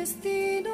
[0.00, 0.70] destino,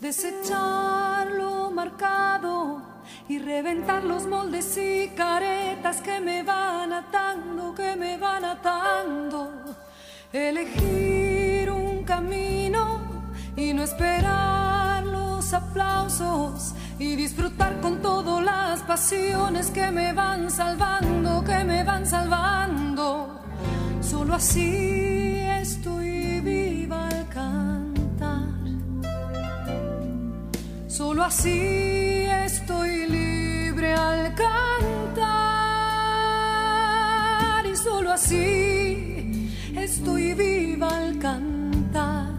[0.00, 2.82] desechar lo marcado
[3.28, 9.40] y reventar los moldes y caretas que me van atando, que me van atando.
[10.32, 12.82] Elegir un camino
[13.54, 21.44] y no esperar los aplausos y disfrutar con todas las pasiones que me van salvando,
[21.44, 23.40] que me van salvando.
[24.00, 27.73] Solo así estoy viva al cantar.
[30.96, 35.26] Solo así estoy libre al cantar.
[37.66, 42.30] Y solo así estoy viva al cantar.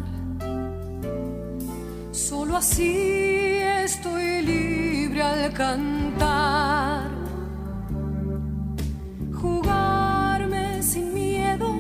[2.14, 7.10] Solo así estoy libre al cantar.
[9.34, 11.76] Jugarme sin miedo,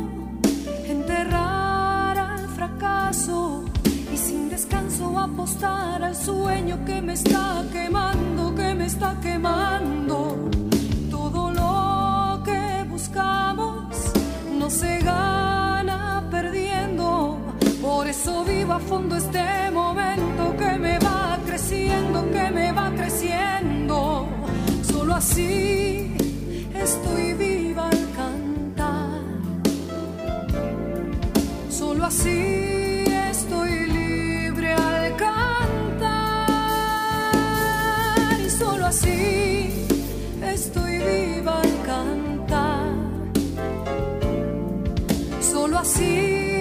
[0.90, 3.65] enterrar y sin
[4.56, 10.50] descanso apostar al sueño que me está quemando, que me está quemando.
[11.12, 13.74] Todo lo que buscamos
[14.58, 17.38] no se gana perdiendo.
[17.82, 24.30] Por eso vivo a fondo este momento que me va creciendo, que me va creciendo.
[24.90, 26.16] Solo así
[26.74, 29.20] estoy viva al cantar.
[31.70, 32.85] Solo así
[45.86, 46.55] Solo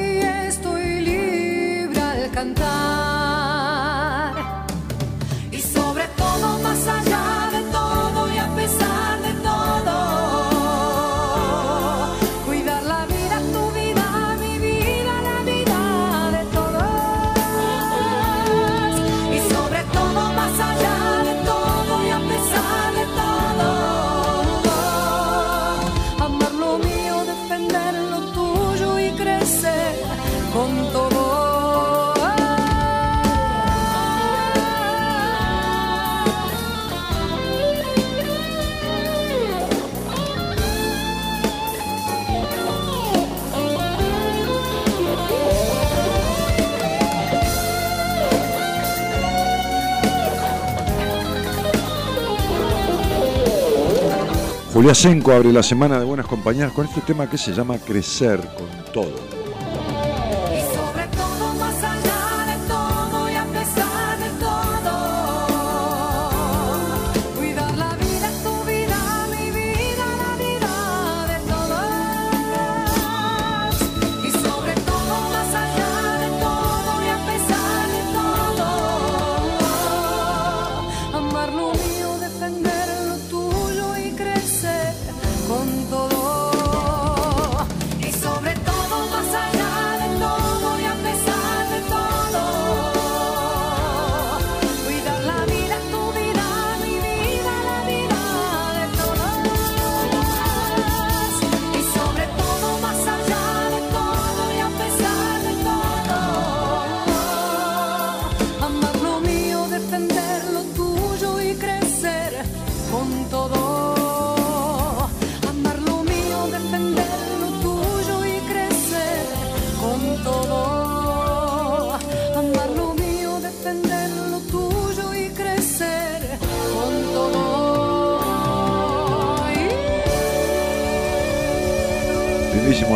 [54.85, 58.39] Julia Senco abre la semana de Buenas Compañías con este tema que se llama Crecer
[58.55, 59.34] con todo.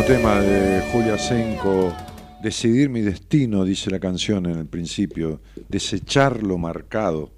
[0.09, 1.95] Tema de Julia Senko
[2.41, 7.31] Decidir mi destino, dice la canción en el principio, desechar lo marcado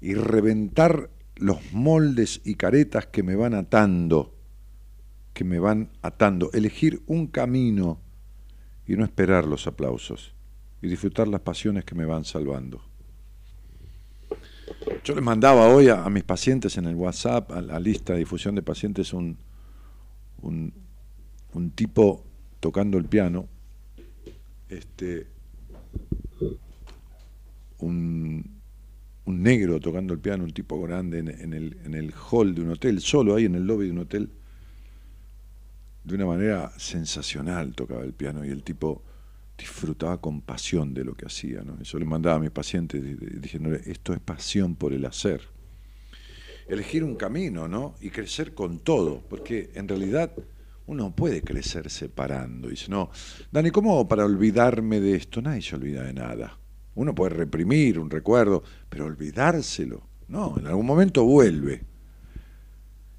[0.00, 4.34] y reventar los moldes y caretas que me van atando,
[5.32, 8.00] que me van atando, elegir un camino
[8.84, 10.34] y no esperar los aplausos
[10.82, 12.82] y disfrutar las pasiones que me van salvando.
[15.04, 18.56] Yo les mandaba hoy a, mis pacientes en el WhatsApp, a la lista de difusión
[18.56, 19.38] de pacientes, un,
[21.52, 22.24] un tipo
[22.60, 23.48] tocando el piano,
[24.68, 25.26] este,
[27.78, 28.58] un,
[29.26, 33.00] negro tocando el piano, un tipo grande en, el, en el hall de un hotel,
[33.00, 34.30] solo ahí en el lobby de un hotel,
[36.04, 39.02] de una manera sensacional tocaba el piano y el tipo
[39.58, 41.62] disfrutaba con pasión de lo que hacía.
[41.62, 41.76] ¿no?
[41.82, 43.02] Eso le mandaba a mis pacientes
[43.42, 45.42] diciendo, esto es pasión por el hacer.
[46.68, 47.94] Elegir un camino, ¿no?
[48.00, 50.32] Y crecer con todo, porque en realidad
[50.88, 52.68] uno puede crecer separando.
[52.68, 53.10] Y dice, no,
[53.52, 55.40] Dani, ¿cómo para olvidarme de esto?
[55.40, 56.58] Nadie se olvida de nada.
[56.94, 60.08] Uno puede reprimir un recuerdo, pero olvidárselo.
[60.28, 61.84] No, en algún momento vuelve.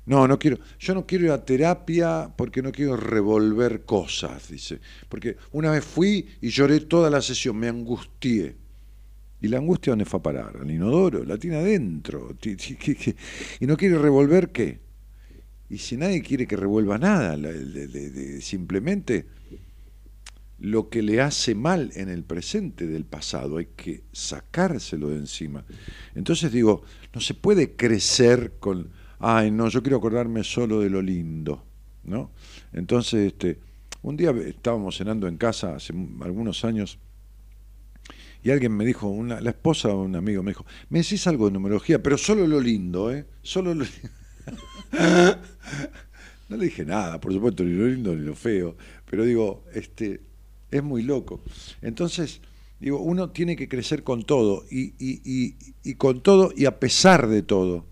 [0.07, 0.57] No, no quiero.
[0.80, 4.80] Yo no quiero ir a terapia porque no quiero revolver cosas, dice.
[5.07, 8.57] Porque una vez fui y lloré toda la sesión, me angustié.
[9.42, 10.57] ¿Y la angustia dónde fue a parar?
[10.60, 12.36] Al inodoro, la tiene adentro.
[13.60, 14.88] ¿Y no quiere revolver qué?
[15.69, 17.38] Y si nadie quiere que revuelva nada,
[18.42, 19.27] simplemente
[20.57, 25.63] lo que le hace mal en el presente del pasado, hay que sacárselo de encima.
[26.16, 26.83] Entonces digo,
[27.13, 31.66] no se puede crecer con ay, no, yo quiero acordarme solo de lo lindo,
[32.04, 32.31] ¿no?
[32.74, 33.60] Entonces, este,
[34.01, 37.00] un día estábamos cenando en casa hace algunos años
[38.42, 41.48] y alguien me dijo, una, la esposa de un amigo me dijo, me decís algo
[41.48, 43.25] de numerología, pero solo lo lindo, ¿eh?
[43.42, 44.10] Solo lo lindo.
[46.50, 48.75] no le dije nada, por supuesto, ni lo lindo ni lo feo,
[49.09, 50.21] pero digo, este,
[50.71, 51.41] es muy loco.
[51.81, 52.41] Entonces,
[52.80, 56.80] digo, uno tiene que crecer con todo y, y, y, y con todo y a
[56.80, 57.86] pesar de todo.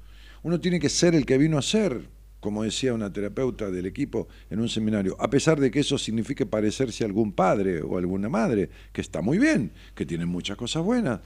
[0.43, 2.09] Uno tiene que ser el que vino a ser,
[2.39, 6.45] como decía una terapeuta del equipo en un seminario, a pesar de que eso signifique
[6.45, 10.83] parecerse a algún padre o alguna madre, que está muy bien, que tiene muchas cosas
[10.83, 11.19] buenas.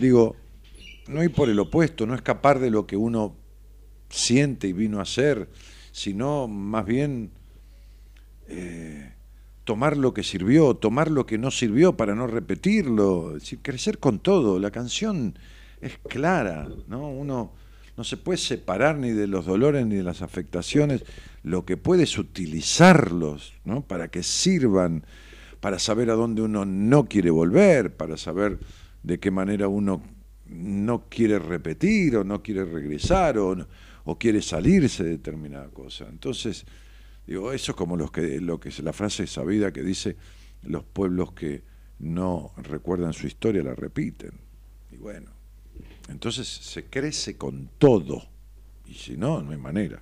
[0.00, 0.36] Digo,
[1.08, 3.36] no ir por el opuesto, no escapar de lo que uno
[4.16, 5.48] siente y vino a ser,
[5.92, 7.30] sino más bien
[8.48, 9.12] eh,
[9.64, 14.18] tomar lo que sirvió, tomar lo que no sirvió para no repetirlo, decir, crecer con
[14.18, 14.58] todo.
[14.58, 15.38] La canción
[15.80, 17.08] es clara, ¿no?
[17.10, 17.52] Uno
[17.96, 21.04] no se puede separar ni de los dolores ni de las afectaciones,
[21.42, 23.82] lo que puede es utilizarlos ¿no?
[23.82, 25.04] para que sirvan,
[25.60, 28.58] para saber a dónde uno no quiere volver, para saber
[29.02, 30.02] de qué manera uno
[30.46, 33.56] no quiere repetir o no quiere regresar o,
[34.06, 36.06] o quiere salirse de determinada cosa.
[36.08, 36.64] Entonces,
[37.26, 40.16] digo, eso es como los que, lo que es la frase sabida que dice,
[40.62, 41.62] los pueblos que
[41.98, 44.32] no recuerdan su historia la repiten.
[44.92, 45.30] Y bueno,
[46.08, 48.22] entonces se crece con todo.
[48.86, 49.98] Y si no, no hay manera.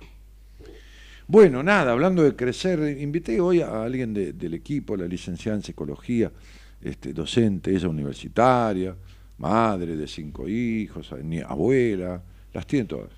[1.27, 6.31] Bueno, nada, hablando de crecer, invité hoy a alguien del equipo, la licenciada en psicología,
[6.79, 8.95] este, docente, ella universitaria,
[9.39, 11.11] madre de cinco hijos,
[11.47, 12.21] abuela,
[12.53, 13.09] las tiene todas,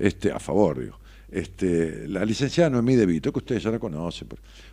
[0.00, 0.98] este, a favor, digo.
[1.30, 4.28] Este, la licenciada Noemí De Vito, que ustedes ya la conocen.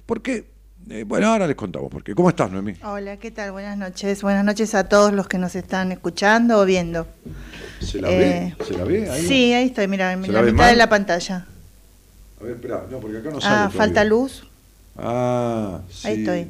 [0.05, 0.45] ¿Por qué?
[0.89, 2.15] Eh, bueno, ahora les contamos por qué.
[2.15, 2.73] ¿Cómo estás, Noemí?
[2.83, 3.51] Hola, ¿qué tal?
[3.51, 4.21] Buenas noches.
[4.21, 7.07] Buenas noches a todos los que nos están escuchando o viendo.
[7.81, 8.37] ¿Se la ve?
[8.37, 9.09] Eh, ¿Se la ve?
[9.09, 11.45] Ahí sí, ahí estoy, mira, en la, mitad de la pantalla.
[12.39, 13.55] A ver, espera, no, porque acá no sale.
[13.55, 14.47] Ah, falta luz.
[14.95, 16.07] Ah, sí.
[16.07, 16.47] Ahí estoy.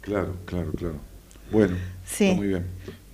[0.00, 0.96] Claro, claro, claro.
[1.50, 2.32] Bueno, sí.
[2.34, 2.66] muy bien.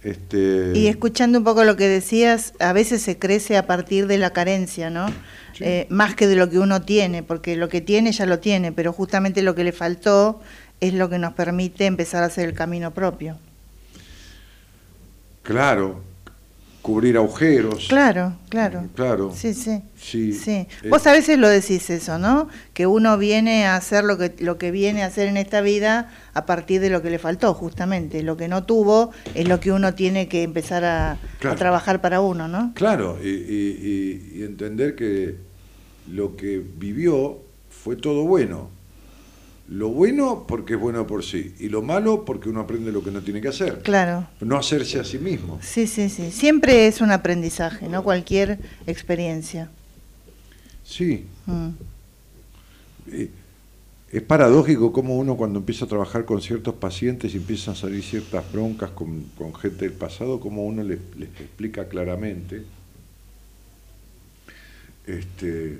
[0.02, 0.72] Este...
[0.74, 4.30] Y escuchando un poco lo que decías, a veces se crece a partir de la
[4.30, 5.06] carencia, ¿no?
[5.60, 8.70] Eh, más que de lo que uno tiene, porque lo que tiene ya lo tiene,
[8.70, 10.40] pero justamente lo que le faltó
[10.80, 13.38] es lo que nos permite empezar a hacer el camino propio.
[15.42, 16.02] Claro,
[16.88, 17.86] cubrir agujeros.
[17.86, 18.88] Claro, claro.
[18.94, 19.30] Claro.
[19.36, 19.82] Sí, sí.
[19.94, 20.32] Sí.
[20.32, 20.66] sí.
[20.82, 20.88] Eh.
[20.88, 22.48] Vos a veces lo decís eso, ¿no?
[22.72, 26.10] Que uno viene a hacer lo que, lo que viene a hacer en esta vida
[26.32, 28.22] a partir de lo que le faltó, justamente.
[28.22, 31.18] Lo que no tuvo es lo que uno tiene que empezar a,
[31.58, 32.72] trabajar para uno, ¿no?
[32.74, 35.36] Claro, y entender que
[36.10, 38.77] lo que vivió fue todo bueno.
[39.68, 43.10] Lo bueno porque es bueno por sí y lo malo porque uno aprende lo que
[43.10, 43.82] no tiene que hacer.
[43.82, 44.26] Claro.
[44.40, 45.58] No hacerse a sí mismo.
[45.62, 46.30] Sí, sí, sí.
[46.30, 48.02] Siempre es un aprendizaje, ¿no?
[48.02, 49.70] Cualquier experiencia.
[50.84, 51.26] Sí.
[51.44, 51.68] Mm.
[53.12, 53.30] Eh,
[54.10, 58.02] es paradójico cómo uno cuando empieza a trabajar con ciertos pacientes y empiezan a salir
[58.02, 59.26] ciertas broncas con,
[59.60, 62.64] gente del pasado, como uno les, les explica claramente
[65.08, 65.78] este,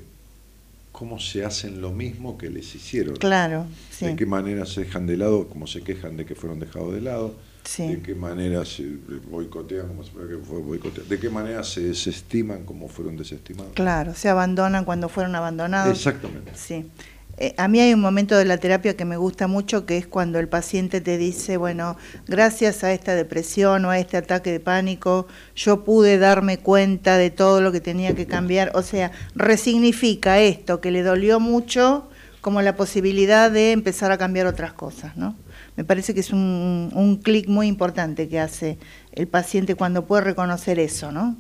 [0.99, 3.15] cómo se hacen lo mismo que les hicieron.
[3.15, 4.07] Claro, sí.
[4.07, 7.01] De qué manera se dejan de lado, como se quejan de que fueron dejados de
[7.01, 7.37] lado.
[7.63, 7.87] Sí.
[7.87, 8.97] De qué manera se
[9.31, 11.09] boicotean, como se que fue boicoteado.
[11.09, 13.75] De qué manera se desestiman, como fueron desestimados.
[13.75, 15.97] Claro, se abandonan cuando fueron abandonados.
[15.97, 16.51] Exactamente.
[16.57, 16.85] Sí.
[17.41, 20.09] Eh, a mí hay un momento de la terapia que me gusta mucho, que es
[20.09, 24.59] cuando el paciente te dice, bueno, gracias a esta depresión o a este ataque de
[24.59, 28.73] pánico, yo pude darme cuenta de todo lo que tenía que cambiar.
[28.75, 32.09] O sea, resignifica esto que le dolió mucho
[32.41, 35.37] como la posibilidad de empezar a cambiar otras cosas, ¿no?
[35.77, 38.79] Me parece que es un, un clic muy importante que hace
[39.13, 41.37] el paciente cuando puede reconocer eso, ¿no?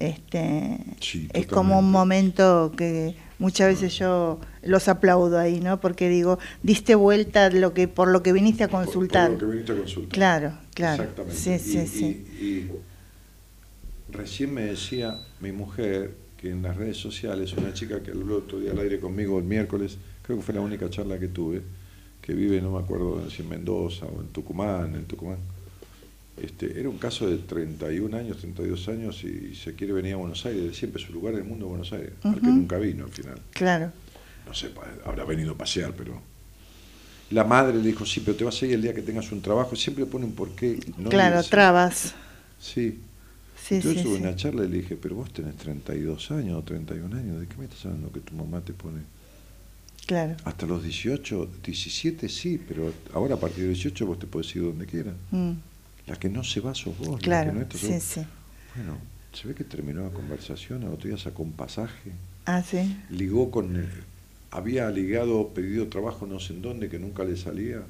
[0.00, 5.78] Este, Sí, es como un momento que muchas veces yo los aplaudo ahí, ¿no?
[5.80, 9.30] Porque digo, diste vuelta lo que por lo que viniste a consultar.
[9.32, 10.12] Por, lo que viniste a consultar.
[10.14, 11.02] Claro, claro.
[11.02, 11.36] Exactamente.
[11.36, 12.26] Sí, sí, y, sí.
[12.40, 12.70] y- y
[14.12, 18.58] recién me decía mi mujer que en las redes sociales, una chica que habló otro
[18.58, 21.60] día al aire conmigo el miércoles, creo que fue la única charla que tuve,
[22.22, 25.36] que vive, no me acuerdo si en Mendoza o en Tucumán, en Tucumán.
[26.36, 30.44] Este, era un caso de 31 años, 32 años y se quiere venir a Buenos
[30.46, 33.10] Aires, siempre su lugar en el mundo es Buenos Aires, al que nunca vino al
[33.10, 33.92] final Claro.
[34.46, 34.70] no sé,
[35.04, 36.20] habrá venido a pasear, pero...
[37.30, 39.40] La madre le dijo, sí, pero te vas a ir el día que tengas un
[39.40, 40.80] trabajo, siempre pone un porqué.
[40.84, 42.14] y No claro, trabas.
[42.58, 42.98] Sí.
[43.62, 44.22] Sí, Yo sí, tuve sí.
[44.22, 47.56] una charla y le dije, pero vos tenés 32 años o 31 años, ¿de qué
[47.56, 49.02] me estás hablando que tu mamá te pone?
[50.06, 50.34] Claro.
[50.44, 54.62] Hasta los 18, 17 sí, pero ahora a partir de 18 vos te podés ir
[54.62, 55.14] donde quieras.
[55.30, 55.52] Mm,
[56.10, 57.08] La que no se va sos vos.
[57.12, 58.20] la que claro, no sos sí, sí.
[58.76, 58.98] Bueno,
[59.32, 62.10] se ve que terminó la conversación, al otro día sacó un pasaje.
[62.46, 62.96] Ah, sí.
[63.10, 63.88] ligó con el-
[64.50, 67.82] había ligado pedido trabajo no sé en dónde que nunca le salía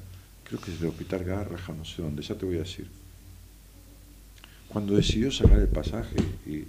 [0.43, 2.87] creo que es el hospital Garraja no sé dónde ya te voy a decir
[4.67, 6.65] cuando decidió sacar el pasaje y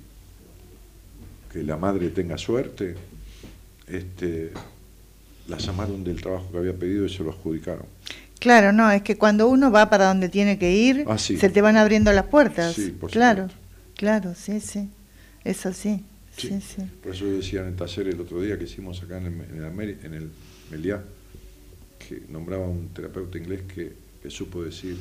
[1.52, 2.94] que la madre tenga suerte
[3.87, 4.52] este
[5.49, 7.85] la llamaron del trabajo que había pedido y se lo adjudicaron
[8.42, 11.37] Claro, no, es que cuando uno va para donde tiene que ir, Ah, sí.
[11.37, 12.75] se te van abriendo las puertas.
[12.75, 13.62] Sí, por claro, supuesto.
[13.96, 14.88] claro, sí, sí.
[15.44, 16.04] Es así.
[16.37, 16.61] Sí, Sí.
[16.61, 16.82] sí.
[17.04, 19.32] Por eso yo decía en el taller el otro día que hicimos acá en el,
[19.32, 20.30] en el, en el
[20.72, 21.04] Meliá,
[22.00, 24.96] que nombraba un terapeuta inglés que, que supo decir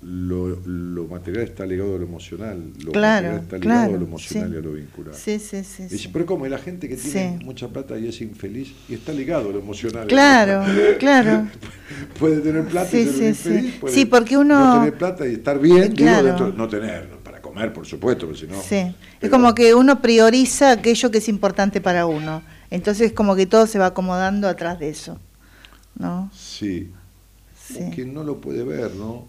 [0.00, 3.98] lo, lo material está ligado a lo emocional, lo Claro, material está ligado a claro,
[3.98, 4.54] lo emocional sí.
[4.54, 5.14] y a lo vincular.
[5.14, 5.86] Sí, sí, sí.
[5.90, 6.10] Y sí.
[6.12, 6.46] pero ¿cómo?
[6.46, 7.44] Y la gente que tiene Sí.
[7.44, 10.06] mucha plata y es infeliz y está ligado a lo emocional.
[10.06, 10.64] Claro,
[11.00, 11.48] claro.
[12.18, 13.72] puede tener plata y ser sí, infeliz.
[13.72, 13.78] sí.
[13.80, 16.16] puede Sí, porque uno- No tener plata y estar bien, Claro.
[16.26, 18.60] digo, dentro- no tener, para comer, por supuesto, porque si no...
[18.62, 22.42] Sí, es pero- como que uno prioriza aquello que es importante para uno.
[22.70, 25.18] Entonces como que todo se va acomodando atrás de eso.
[25.96, 26.30] ¿No?
[26.32, 26.92] Sí,
[27.60, 27.90] Sí.
[27.94, 29.26] que no lo puede ver, ¿no?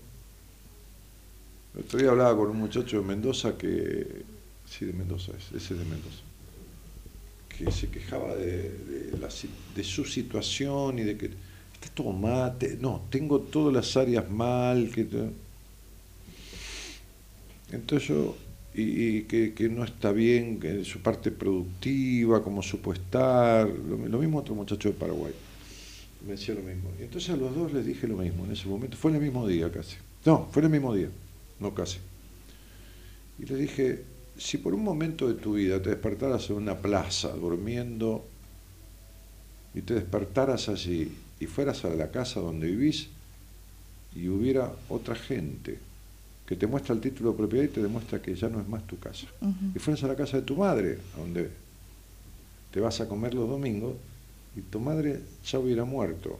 [1.75, 4.23] El otro día hablaba con un muchacho de Mendoza que,
[4.67, 6.21] sí, de Mendoza, es- ese es de Mendoza,
[7.49, 8.71] que se quejaba de,
[9.75, 11.25] de su situación y de que
[11.73, 12.11] está todo
[12.81, 15.07] no, tengo todas las áreas mal, que
[17.71, 18.35] entonces yo,
[18.73, 24.39] y, que, no está bien que su parte productiva, como supo estar, lo, lo mismo
[24.39, 25.33] otro muchacho de Paraguay
[26.25, 26.89] me decía lo mismo.
[26.99, 28.97] Y entonces a los dos les dije lo mismo en ese momento.
[28.97, 29.95] Fue en el mismo día casi.
[30.25, 31.09] No, fue en el mismo día,
[31.59, 31.97] no casi.
[33.39, 34.03] Y les dije,
[34.37, 38.25] si por un momento de tu vida te despertaras en una plaza durmiendo
[39.73, 43.07] y te despertaras allí y fueras a la casa donde vivís
[44.15, 45.77] y hubiera otra gente
[46.45, 48.85] que te muestra el título de propiedad y te demuestra que ya no es más
[48.87, 49.27] tu casa.
[49.75, 51.51] Y fueras a la casa de tu madre, donde
[52.71, 53.93] te vas a comer los domingos,
[54.55, 56.39] y tu madre ya hubiera muerto.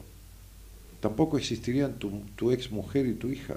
[1.00, 3.56] Tampoco existirían tu, tu ex mujer y tu hija.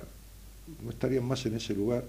[0.83, 2.03] No estarían más en ese lugar.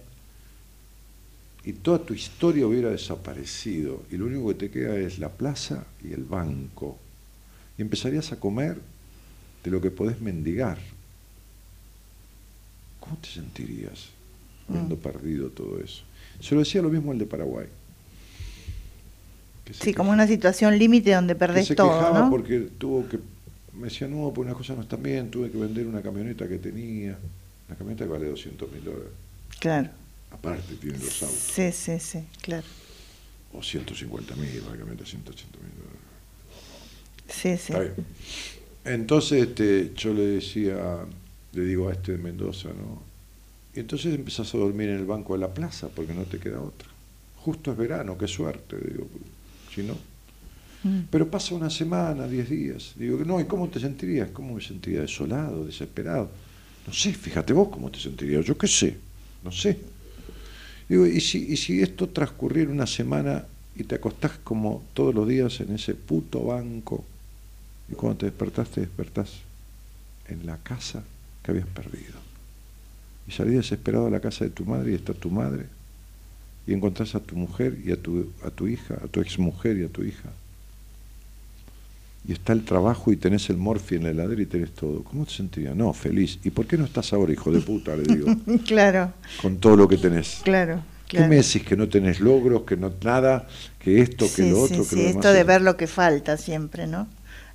[1.65, 4.03] Y toda tu historia hubiera desaparecido.
[4.11, 6.99] Y lo único que te queda es la plaza y el banco.
[7.79, 8.79] Y empezarías a comer
[9.65, 10.79] de lo que podés mendigar.
[13.01, 14.09] ¿Cómo te sentirías
[14.69, 15.01] habiendo Mm.
[15.01, 16.03] perdido todo eso?
[16.41, 17.67] Se lo decía lo mismo el de Paraguay.
[19.73, 22.31] Sí, como una situación límite donde perdés se todo, quejaba ¿no?
[22.31, 23.19] porque tuvo que
[23.73, 26.59] me decía no pues unas cosas no están bien tuve que vender una camioneta que
[26.59, 27.19] tenía
[27.68, 29.09] una camioneta vale 200 mil dólares
[29.59, 29.90] Claro.
[30.30, 32.66] aparte tiene los autos Sí, sí, sí, claro.
[33.52, 36.00] o 150 mil la camioneta 180 mil dólares
[37.28, 37.73] Sí, sí.
[37.73, 37.94] Está bien.
[38.85, 41.04] entonces este yo le decía
[41.52, 43.02] le digo a este de Mendoza no
[43.75, 46.61] y entonces empezás a dormir en el banco de la plaza porque no te queda
[46.61, 46.88] otra
[47.37, 49.09] justo es verano qué suerte digo
[49.75, 49.97] si no
[50.87, 51.04] Mm.
[51.11, 52.92] Pero pasa una semana, diez días.
[52.97, 54.28] Digo, no, ¿y cómo te sentirías?
[54.33, 55.00] ¿Cómo me sentiría?
[55.00, 56.30] Desolado, desesperado.
[56.87, 58.45] No sé, fíjate vos cómo te sentirías.
[58.45, 58.97] Yo qué sé,
[59.43, 59.79] no sé.
[60.88, 63.45] Digo, ¿y si, y si esto transcurriera una semana
[63.76, 67.05] y te acostás como todos los días en ese puto banco
[67.88, 69.31] y cuando te despertás te despertás
[70.29, 71.03] en la casa
[71.43, 72.14] que habías perdido.
[73.26, 75.67] Y salís desesperado a la casa de tu madre y está tu madre
[76.67, 79.76] y encontrás a tu mujer y a tu, a tu hija, a tu ex mujer
[79.79, 80.31] y a tu hija.
[82.26, 85.04] Y está el trabajo y tenés el morfi en la heladera y tenés todo.
[85.04, 85.76] ¿Cómo te sentirías?
[85.76, 86.38] No, feliz.
[86.43, 87.95] ¿Y por qué no estás ahora, hijo de puta?
[87.97, 88.35] Le digo.
[88.66, 89.12] claro.
[89.43, 90.40] Con todo lo que tenés.
[90.43, 90.83] Claro.
[91.07, 91.62] ¿Qué me decís?
[91.62, 93.47] Que no tenés logros, que no nada,
[93.78, 95.16] que esto, que lo otro, que lo demás.
[95.16, 97.09] Esto de ver lo que falta siempre, ¿no?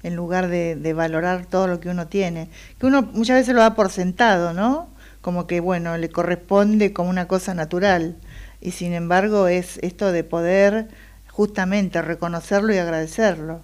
[0.04, 2.50] En lugar de, de, valorar todo lo que uno tiene.
[2.80, 4.88] Que uno muchas veces lo da por sentado, ¿no?
[5.22, 8.18] Como que, bueno, le corresponde como una cosa natural.
[8.62, 10.90] Y sin embargo es esto de poder
[11.28, 13.62] justamente reconocerlo y agradecerlo,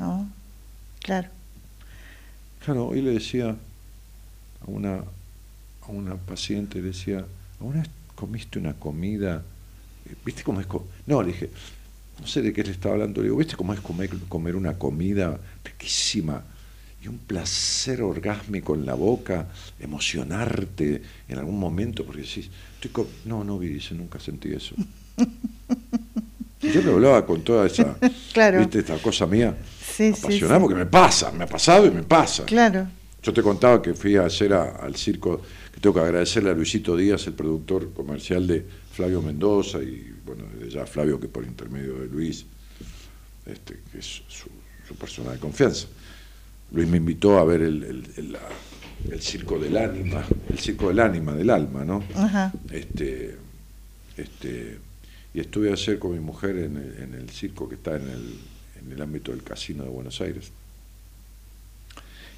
[0.00, 0.28] ¿no?
[1.00, 1.28] Claro.
[2.64, 7.24] Claro, hoy le decía a una, a una paciente, le decía,
[7.60, 9.42] ¿alguna vez comiste una comida?
[10.24, 10.66] ¿Viste cómo es?
[11.06, 11.50] No, le dije,
[12.18, 14.78] no sé de qué le estaba hablando, le digo, ¿viste cómo es comer, comer una
[14.78, 16.42] comida riquísima?
[17.02, 23.42] y un placer orgásmico en la boca, emocionarte en algún momento, porque decís, estoy no,
[23.42, 24.74] no vi, dice, nunca sentí eso.
[26.60, 27.96] yo le hablaba con toda esa,
[28.58, 28.80] ¿viste?
[28.80, 32.44] esta cosa mía, sí, apasionada, porque me pasa, me ha pasado y me pasa.
[32.44, 32.86] Claro.
[33.22, 36.96] Yo te contaba que fui a hacer al circo, que tengo que agradecerle a Luisito
[36.96, 42.06] Díaz, el productor comercial de Flavio Mendoza, y bueno, ya Flavio que por intermedio de
[42.06, 42.46] Luis,
[43.44, 44.48] este, que es su,
[44.86, 45.86] su persona de confianza.
[46.72, 51.50] Luis me invitó a ver el, el, circo del ánima, el circo del ánima, del
[51.50, 52.04] alma, ¿no?
[52.70, 53.36] Este,
[54.16, 54.78] este,
[55.32, 58.38] y estuve ayer con mi mujer en el, en el circo que está en el,
[58.84, 60.50] en el ámbito del casino de Buenos Aires.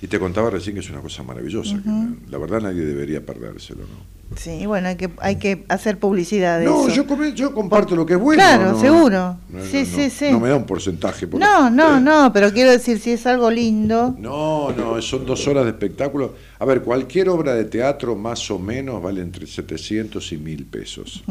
[0.03, 3.83] Y te contaba recién que es una cosa maravillosa, que la verdad nadie debería perdérselo,
[3.83, 4.13] ¿no?
[4.37, 7.05] Sí, bueno, hay que, hay que hacer publicidad de no, eso.
[7.05, 8.43] Yo, yo comparto lo que es bueno.
[8.43, 9.37] Claro, seguro.
[9.71, 10.31] sí, sí, sí.
[10.31, 11.27] No me da un porcentaje.
[11.27, 14.15] Por no, no, no, pero quiero decir, si es algo lindo.
[14.19, 16.35] No, no, son dos horas de espectáculo.
[16.59, 21.25] A ver, cualquier obra de teatro más o menos vale entre 700 y 1000 pesos.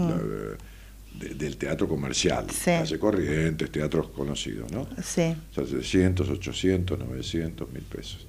[1.21, 2.65] Del teatro comercial, sí.
[2.65, 4.87] calle Corrientes, teatros conocidos, ¿no?
[5.03, 5.35] Sí.
[5.51, 8.27] O sea, 700, 800, 900, 1000 pesos.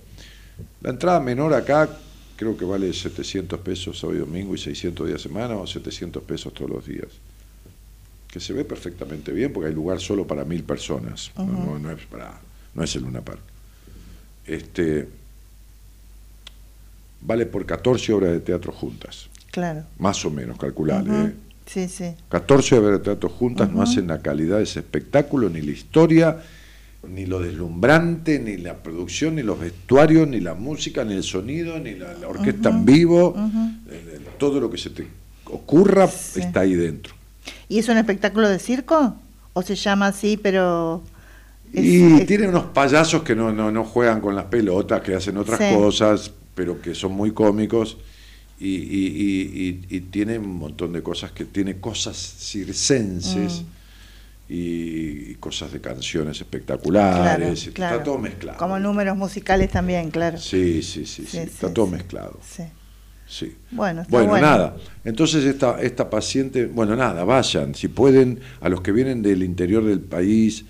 [0.81, 1.89] La entrada menor acá
[2.37, 6.23] creo que vale 700 pesos sábado y domingo y 600 días a semana o 700
[6.23, 7.09] pesos todos los días.
[8.29, 12.41] Que se ve perfectamente bien porque hay lugar solo para mil personas, no, es para,
[12.75, 13.41] no es el Luna Park.
[14.47, 15.09] Este,
[17.21, 19.29] vale por 14 obras de teatro juntas.
[19.51, 19.85] Claro.
[19.99, 21.13] Más o menos, calculable.
[21.13, 21.33] ¿eh?
[21.73, 22.15] Sí, sí.
[22.29, 26.37] 14 obras de teatro juntas no hacen la calidad de ese espectáculo, ni la historia,
[27.09, 31.79] ni lo deslumbrante, ni la producción, ni los vestuarios, ni la música, ni el sonido,
[31.79, 33.35] ni la, orquesta en vivo,
[34.39, 35.07] todo lo que se te
[35.47, 37.15] ocurra está ahí dentro.
[37.71, 39.17] ¿Y es un espectáculo de circo?
[39.55, 41.03] ¿O se llama así, pero...?
[41.73, 46.31] y tiene unos payasos que no, no, juegan con las pelotas, que hacen otras cosas,
[46.55, 47.97] pero que son muy cómicos.
[48.65, 53.63] Y, y, tiene un montón de cosas que tiene cosas circenses.
[53.63, 53.83] Mm
[54.55, 58.59] y, cosas de canciones espectaculares, está todo mezclado.
[58.59, 60.37] Como números musicales también, claro.
[60.37, 62.39] Sí, sí, sí, sí, está todo mezclado.
[62.43, 62.65] Sí.
[63.27, 63.57] Sí.
[63.71, 64.77] Bueno, bueno, nada.
[65.05, 69.83] Entonces esta, esta paciente, bueno, nada, vayan, si pueden, a los que vienen del interior
[69.85, 70.67] del país,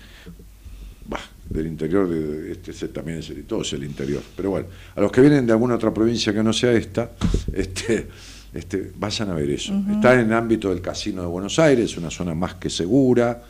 [1.49, 5.11] del interior de este también es el, todo es el interior, pero bueno, a los
[5.11, 7.11] que vienen de alguna otra provincia que no sea esta,
[7.53, 8.07] este,
[8.53, 9.73] este, vayan a ver eso.
[9.91, 13.43] Está en el ámbito del Casino de Buenos Aires, una zona más que segura,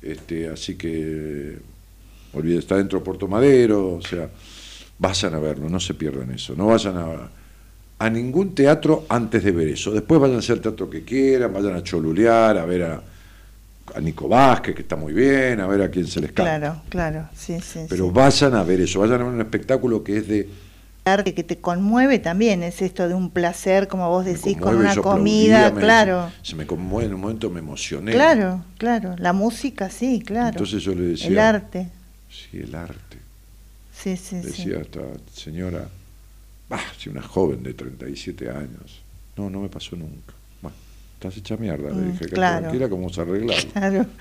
[0.00, 1.58] este, así que,
[2.32, 4.28] olvide, está dentro de Puerto Madero, o sea,
[4.98, 7.30] vayan a verlo, no se pierdan eso, no vayan a,
[7.98, 9.90] a ningún teatro antes de ver eso.
[9.90, 13.02] Después vayan a hacer el teatro que quieran, vayan a cholulear, a ver a,
[13.94, 16.46] a Nico Vázquez, que está muy bien, a ver a quién se les cae.
[16.46, 17.80] Claro, claro, sí, sí.
[17.88, 20.48] Pero vayan a ver eso, vayan a ver un espectáculo que es de
[21.22, 25.72] que te conmueve también es esto de un placer, como vos decís, con una comida,
[25.74, 26.32] claro.
[26.42, 28.12] Se me conmueve en un momento, me emocioné.
[28.12, 30.48] Claro, claro, la música sí, claro.
[30.48, 31.28] Entonces yo le decía...
[31.28, 31.88] El arte.
[32.30, 33.18] Sí, el arte.
[33.92, 35.00] Sí, sí, decía esta
[35.32, 35.88] señora,
[36.70, 39.02] bah, si una joven de 37 años,
[39.36, 40.33] no, no me pasó nunca
[41.28, 43.56] estás hecha mierda, le mm, dije, que tranquila como se arreglar.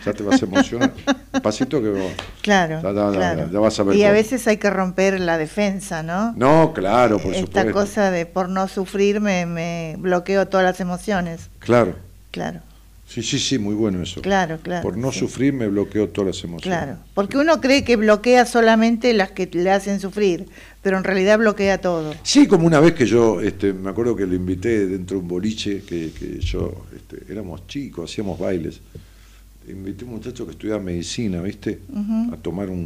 [0.05, 0.93] Ya te vas a emocionar.
[1.43, 2.11] Pasito que vos,
[2.41, 3.95] claro, ya, vas a ver.
[3.95, 6.33] Y a veces hay que romper la defensa, ¿no?
[6.37, 7.59] No, claro, por Esta supuesto.
[7.59, 11.49] Esta cosa de por no sufrir me, me bloqueo todas las emociones.
[11.59, 11.95] Claro.
[12.31, 12.61] Claro.
[13.07, 14.21] Sí, sí, sí, muy bueno eso.
[14.21, 14.81] Claro, claro.
[14.81, 16.63] Por no sufrir me bloqueo todas las emociones.
[16.79, 20.47] Claro, porque uno cree que bloquea solamente las que le hacen sufrir,
[20.81, 22.15] pero en realidad bloquea todo.
[22.23, 25.27] Sí, como una vez que yo, este, me acuerdo que lo invité dentro de un
[25.27, 28.79] boliche, que, que yo, este, éramos chicos, hacíamos bailes,
[29.67, 31.81] invité a un muchacho que estudiaba medicina, ¿viste?
[32.31, 32.77] A tomar un-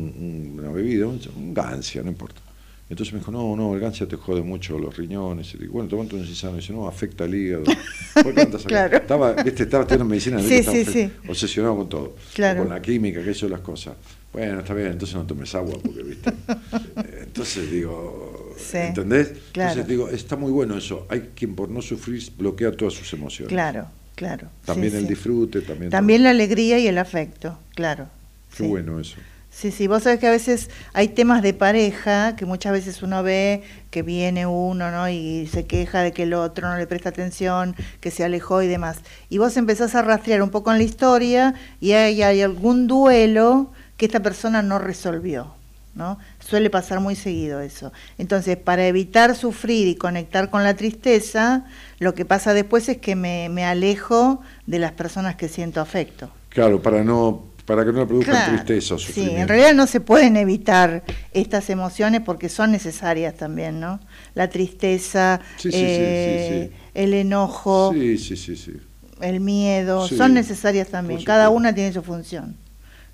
[0.53, 2.41] un- una bebida, un, un gancia, no importa.
[2.89, 5.53] Entonces me dijo, no, no, el gancia te jode mucho los riñones.
[5.53, 6.53] Y digo, bueno, tomate un cisano.
[6.53, 7.65] Y dice, no, afecta al hígado.
[8.23, 8.63] ¿Por qué andas?
[8.63, 8.97] Claro.
[8.97, 9.63] Estaba, ¿viste?
[9.63, 12.15] Estaba estudiando medicina, Sí, sí, obsesionado con todo.
[12.33, 12.61] Claro.
[12.61, 13.95] Con la química, que eso, las cosas.
[14.31, 16.31] Bueno, está bien, entonces no tomes agua, porque, ¿viste?
[17.23, 19.33] Entonces digo, ¿entendés?
[19.51, 19.71] claro.
[19.71, 21.07] Entonces digo, está muy bueno eso.
[21.09, 23.49] Hay quien por no sufrir bloquea todas sus emociones.
[23.49, 24.49] Claro, claro.
[24.65, 25.89] También el disfrute, también.
[25.89, 28.09] También la alegría y el afecto, claro.
[28.55, 29.17] Qué bueno eso.
[29.57, 33.23] Sí, sí, vos sabés que a veces hay temas de pareja que muchas veces uno
[33.23, 35.09] ve que viene uno, ¿no?
[35.09, 38.67] Y se queja de que el otro no le presta atención, que se alejó y
[38.67, 38.99] demás.
[39.29, 43.71] Y vos empezás a rastrear un poco en la historia y hay, hay algún duelo
[43.97, 45.55] que esta persona no resolvió,
[45.95, 46.19] ¿no?
[46.37, 47.91] Suele pasar muy seguido eso.
[48.19, 51.65] Entonces, para evitar sufrir y conectar con la tristeza,
[51.97, 56.29] lo que pasa después es que me, me alejo de las personas que siento afecto.
[56.49, 59.87] Claro, para no para que no le produzcan Claro, tristeza o Sí, en realidad no
[59.87, 61.03] se pueden evitar
[61.33, 63.99] estas emociones porque son necesarias también, ¿no?
[64.35, 71.23] La tristeza, Sí, sí, sí, eh, sí, el enojo, el miedo, son necesarias también.
[71.25, 72.55] Cada una tiene su función.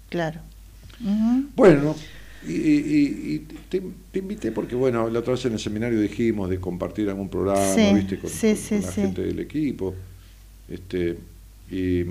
[0.10, 0.40] Claro.
[1.56, 1.96] Bueno,
[2.48, 3.40] y, y- y- y
[3.70, 7.28] te, te invité porque, bueno, la otra vez en el seminario dijimos de compartir algún
[7.28, 8.20] programa, ¿viste?
[8.20, 9.96] Con, la gente del equipo.
[10.70, 11.18] Este,
[11.72, 12.06] y,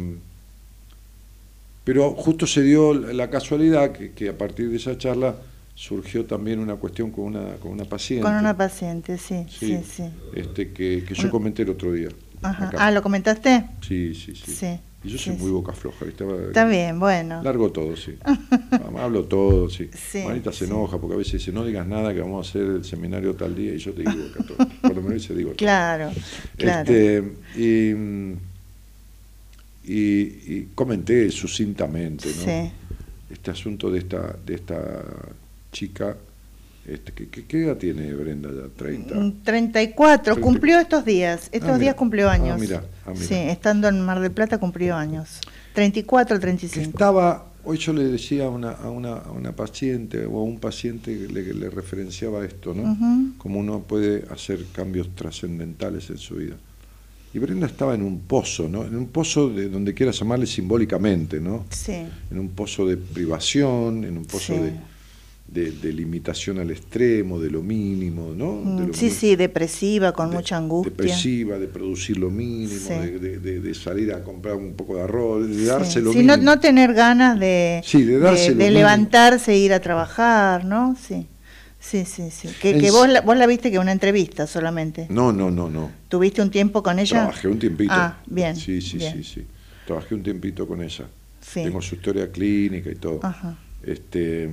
[1.85, 5.37] pero justo se dio la casualidad que, que a partir de esa charla
[5.75, 8.23] surgió también una cuestión con una, con una paciente.
[8.23, 10.05] Con una paciente, sí, sí, sí.
[10.35, 12.09] Este, que, que yo comenté el otro día.
[12.43, 12.71] Ajá.
[12.79, 13.65] Ah, ¿lo comentaste?
[13.81, 14.53] Sí, sí, sí.
[14.53, 16.25] Sí, Y yo sí, soy muy boca floja, ¿viste?
[16.49, 17.43] Está bien, bueno.
[17.43, 18.17] Largo todo, sí.
[18.99, 19.89] Hablo todo, sí.
[20.25, 22.85] Marita se enoja porque a veces dice, no digas nada que vamos a hacer el
[22.85, 24.69] seminario tal día y yo te digo acá todo.
[24.81, 25.59] Cuando me dice, digo todo.
[25.59, 26.11] Claro,
[26.57, 26.93] claro.
[26.93, 27.95] Este, y,
[29.85, 29.95] y,
[30.55, 32.43] y comenté sucintamente, ¿no?
[32.45, 32.73] Sí.
[33.31, 35.03] Este asunto de esta, de esta
[35.73, 36.17] chica,
[36.87, 38.85] este, ¿qué edad tiene Brenda ya?
[38.85, 39.15] ¿30?
[39.15, 41.79] Mm, 34, Treinta- cumplió estos días, estos Ah, mira.
[41.79, 42.61] días cumplió Ah, años.
[42.61, 43.25] mira, ah, mira.
[43.27, 45.39] Sí, estando en Mar del Plata cumplió años.
[45.75, 46.91] 34 o que 35.
[46.91, 50.59] estaba, hoy yo le decía a una, a una, a una paciente o a un
[50.59, 53.35] paciente que le, le referenciaba esto, ¿no?
[53.39, 56.57] Como uno puede hacer cambios trascendentales en su vida.
[57.35, 58.85] Y Brenda estaba en un pozo, ¿no?
[58.85, 61.65] En un pozo de donde quieras llamarle simbólicamente, ¿no?
[61.71, 61.95] Sí,
[62.31, 64.61] En un pozo de privación, en un pozo Sí.
[64.61, 64.73] de,
[65.65, 68.53] de, de limitación al extremo, de lo mínimo, ¿no?
[68.63, 70.91] Mm, De lo sí, sí, depresiva, con mucha angustia.
[70.91, 72.95] Depresiva, de producir lo mínimo, Sí.
[72.95, 76.37] de, salir a comprar un poco de arroz, de darse lo Sí, mínimo.
[76.37, 80.97] no, no tener ganas de, Sí, de darse lo levantarse e ir a trabajar, ¿no?
[81.01, 81.27] Sí,
[81.83, 82.31] sí, sí.
[82.31, 82.49] sí.
[82.61, 85.07] Que, En que s- vos, la, vos la viste que una entrevista solamente.
[85.11, 85.91] No, no, no, no.
[86.09, 87.19] ¿Tuviste un tiempo con ella?
[87.23, 87.93] Trabajé un tiempito.
[87.95, 88.57] Ah, bien.
[88.57, 89.15] Sí, sí, bien.
[89.15, 89.47] sí, sí.
[89.87, 91.07] Trabajé un tiempito con ella.
[91.41, 91.65] Sí.
[91.65, 93.21] Tengo su historia clínica y todo.
[93.23, 93.57] Ajá.
[93.83, 94.49] Este,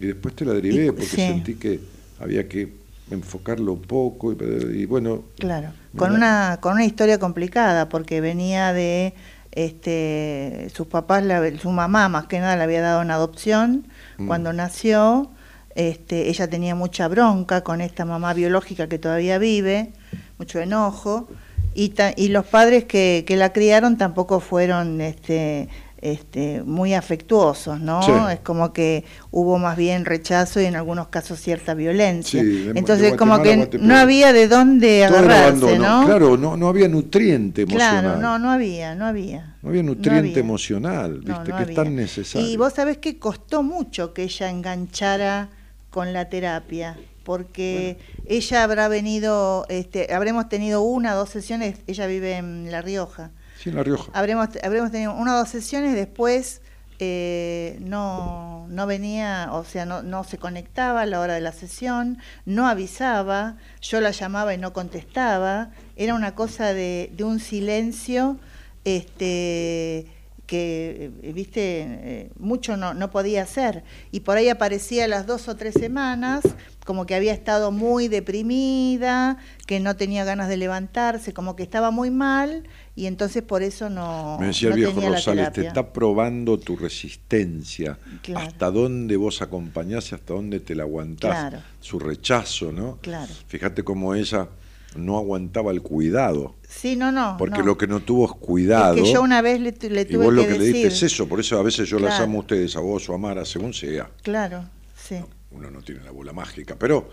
[0.00, 1.16] y después te la derivé Y- porque sí.
[1.16, 1.80] sentí que
[2.20, 2.72] había que
[3.10, 4.36] enfocarlo poco y,
[4.82, 9.12] y bueno, Claro, con una, con una historia complicada, porque venía de
[9.50, 13.86] este sus papás, la- su mamá más que nada le había dado una adopción
[14.18, 14.26] Mm.
[14.28, 15.30] cuando nació,
[15.74, 19.92] este, ella tenía mucha bronca con esta mamá biológica que todavía vive,
[20.38, 21.28] mucho enojo,
[21.74, 25.68] y, ta- y los padres que, que la criaron tampoco fueron este,
[26.02, 28.02] este, muy afectuosos, ¿no?
[28.02, 28.12] Sí.
[28.32, 32.42] Es como que hubo más bien rechazo y en algunos casos cierta violencia.
[32.42, 35.78] Sí, de- de Entonces como que no había de dónde agarrarse.
[35.78, 36.04] ¿no?
[36.04, 38.02] Claro, no, no había nutriente emocional.
[38.02, 39.56] Claro, no, no había, no había.
[39.62, 40.40] No había nutriente había.
[40.40, 42.46] emocional, viste, no que es tan necesario.
[42.48, 45.48] Y vos sabés que costó mucho que ella enganchara
[45.92, 52.06] con la terapia, porque ella habrá venido, este, habremos tenido una o dos sesiones, ella
[52.08, 54.10] vive en La Rioja, Sí, en La Rioja.
[54.12, 56.62] habremos, habremos tenido una o dos sesiones, después
[56.98, 61.52] eh, no, no venía, o sea, no, no se conectaba a la hora de la
[61.52, 67.38] sesión, no avisaba, yo la llamaba y no contestaba, era una cosa de, de un
[67.38, 68.38] silencio
[68.84, 70.06] este
[70.46, 73.84] que, eh, viste, eh, mucho no, no podía hacer.
[74.10, 76.42] Y por ahí aparecía las dos o tres semanas,
[76.84, 81.90] como que había estado muy deprimida, que no tenía ganas de levantarse, como que estaba
[81.90, 82.64] muy mal,
[82.96, 86.76] y entonces por eso no, Me decía no el viejo Rosales, te está probando tu
[86.76, 88.46] resistencia, Claro.
[88.46, 91.58] hasta dónde vos acompañás y hasta dónde te la aguantás, Claro.
[91.80, 92.98] su rechazo, ¿no?
[93.00, 93.32] Claro.
[93.46, 94.48] Fíjate cómo ella
[94.96, 97.36] no aguantaba el cuidado, Sí, no, no.
[97.38, 97.66] porque no.
[97.66, 98.96] lo que no tuvo es cuidado.
[98.96, 100.86] Es que yo una vez le, le y tuve vos lo que que le diste
[100.88, 103.18] es eso, por eso a veces yo las amo a ustedes, a vos o a
[103.18, 104.10] Mara, según sea.
[104.22, 104.64] Claro,
[104.96, 105.16] sí.
[105.50, 107.08] Uno no tiene la bola mágica, pero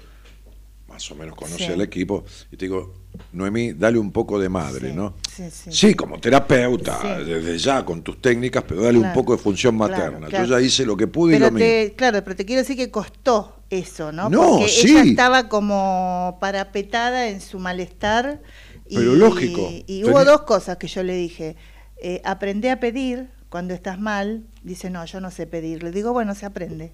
[0.87, 1.71] más o menos conoce Sí.
[1.71, 2.95] al equipo, y te digo,
[3.33, 5.13] Noemí, dale un poco de madre, Sí, ¿no?
[5.31, 5.69] sí, sí.
[5.71, 10.27] Sí, como terapeuta, desde ya con tus técnicas, pero dale un poco de función materna.
[10.27, 10.45] claro.
[10.47, 12.89] Yo ya hice lo que pude y lo te, claro, pero te quiero decir que
[12.89, 14.29] costó eso, ¿no?
[14.29, 14.91] No, Porque sí.
[14.91, 18.41] ella estaba como parapetada en su malestar.
[18.87, 19.69] Y, Pero lógico.
[19.85, 21.55] Y hubo dos cosas que yo le dije.
[22.01, 24.43] Eh, aprende a pedir cuando estás mal.
[24.63, 25.83] Dice, no, yo no sé pedir.
[25.83, 26.91] Le digo, bueno, se aprende.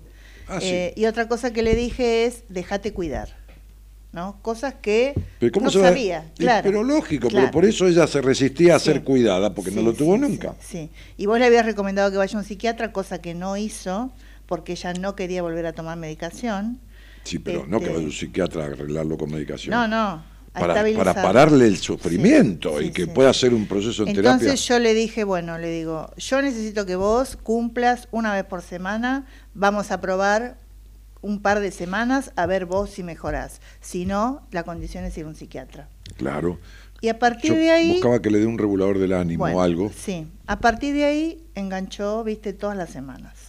[0.48, 0.68] Ah, sí.
[0.70, 3.30] Eh, y otra cosa que le dije es, déjate cuidar.
[4.12, 4.40] ¿No?
[4.42, 6.32] Cosas que Pero ¿cómo no sabía.
[6.38, 7.48] Claro, Pero lógico, claro.
[7.48, 8.86] pero por eso ella se resistía a Sí.
[8.86, 10.56] ser cuidada, porque no lo tuvo sí, nunca.
[10.62, 10.90] Sí, sí.
[11.18, 14.14] Y vos le habías recomendado que vaya a un psiquiatra, cosa que no hizo,
[14.46, 16.80] porque ella no quería volver a tomar medicación.
[17.24, 19.72] Sí, pero no que Este- vaya un psiquiatra a arreglarlo con medicación.
[19.72, 20.36] No, no.
[20.54, 23.12] Para, pararle el sufrimiento Sí, y sí, que sí.
[23.14, 24.32] pueda hacer un proceso en terapia.
[24.32, 28.62] Entonces yo le dije, bueno, le digo, yo necesito que vos cumplas una vez por
[28.62, 30.58] semana, vamos a probar
[31.22, 33.60] un par de semanas a ver vos si mejorás.
[33.82, 35.90] Si no, la condición es ir a un psiquiatra.
[36.16, 36.58] Claro.
[37.02, 37.92] Y a partir Yo de ahí...
[37.94, 39.92] buscaba que le dé un regulador del ánimo Bueno, o algo.
[39.94, 43.45] Sí, a partir de ahí enganchó, viste, todas las semanas.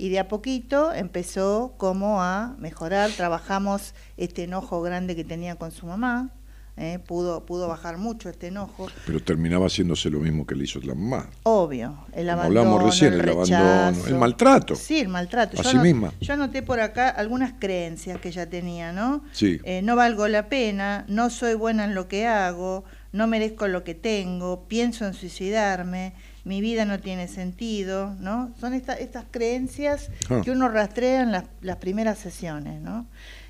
[0.00, 5.72] Y de a poquito empezó como a mejorar, trabajamos este enojo grande que tenía con
[5.72, 6.30] su mamá,
[6.78, 7.00] ¿eh?
[7.06, 10.94] pudo, pudo bajar mucho este enojo, Pero terminaba haciéndose lo mismo que le hizo la
[10.94, 11.28] mamá.
[11.42, 14.74] obvio, el Como abandono, hablamos recién, el abandono, el maltrato.
[14.74, 15.60] Sí, el maltrato.
[15.60, 16.14] A Yo sí misma.
[16.18, 19.22] Yo anoté por acá algunas creencias que ella tenía, ¿no?
[19.32, 19.60] Sí.
[19.64, 23.84] Eh, no valgo la pena, no soy buena en lo que hago, no merezco lo
[23.84, 28.52] que tengo, pienso en suicidarme, mi vida no tiene sentido, ¿no?
[28.60, 30.40] Son esta- estas creencias Ah.
[30.44, 33.06] que uno rastrea en las, las primeras sesiones, ¿no?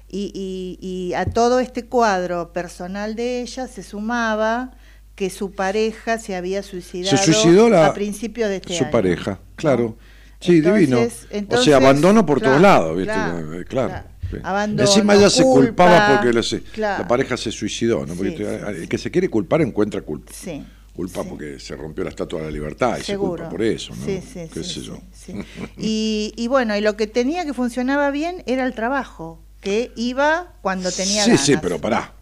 [0.08, 4.72] Y, y- y a todo este cuadro personal de ella se sumaba
[5.14, 8.90] que su pareja se había suicidado Se suicidó la, a principios de este su año,
[8.92, 9.38] pareja, ¿no?
[9.56, 9.96] claro.
[10.40, 11.56] Sí, Entonces- divino.
[11.58, 13.12] o sea, abandono por claro, todos lados, ¿viste?
[13.12, 13.88] claro, Eh, claro.
[13.88, 14.06] claro.
[14.42, 18.14] Abandono, Encima ella se culpa, culpaba porque la, pareja se suicidó, ¿no?
[18.14, 18.88] Porque Sí, el sí.
[18.88, 20.32] que se quiere culpar encuentra culpa.
[20.34, 20.64] Sí.
[20.94, 21.28] Culpa sí.
[21.30, 23.44] porque se rompió la estatua de la libertad y se Seguro.
[23.44, 24.04] culpa por eso, ¿no?
[24.04, 25.32] Sí, sí.
[25.78, 30.54] Y, y bueno, y lo que tenía que funcionaba bien era el trabajo, que iba
[30.62, 31.46] cuando tenía sí, ganas.
[31.46, 32.14] sí, pero pará.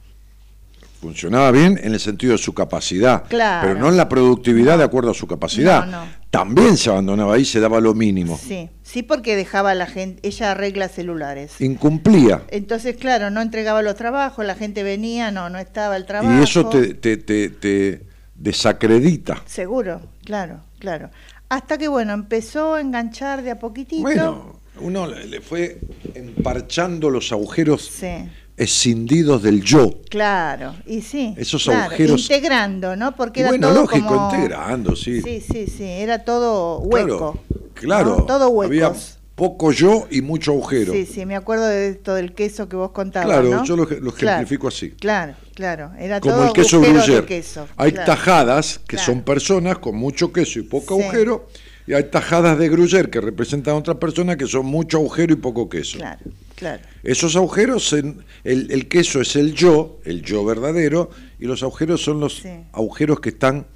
[1.01, 3.69] Funcionaba bien en el sentido de su capacidad, Claro.
[3.69, 5.87] pero no en la productividad de acuerdo a su capacidad.
[5.87, 6.11] No, no.
[6.31, 8.37] También se abandonaba ahí, se daba lo mínimo.
[8.37, 11.61] Sí, sí, porque dejaba a la gente, ella arregla celulares.
[11.61, 12.43] Incumplía.
[12.49, 16.37] Entonces, claro, no entregaba los trabajos, la gente venía, no, no estaba el trabajo.
[16.37, 18.08] Y eso te, te, te, te
[18.39, 19.43] desacredita.
[19.47, 21.11] Seguro, claro, claro.
[21.49, 24.03] Hasta que, bueno, empezó a enganchar de a poquitito.
[24.03, 25.81] Bueno, uno le fue
[26.15, 28.29] emparchando los agujeros Sí.
[28.57, 29.91] escindidos del yo.
[30.11, 31.35] Claro, y sí.
[31.37, 33.15] Esos claro, agujeros- Integrando, ¿no?
[33.17, 35.23] Porque era bueno, todo lógico, como- integrando, sí.
[35.23, 37.39] Sí, sí, sí, era todo hueco.
[37.75, 38.17] Claro, claro.
[38.19, 38.25] ¿no?
[38.27, 38.77] Todo huecos.
[38.77, 40.93] Había poco yo y mucho agujero.
[40.93, 43.65] Sí, sí, me acuerdo de esto del queso que vos contabas, Claro, ¿no?
[43.65, 44.91] yo lo, lo Claro, ejemplifico así.
[44.91, 46.81] Claro, claro, era Como todo el queso
[47.25, 48.07] queso, Hay claro.
[48.07, 49.07] tajadas que Claro.
[49.13, 51.03] son personas con mucho queso y poco Sí.
[51.05, 51.49] agujero,
[51.87, 55.37] y hay tajadas de gruyere que representan a otra persona que son mucho agujero y
[55.37, 55.99] poco queso.
[55.99, 56.21] Claro,
[56.57, 56.83] claro.
[57.05, 62.03] Esos agujeros, en- el, el queso es el yo, el yo verdadero, y los agujeros
[62.03, 62.49] son los Sí.
[62.73, 63.67] agujeros que están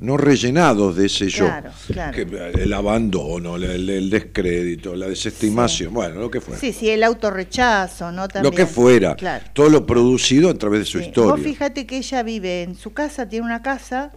[0.00, 1.46] no rellenados de ese yo.
[1.92, 2.12] Claro.
[2.14, 6.60] Que, eh, el abandono, el, descrédito, la desestimación, bueno, lo que fuera.
[6.60, 8.22] Sí, sí, el autorrechazo, ¿no?
[8.22, 8.54] lo También.
[8.54, 9.16] que fuera.
[9.16, 9.44] Claro.
[9.52, 11.06] Todo lo producido a través de su Sí.
[11.06, 11.32] historia.
[11.32, 14.12] Vos fíjate que ella vive en su casa, tiene una casa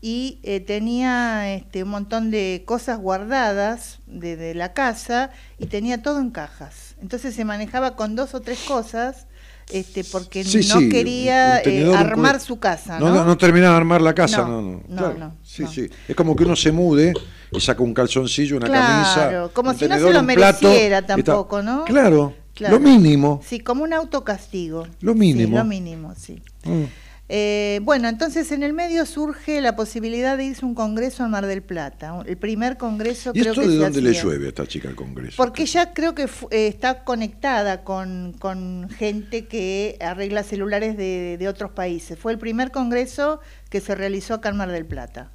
[0.00, 6.02] y eh, tenía este, un montón de cosas guardadas de, de la casa y tenía
[6.02, 6.96] todo en cajas.
[7.00, 9.26] Entonces se manejaba con dos o tres cosas
[9.72, 12.98] este, porque Sí, no sí, quería eh, armar su casa.
[12.98, 14.96] No, No, no, no terminaba de armar la casa, No, no, no.
[14.96, 15.32] claro.
[15.42, 15.88] sí, sí.
[16.08, 17.12] Es como que uno se mude
[17.50, 19.52] y saca un calzoncillo, una Claro, camisa.
[19.52, 20.22] como un si no se lo plato,
[20.62, 21.84] mereciera está- tampoco, ¿no?
[21.84, 22.74] Claro, Claro.
[22.78, 23.40] lo mínimo.
[23.46, 24.86] Sí, como un autocastigo.
[25.00, 25.56] Lo mínimo.
[25.58, 26.42] Lo mínimo, sí.
[26.64, 26.84] Mm.
[27.34, 31.30] Eh, bueno, entonces en el medio surge la posibilidad de irse a un congreso en
[31.30, 32.22] Mar del Plata.
[32.26, 34.94] El primer congreso ¿Y creo esto que de dónde le llueve a esta chica al
[34.94, 35.38] Congreso?
[35.38, 41.48] Porque ella creo que eh, está conectada con, con gente que arregla celulares de, de
[41.48, 42.18] otros países.
[42.18, 43.40] Fue el primer congreso
[43.70, 45.30] que se realizó acá en Mar del Plata.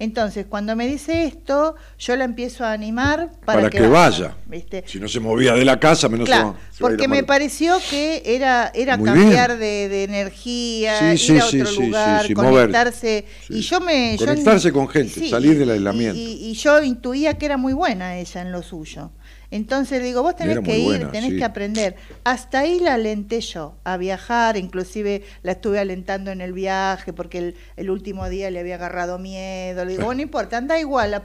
[0.00, 4.34] Entonces, cuando me dice esto, yo la empiezo a animar para, Para que vaya.
[4.46, 4.82] ¿viste?
[4.86, 6.96] Si no se movía de la casa, menos se Claro, va- se va a ir
[6.96, 11.38] porque a me pareció que era, era Muy cambiar de, de energía, Sí, ir sí,
[11.38, 13.26] a otro sí, lugar, conectarse.
[13.50, 14.16] Y yo me.
[14.16, 16.16] yo- Conectarse con gente, salir del aislamiento.
[16.18, 19.10] Y, y yo intuía que era muy buena ella en lo suyo.
[19.52, 21.36] Entonces le digo, vos tenés que ir, buena, tenés sí.
[21.38, 21.96] que aprender.
[22.24, 27.38] Hasta ahí la alenté yo, a viajar, inclusive la estuve alentando en el viaje, porque
[27.38, 29.84] el, el último día le había agarrado miedo.
[29.84, 31.14] Le digo, bueno, no importa, anda igual.
[31.14, 31.22] A,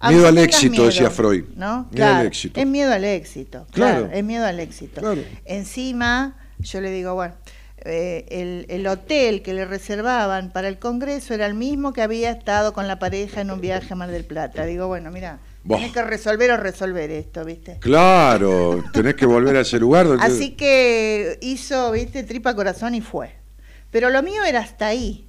[0.00, 1.44] a- Miedo al éxito, miedo, decía Freud.
[1.56, 1.88] ¿no?
[1.90, 2.60] Miedo al éxito.
[2.60, 4.12] Es miedo al éxito, claro, Claro.
[4.18, 5.00] es miedo al éxito.
[5.00, 5.22] Claro.
[5.46, 7.34] Encima, yo le digo, bueno,
[7.84, 12.30] eh, el, el hotel que le reservaban para el Congreso era el mismo que había
[12.30, 14.66] estado con la pareja en un viaje a Mar del Plata.
[14.66, 17.76] Digo, bueno, mira, Tenés que resolver o resolver esto, ¿viste?
[17.80, 20.06] Claro, tenés que volver a ese lugar.
[20.06, 23.32] donde- Así que hizo, viste, tripa corazón y fue.
[23.90, 25.26] Pero lo mío era hasta ahí,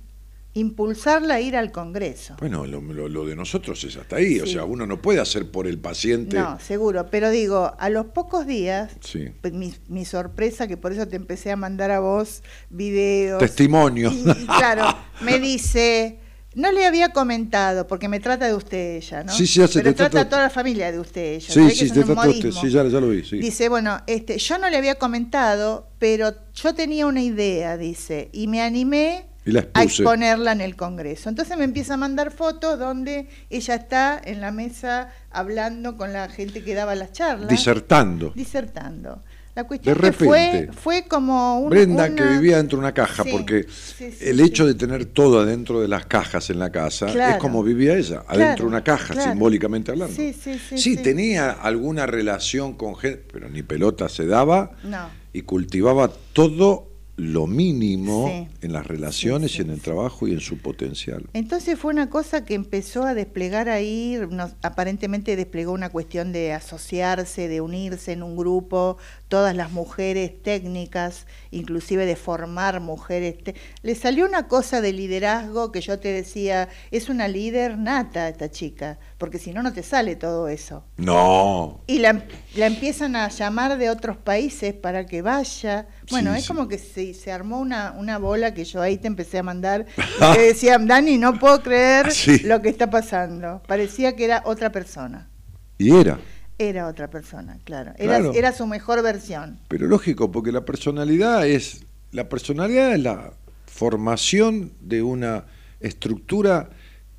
[0.54, 2.36] impulsarla a ir al Congreso.
[2.39, 4.39] Bueno, lo, lo- lo de nosotros es hasta ahí.
[4.39, 6.38] O sea, uno no puede hacer por el paciente.
[6.38, 9.30] No, seguro, pero digo, a los pocos días, Sí.
[9.42, 13.39] pues, mi, mi sorpresa, que por eso te empecé a mandar a vos videos.
[13.39, 14.12] Testimonio.
[14.12, 14.86] Y, y claro,
[15.22, 16.20] me dice,
[16.60, 19.32] no le había comentado, porque me trata de usted ella, ¿no?
[19.34, 21.54] Sí, sí, hace- Pero te trata trata- a toda la familia de usted ella.
[21.54, 22.52] Sí, sí, te un trató usted.
[22.52, 23.24] Sí, ya, ya lo vi.
[23.24, 23.38] Sí.
[23.39, 28.48] Dice, bueno, este, yo no le había comentado, pero yo tenía una idea, dice, y
[28.48, 31.30] me animé Y a exponerla en el Congreso.
[31.30, 36.28] Entonces me empieza a mandar fotos donde ella está en la mesa hablando con la
[36.30, 37.50] gente que daba las charlas.
[37.50, 38.32] Disertando.
[38.36, 39.24] disertando.
[39.60, 40.72] La cuestión De que fue, repente.
[40.72, 44.17] fue como un, Brenda una- que vivía dentro de una caja, Sí, porque sí, sí,
[44.22, 47.98] el hecho de tener todo adentro de las cajas en la casa es como vivía
[47.98, 49.32] ella, adentro Claro, de una caja, claro.
[49.32, 50.15] simbólicamente hablando.
[50.15, 51.04] Sí, sí, sí, Sí, sí.
[51.04, 55.10] tenía alguna relación con gente, pero ni pelota se daba No.
[55.34, 56.88] y cultivaba todo
[57.20, 58.48] lo mínimo Sí.
[58.66, 61.26] en las relaciones Sí, y en el trabajo y en su potencial.
[61.34, 66.54] Entonces fue una cosa que empezó a desplegar ahí, nos- aparentemente desplegó una cuestión de
[66.54, 73.38] asociarse, de unirse en un grupo, todas las mujeres técnicas, inclusive de formar mujeres.
[73.44, 78.30] te- Le salió una cosa de liderazgo que yo te decía, es una líder nata
[78.30, 80.84] esta chica, porque si no, no te sale todo eso.
[80.98, 82.24] No, Y la,
[82.56, 85.88] la empiezan a llamar de otros países para que vaya.
[86.10, 86.48] Bueno, Sí, es sí.
[86.48, 89.86] como que se, se armó una, una bola que yo ahí te empecé a mandar.
[90.32, 92.40] Y te decía, Dani, no puedo creer Sí.
[92.40, 93.62] lo que está pasando.
[93.68, 95.30] Parecía que era otra persona.
[95.78, 96.18] y era.
[96.58, 97.92] Era otra persona, claro.
[97.98, 98.34] Era, Claro.
[98.34, 99.60] era su mejor versión.
[99.70, 103.32] Pero lógico, porque la personalidad es la personalidad es la
[103.66, 105.46] formación de una
[105.80, 106.70] estructura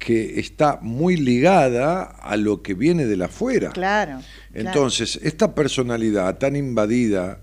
[0.01, 3.71] que está muy ligada a lo que viene de la afuera.
[3.71, 4.19] Claro.
[4.55, 7.39] Entonces, esta personalidad tan invadida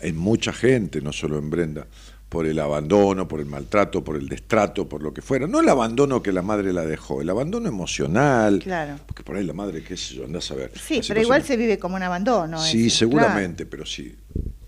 [0.00, 1.86] en mucha gente, no solo en Brenda,
[2.28, 5.46] por el abandono, por el maltrato, por el destrato, por lo que fuera.
[5.46, 8.60] No el abandono que la madre la dejó, el abandono emocional.
[8.62, 8.96] Claro.
[9.06, 10.72] Porque por ahí la madre, qué sé yo, andás a ver.
[10.78, 12.60] Sí, pero igual se vive como un abandono.
[12.60, 14.14] Sí, eso, seguramente, pero sí.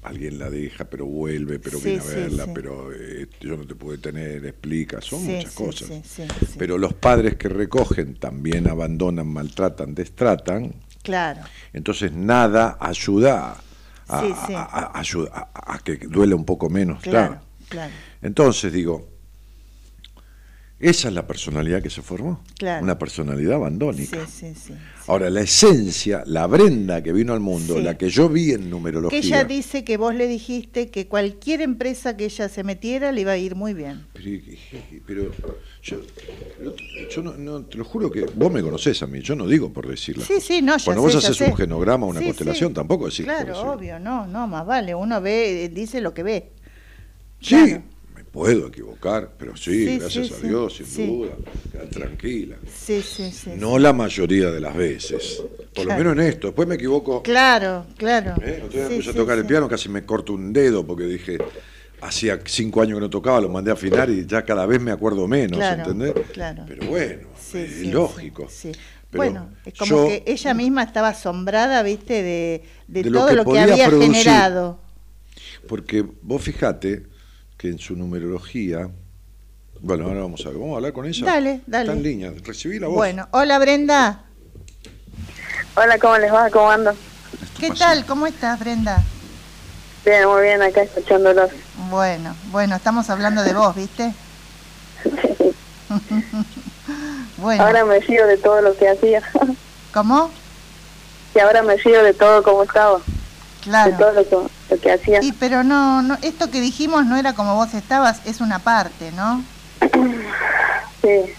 [0.02, 2.50] Alguien la deja, pero vuelve, pero Sí, viene a verla, sí.
[2.52, 5.90] pero eh, yo no te pude tener, explica, son muchas cosas.
[6.58, 11.42] Pero los padres que recogen también abandonan, maltratan, destratan, Claro.
[11.72, 13.56] entonces nada ayuda
[14.08, 17.00] a, a- a- ayuda a- a que duele un poco menos.
[17.02, 17.40] Claro.
[17.68, 17.92] claro.
[18.22, 19.08] Entonces digo,
[20.82, 22.82] esa es la personalidad que se formó, Claro.
[22.84, 24.26] una personalidad abandónica.
[24.26, 24.74] Sí, sí, sí.
[25.06, 28.68] Ahora, la esencia, la Brenda que vino al mundo, la que yo vi en Que
[28.68, 29.18] numerología.
[29.18, 33.32] ella dice que vos le dijiste que cualquier empresa que ella se metiera le iba
[33.32, 34.06] a ir muy bien.
[35.06, 36.00] Pero, pero yo,
[37.10, 39.72] yo no, no- te lo juro que vos me conocés a mí, yo no digo
[39.72, 40.24] por decirlo.
[40.24, 43.98] Sí, sí, no, Cuando sé, vos haces un genograma, una constelación, tampoco decís Claro, obvio,
[43.98, 46.52] no, no, más vale, uno ve, dice lo que ve.
[47.40, 47.82] Sí, Claro.
[48.32, 51.32] Puedo equivocar, pero sí, Sí, gracias sí, a sí, Dios, sin duda,
[51.90, 52.56] tranquila.
[52.74, 53.50] Sí, sí, sí.
[53.56, 55.42] No la mayoría de las veces,
[55.74, 56.48] por lo menos en esto.
[56.48, 57.22] Después me equivoco.
[57.22, 58.36] Claro, claro.
[58.42, 58.62] ¿eh?
[58.72, 61.38] Me puse a tocar el piano, casi me corto un dedo porque dije,
[62.00, 64.90] hacía cinco años que no tocaba, lo mandé a afinar y ya cada vez me
[64.92, 66.14] acuerdo menos, Claro, ¿entendés?
[66.32, 66.64] claro.
[66.66, 68.48] Pero bueno, es sí, lógico.
[68.48, 68.80] sí, sí.
[69.10, 73.18] Pero Bueno, es como yo- que ella misma estaba asombrada, viste, de, de De lo
[73.18, 74.14] todo que lo que había producir.
[74.14, 74.78] generado.
[75.68, 77.11] Porque vos fijate
[77.62, 78.88] que en su numerología.
[79.80, 80.58] Bueno, ahora vamos a ver.
[80.58, 81.24] ¿Vamos a hablar con ella?
[81.24, 81.84] Dale, dale.
[81.84, 82.32] Está en línea.
[82.44, 82.96] Recibí la voz.
[82.96, 84.24] Bueno, hola Brenda.
[85.76, 86.50] Hola, ¿cómo les va?
[86.50, 86.96] ¿Cómo andan?
[87.60, 88.04] ¿Qué tal?
[88.04, 89.00] ¿Cómo estás, Brenda?
[90.04, 91.52] Bien, muy bien, acá escuchándolos.
[91.88, 94.12] Bueno, bueno, estamos hablando de vos, ¿viste?
[97.36, 99.22] bueno, Ahora me fío de todo lo que hacía.
[99.94, 100.32] ¿cómo?
[101.34, 102.98] y ahora me fío de todo como estaba.
[102.98, 103.04] De
[103.62, 103.96] Claro.
[103.96, 104.36] todo lo que,
[104.72, 105.20] lo que hacía.
[105.20, 109.12] Sí, pero no, no, esto que dijimos no era como vos estabas, es una parte,
[109.12, 109.42] ¿no?
[111.02, 111.34] Sí,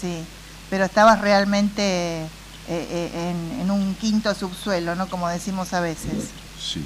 [0.00, 0.24] Sí,
[0.70, 1.82] pero estabas realmente
[2.22, 2.28] eh,
[2.68, 5.06] eh, en, en un quinto subsuelo, ¿no?
[5.06, 6.30] Como decimos a veces.
[6.58, 6.82] Sí.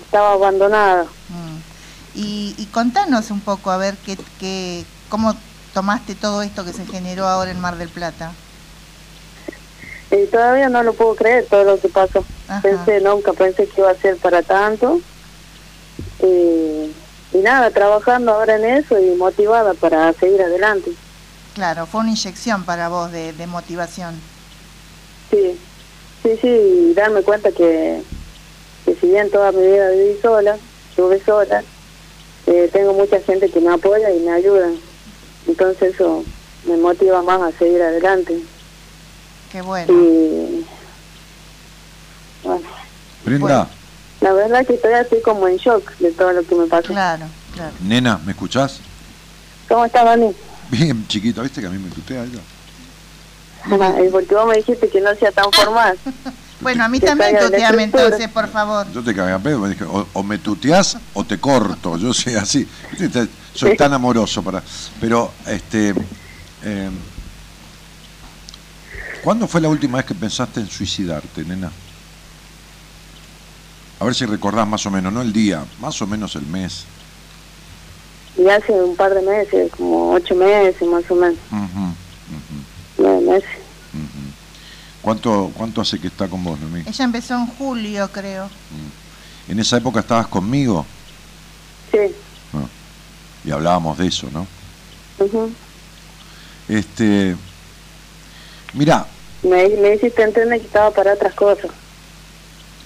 [0.00, 1.04] estaba abandonada.
[1.04, 1.56] Mm.
[2.14, 5.34] Y, y contanos un poco, a ver, qué, qué, cómo
[5.74, 8.32] tomaste todo esto que se generó ahora en Mar del Plata.
[10.10, 12.24] Y todavía no lo puedo creer todo lo que pasó.
[12.48, 12.62] Ajá.
[12.62, 15.00] Pensé, nunca pensé que iba a ser para tanto.
[16.22, 16.92] Y,
[17.36, 20.92] y nada, trabajando ahora en eso y motivada para seguir adelante.
[21.54, 24.14] Claro, fue una inyección para vos de, de motivación.
[25.30, 25.58] Sí,
[26.22, 28.02] sí, sí, y darme cuenta que,
[28.84, 30.56] que si bien toda mi vida viví sola,
[30.90, 31.62] estuve sola,
[32.46, 34.68] eh, tengo mucha gente que me apoya y me ayuda.
[35.48, 36.24] Entonces eso
[36.64, 38.38] me motiva más a seguir adelante.
[39.50, 39.92] Qué bueno.
[39.92, 40.66] Y
[42.44, 42.62] bueno,
[43.24, 43.68] Brenda,
[44.20, 46.88] la verdad que estoy así como en shock de todo lo que me pasó.
[46.88, 47.72] Claro, claro.
[47.82, 48.80] nena, ¿me escuchás?
[49.68, 50.34] ¿Cómo estás, Dani?
[50.70, 52.40] Bien, chiquita, ¿viste que a mí me tutea ella?
[54.04, 55.98] Y porque vos me dijiste que no sea tan formal.
[56.60, 58.90] Bueno, a mí Que también tuteame entonces, por favor.
[58.90, 62.14] Yo te cagué a pedo, me dije, o, o me tuteás o te corto, yo
[62.14, 62.66] soy así.
[63.52, 64.62] Soy tan amoroso para.
[64.98, 65.94] Pero, este.
[66.64, 66.90] eh,
[69.22, 71.70] ¿Cuándo fue la última vez que pensaste en suicidarte, nena?
[73.98, 76.84] A ver si recordás más o menos, no el día, más o menos el mes.
[78.36, 82.56] Y hace un par de meses, como ocho meses más o menos, Ujú, ujú,
[82.98, 83.48] nueve meses.
[83.94, 84.26] ujú.
[85.00, 86.82] ¿Cuánto, ¿Cuánto hace que está con vos, Noemí?
[86.86, 88.50] Ella empezó en julio, creo.
[89.48, 90.84] ¿En esa época estabas conmigo?
[91.92, 91.98] Sí.
[93.44, 94.46] Y hablábamos de eso, ¿no?
[96.68, 97.36] Este.
[98.74, 99.06] Mirá,
[99.42, 101.70] me, me hiciste entender que estaba para otras cosas,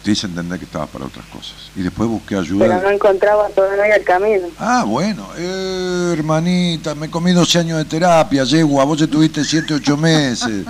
[0.02, 1.54] te hice entender que estabas para otras cosas.
[1.76, 2.80] Y después busqué pero ayuda.
[2.82, 4.48] no encontraba todavía el camino.
[4.58, 9.74] Ah, bueno, eh, hermanita, me comí 12 años de terapia, yegua, vos ya tuviste 7,
[9.74, 10.64] 8 meses,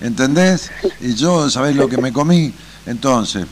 [0.00, 0.70] ¿entendés?
[1.00, 2.52] Y yo, ¿sabés lo que me comí?
[2.86, 3.46] Entonces,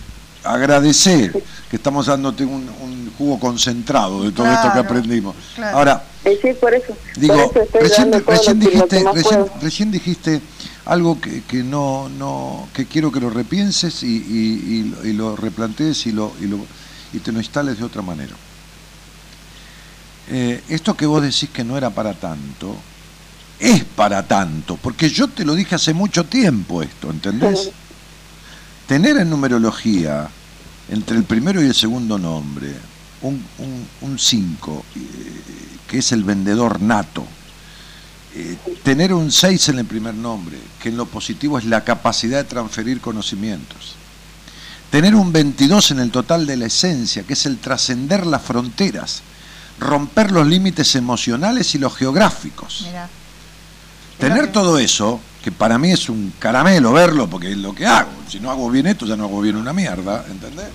[0.45, 1.33] agradecer
[1.69, 5.35] que estamos dándote un, un jugo concentrado de todo esto que aprendimos.
[5.57, 5.79] claro.
[5.79, 10.41] Ahora, Y sí, por eso, digo, por eso estoy recién, recién dijiste, recién, recién dijiste
[10.87, 15.37] algo que, que no, no, que quiero que lo repienses y, y- y- y lo
[15.37, 16.59] replantees y lo, y lo
[17.13, 18.35] y te lo instales de otra manera.
[20.29, 22.77] Eh, esto que vos decís que no era para tanto,
[23.61, 27.71] es para tanto, porque yo te lo dije hace mucho tiempo esto, ¿entendés?
[28.89, 30.29] Tener en numerología,
[30.91, 32.73] entre el primero y el segundo nombre,
[33.23, 34.85] un 5,
[35.89, 37.25] que es el vendedor nato,
[38.39, 42.37] eh, tener un 6 en el primer nombre, que en lo positivo es la capacidad
[42.37, 43.95] de transferir conocimientos.
[44.91, 49.23] Tener un 22 en el total de la esencia, que es el trascender las fronteras,
[49.81, 52.87] romper los límites emocionales y los geográficos.
[54.19, 58.11] Tener todo eso, que para mí es un caramelo verlo, porque es lo que hago.
[58.29, 60.69] Si no hago bien esto, ya no hago bien una mierda, ¿entendés?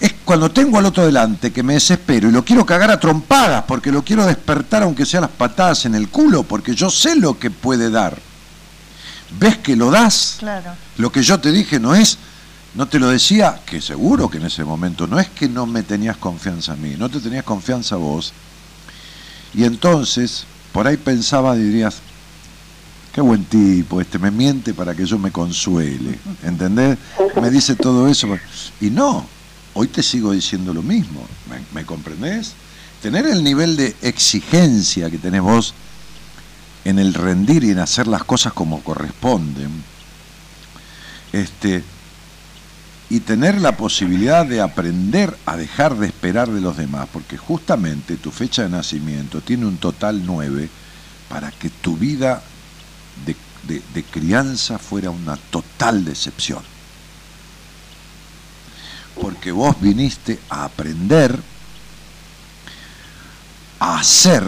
[0.00, 3.64] Es cuando tengo al otro delante que me desespero y lo quiero cagar a trompadas,
[3.64, 7.38] porque lo quiero despertar aunque sea las patadas en el culo, porque yo sé lo
[7.38, 8.18] que puede dar.
[9.38, 10.36] ¿Ves que lo das?
[10.38, 10.72] Claro.
[10.96, 12.18] Lo que yo te dije no es,
[12.74, 15.82] no te lo decía, que seguro que en ese momento, no es que no me
[15.82, 18.32] tenías confianza a mí, no te tenías confianza a vos.
[19.52, 21.96] Y entonces, por ahí pensaba, dirías,
[23.12, 26.96] qué buen tipo, este me miente para que yo me consuele, ¿entendés?
[27.40, 28.28] Me dice todo eso.
[28.80, 29.26] Y no,
[29.74, 32.52] hoy te sigo diciendo lo mismo, ¿me, me comprendés?
[33.02, 35.74] Tener el nivel de exigencia que tenés vos
[36.84, 39.70] en el rendir y en hacer las cosas como corresponden,
[41.32, 41.82] este,
[43.08, 48.16] y tener la posibilidad de aprender a dejar de esperar de los demás, porque justamente
[48.16, 50.68] tu fecha de nacimiento tiene un total 9
[51.28, 52.42] para que tu vida
[53.26, 56.62] de, de- de crianza fuera una total decepción.
[59.20, 61.38] Porque vos viniste a aprender
[63.80, 64.44] a hacer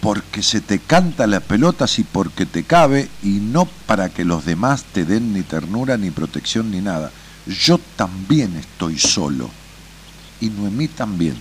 [0.00, 4.44] porque se te canta la pelota y porque te cabe y no para que los
[4.44, 7.10] demás te den ni ternura, ni protección, ni nada.
[7.46, 9.48] Yo también estoy solo
[10.42, 11.40] y Noemí también.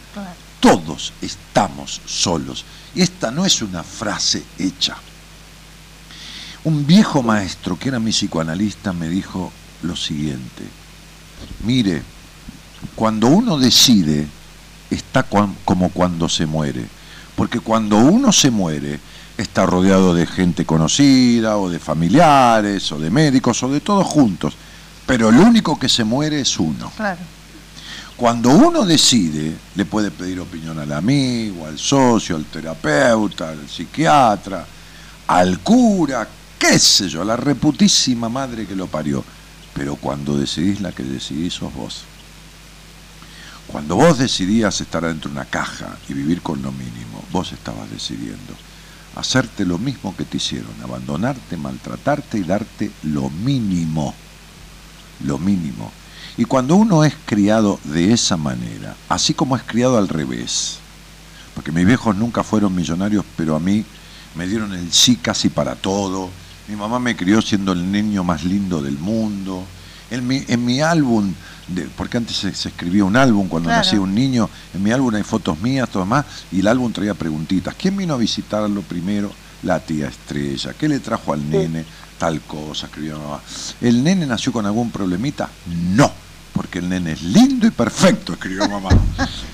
[0.62, 2.64] Todos estamos solos.
[2.96, 4.96] Y esta no es una frase hecha.
[6.64, 10.64] Un viejo maestro que era mi psicoanalista me dijo lo siguiente.
[11.64, 12.02] Mire,
[12.96, 14.28] cuando uno decide,
[14.90, 16.86] está como cuando se muere.
[17.36, 19.00] Porque cuando uno se muere,
[19.38, 24.56] está rodeado de gente conocida, o de familiares, o de médicos, o de todos juntos.
[25.06, 26.92] Pero el único que se muere es uno.
[26.96, 27.20] Claro.
[28.16, 34.66] Cuando uno decide, le puede pedir opinión al amigo, al socio, al terapeuta, al psiquiatra,
[35.28, 36.28] al cura,
[36.60, 39.24] qué sé yo, a la reputísima madre que lo parió.
[39.74, 42.04] Pero cuando decidís la que decidís sos vos.
[43.68, 47.90] Cuando vos decidías estar dentro de una caja y vivir con lo mínimo, vos estabas
[47.90, 48.54] decidiendo
[49.16, 54.14] hacerte lo mismo que te hicieron, abandonarte, maltratarte y darte lo mínimo,
[55.24, 55.92] lo mínimo.
[56.38, 60.80] Y cuando uno es criado de esa manera, así como es criado al revés,
[61.54, 63.86] porque mis viejos nunca fueron millonarios, pero a mí
[64.36, 66.32] me dieron el sí casi para todo,
[66.68, 69.64] mi mamá me crió siendo el niño más lindo del mundo,
[70.12, 71.34] en mi, en mi álbum
[71.68, 73.84] de- porque antes se, se escribía un álbum cuando Claro.
[73.84, 77.14] nacía un niño, en mi álbum hay fotos mías, todo más, y el álbum traía
[77.14, 77.76] preguntitas.
[77.78, 79.32] ¿Quién vino a visitarlo primero?
[79.64, 80.74] La tía Estrella.
[80.74, 81.86] ¿Qué le trajo al nene?
[82.18, 83.42] Tal cosa, escribió mi mamá.
[83.82, 85.50] ¿El nene nació con algún problemita?
[85.96, 86.12] No,
[86.54, 88.90] porque el nene es lindo y perfecto, escribió mamá.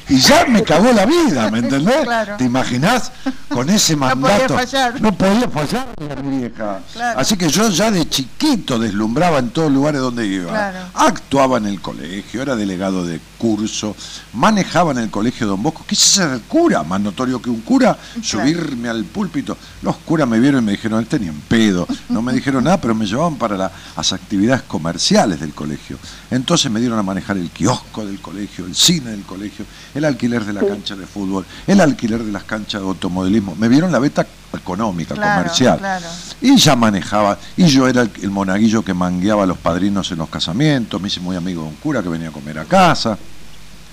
[0.10, 2.04] Y ya me cagó la vida, ¿me entendés?
[2.04, 2.36] Claro.
[2.38, 3.12] ¿Te imaginás
[3.48, 4.54] con ese No podía mandato?
[4.56, 5.02] fallar.
[5.02, 5.88] No podía fallar,
[6.24, 6.80] mi vieja.
[6.94, 7.20] Claro.
[7.20, 10.50] Así que yo ya de chiquito deslumbraba en todos lugares donde iba.
[10.50, 10.80] Claro.
[10.96, 13.96] Actuaba en el colegio, era delegado de curso,
[14.34, 15.86] manejaba en el colegio Don Bosco.
[15.88, 19.58] Quise ser cura, más notorio que un cura, subirme al púlpito.
[19.84, 21.88] Los curas me vieron y me dijeron, este ni en pedo.
[22.10, 25.98] No me dijeron nada, pero me llevaban para la- las actividades comerciales del colegio.
[26.32, 30.44] Entonces me dieron a manejar el kiosco del colegio, el cine del colegio, el alquiler
[30.46, 33.54] de la cancha de fútbol, el alquiler de las canchas de automodelismo.
[33.56, 35.78] Me vieron la beta económica, Claro, comercial.
[35.78, 36.06] claro.
[36.42, 40.18] Y ya manejaba, y yo era el, el monaguillo que mangueaba a los padrinos en
[40.18, 43.18] los casamientos, me hice muy amigo de un cura que venía a comer a casa,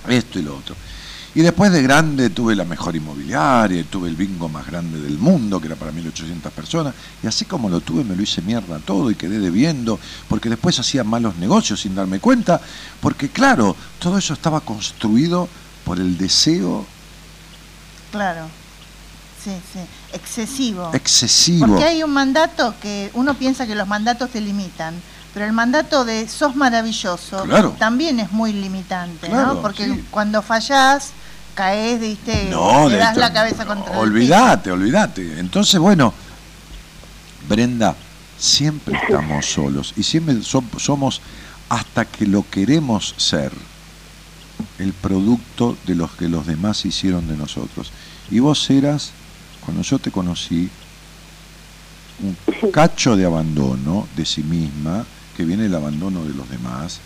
[0.07, 0.75] esto y lo otro.
[1.37, 5.59] Y después de grande tuve la mejor inmobiliaria, tuve el bingo más grande del mundo,
[5.61, 9.11] que era para 1.800 personas, y así como lo tuve me lo hice mierda todo
[9.11, 12.59] y quedé debiendo, porque después hacía malos negocios sin darme cuenta,
[12.99, 15.47] porque claro, todo eso estaba construido
[15.85, 16.87] por el deseo
[18.11, 18.47] Claro.
[19.43, 19.79] Sí, sí.
[20.13, 20.89] Excesivo.
[20.91, 21.67] excesivo.
[21.67, 24.95] Porque hay un mandato que uno piensa que los mandatos te limitan,
[25.35, 27.75] pero el mandato de sos maravilloso Claro.
[27.77, 29.61] también es muy limitante, Claro, ¿no?
[29.61, 30.03] Porque sí.
[30.09, 31.11] cuando fallás,
[31.57, 35.39] caes, viste, No, le das esto- la cabeza contra el Olvídate, olvídate.
[35.39, 36.13] Entonces, bueno,
[37.49, 37.95] Brenda,
[38.37, 41.21] siempre estamos solos y siempre so- somos
[41.69, 43.51] hasta que lo queremos ser
[44.79, 47.91] el producto de los que los demás hicieron de nosotros.
[48.31, 49.11] Y vos eras,
[49.65, 50.69] cuando yo te conocí,
[52.23, 52.37] un
[52.71, 55.05] cacho de abandono de sí misma,
[55.35, 56.99] que viene el abandono de los demás,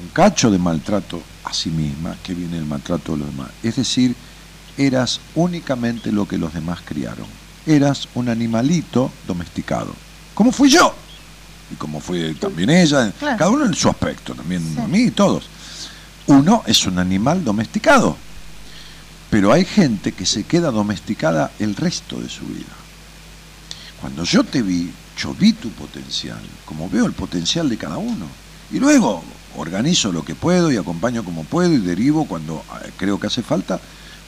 [0.00, 3.50] un cacho de maltrato a sí misma, que viene el maltrato de los demás.
[3.62, 4.14] Es decir,
[4.76, 7.26] eras únicamente lo que los demás criaron.
[7.66, 9.94] Eras un animalito domesticado.
[10.34, 10.94] Como fui yo.
[11.70, 13.38] Y como fue también ella, Claro.
[13.38, 14.80] cada uno en su aspecto, también Sí.
[14.80, 15.44] a mí, todos.
[16.26, 18.16] Uno es un animal domesticado.
[19.30, 22.72] Pero hay gente que se queda domesticada el resto de su vida.
[24.00, 28.26] Cuando yo te vi, yo vi tu potencial, como veo el potencial de cada uno.
[28.70, 29.22] Y luego
[29.56, 33.42] organizo lo que puedo y acompaño como puedo y derivo cuando eh, creo que hace
[33.42, 33.80] falta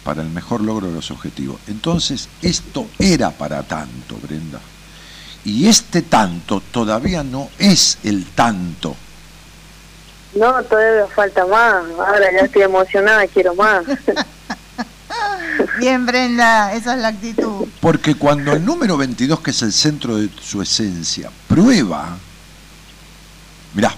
[0.05, 1.61] para el mejor logro de los objetivos.
[1.66, 4.61] Entonces, esto era para tanto, Brenda.
[5.45, 8.97] Y este tanto todavía no es el tanto.
[10.35, 11.85] No, todavía falta más.
[11.99, 13.85] Ahora ya estoy emocionada, quiero más.
[15.79, 17.66] Bien, Brenda, esa es la actitud.
[17.81, 22.16] Porque cuando el número 22, que es el centro de su esencia, prueba...
[23.75, 23.95] Mirá,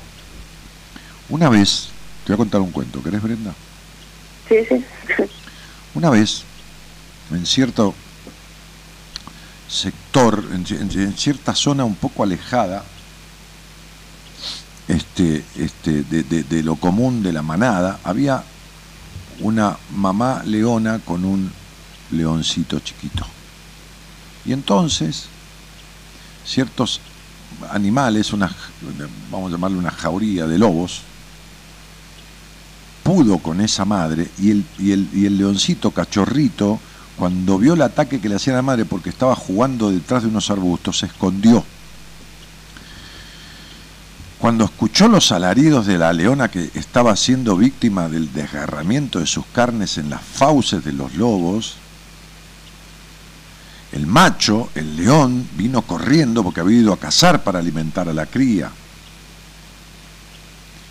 [1.28, 1.88] una vez,
[2.24, 3.54] te voy a contar un cuento, ¿querés Brenda?
[4.48, 4.84] Sí, sí.
[5.94, 6.42] Una vez,
[7.30, 7.94] en cierto
[9.68, 12.84] sector, en, cierta zona un poco alejada
[14.88, 18.44] este, este, de, de- de lo común de la manada, había
[19.40, 21.50] una mamá leona con un
[22.12, 23.26] leoncito chiquito.
[24.44, 25.26] Y entonces,
[26.44, 27.00] ciertos
[27.72, 28.54] animales, una,
[29.30, 31.02] vamos a llamarle una jauría de lobos,
[33.06, 36.80] pudo con esa madre y el, y el, y el leoncito cachorrito,
[37.16, 40.50] cuando vio el ataque que le hacía la madre porque estaba jugando detrás de unos
[40.50, 41.64] arbustos, se escondió.
[44.38, 49.46] Cuando escuchó los alaridos de la leona que estaba siendo víctima del desgarramiento de sus
[49.46, 51.76] carnes en las fauces de los lobos,
[53.92, 58.26] el macho, el león, vino corriendo porque había ido a cazar para alimentar a la
[58.26, 58.70] cría.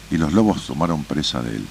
[0.09, 1.67] Y los lobos tomaron presa de él.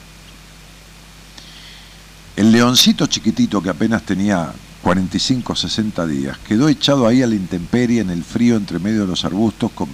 [2.36, 7.36] El leoncito chiquitito que apenas tenía 45 o 60 días quedó echado ahí a la
[7.36, 9.88] intemperie en el frío entre medio de los arbustos con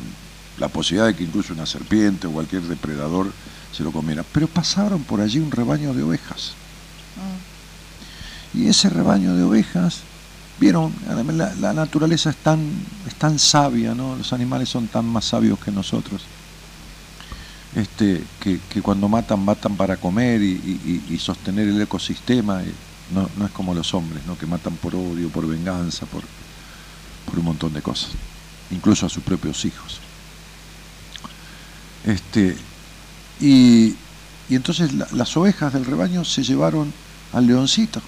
[0.59, 3.30] la posibilidad de que incluso una serpiente o cualquier depredador
[3.72, 4.24] se lo comiera.
[4.32, 6.55] Pero pasaron por allí un rebaño de ovejas.
[8.55, 9.99] Y ese rebaño de ovejas,
[10.59, 10.95] vieron,
[11.36, 12.61] la, la naturaleza es tan,
[13.07, 14.16] es tan sabia, ¿no?
[14.16, 16.22] los animales son tan más sabios que nosotros
[17.75, 22.62] este, que, que cuando matan, matan para comer y, y- sostener el ecosistema.
[22.62, 22.73] y
[23.14, 24.37] No, no es como los hombres, ¿no?
[24.39, 26.23] que matan por odio, por venganza, por,
[27.27, 28.11] por un montón de cosas,
[28.71, 30.01] incluso a sus propios hijos.
[32.05, 32.57] Este,
[33.41, 33.95] y,
[34.49, 36.93] y entonces la- las ovejas del rebaño se llevaron
[37.33, 38.01] al leoncito.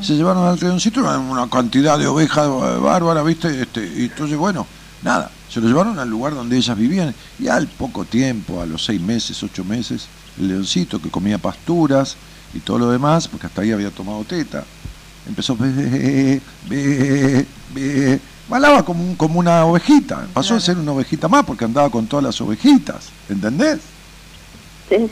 [0.00, 3.60] Se llevaron al leoncito una- cantidad de ovejas eh, bárbara, ¿viste?
[3.62, 4.66] Este, y entonces, bueno,
[5.02, 8.84] nada, se lo llevaron al lugar donde ellas vivían y al poco tiempo, a los
[8.84, 10.06] seis meses, ocho meses,
[10.38, 12.16] el leoncito que comía pasturas
[12.52, 14.64] y todo lo demás, porque hasta ahí había tomado teta.
[15.28, 21.28] Empezó, ve, ve, ve, balaba como, un- como una ovejita, pasó a ser una ovejita
[21.28, 23.78] más porque andaba con todas las ovejitas, ¿entendés?
[24.88, 25.08] Sí.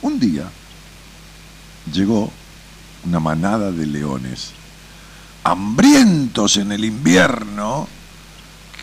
[0.00, 0.44] Un día
[1.92, 2.30] llegó
[3.04, 4.52] una manada de leones,
[5.42, 7.86] hambrientos en el invierno,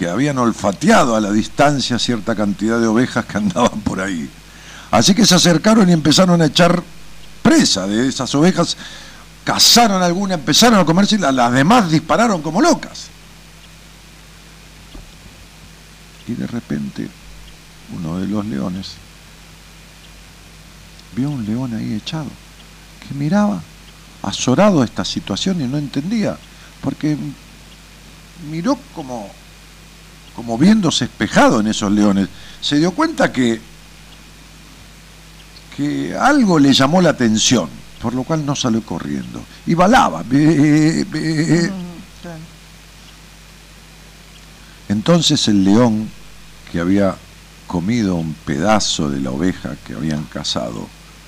[0.02, 4.28] que habían olfateado a la distancia cierta cantidad de ovejas que andaban por ahí.
[4.90, 6.82] Así que se acercaron y empezaron a echar
[7.44, 8.78] presa de esas ovejas,
[9.44, 13.10] cazaron alguna, empezaron a comerse y la- las demás dispararon como locas.
[16.28, 17.08] Y de repente
[17.96, 18.94] uno de los leones
[21.16, 22.26] vio un león ahí echado,
[23.08, 23.62] que miraba
[24.24, 26.40] azorado esta situación y no entendía,
[26.82, 27.16] porque
[28.50, 29.30] miró como,
[30.36, 32.28] como viéndose espejado en esos leones.
[32.60, 33.60] Se dio cuenta que,
[35.76, 37.70] que algo le llamó la atención,
[38.02, 39.44] por lo cual no salió corriendo.
[39.66, 40.24] Y balaba.
[40.24, 41.04] Mm.
[44.90, 46.10] Entonces el león,
[46.72, 47.16] que había
[47.68, 50.88] comido un pedazo de la oveja que habían cazado,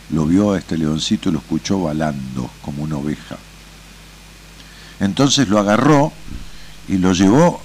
[0.10, 3.38] lo vio a este leoncito y lo escuchó balando como una oveja.
[5.00, 6.12] Entonces lo agarró
[6.88, 7.62] y lo llevó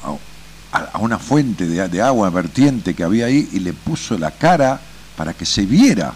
[0.72, 4.80] a, una fuente de, de agua vertiente que había ahí y le puso la cara
[5.16, 6.14] para que se viera.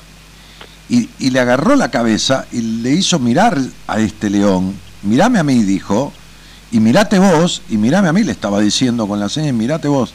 [0.88, 4.74] Y, le agarró la cabeza y le hizo mirar a este león.
[5.02, 6.12] Mirame a mí, dijo,
[6.70, 10.12] y mirate vos, y mirame a mí, le estaba diciendo con la seña, mirate vos.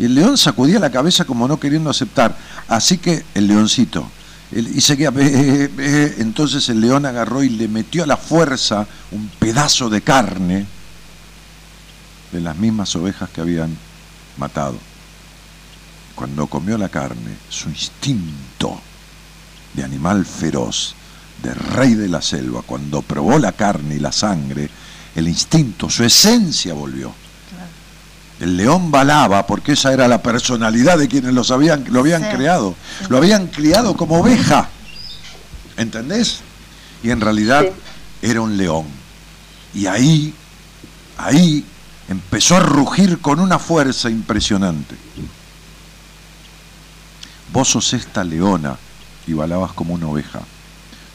[0.00, 2.36] Y el león sacudía la cabeza como no queriendo aceptar.
[2.66, 4.10] Así que el leoncito,
[4.50, 6.16] y seguía, "Ve, ve".
[6.18, 10.66] entonces el león agarró y le metió a la fuerza un pedazo de carne
[12.32, 13.76] de las mismas ovejas que habían
[14.38, 14.76] matado.
[16.14, 18.80] Cuando comió la carne, su instinto
[19.74, 20.94] de animal feroz,
[21.42, 24.68] de rey de la selva, cuando probó la carne y la sangre,
[25.14, 27.12] el instinto, su esencia volvió.
[28.40, 32.28] El león balaba porque esa era la personalidad de quienes los habían, lo habían Sí.
[32.36, 32.74] creado.
[33.08, 34.68] Lo habían criado como oveja.
[35.76, 36.40] ¿Entendés?
[37.02, 38.28] Y en realidad Sí.
[38.30, 38.86] era un león.
[39.74, 40.34] Y ahí,
[41.18, 41.64] ahí
[42.08, 44.96] empezó a rugir con una fuerza impresionante.
[47.52, 48.76] Vos sos esta leona
[49.26, 50.40] y balabas como una oveja.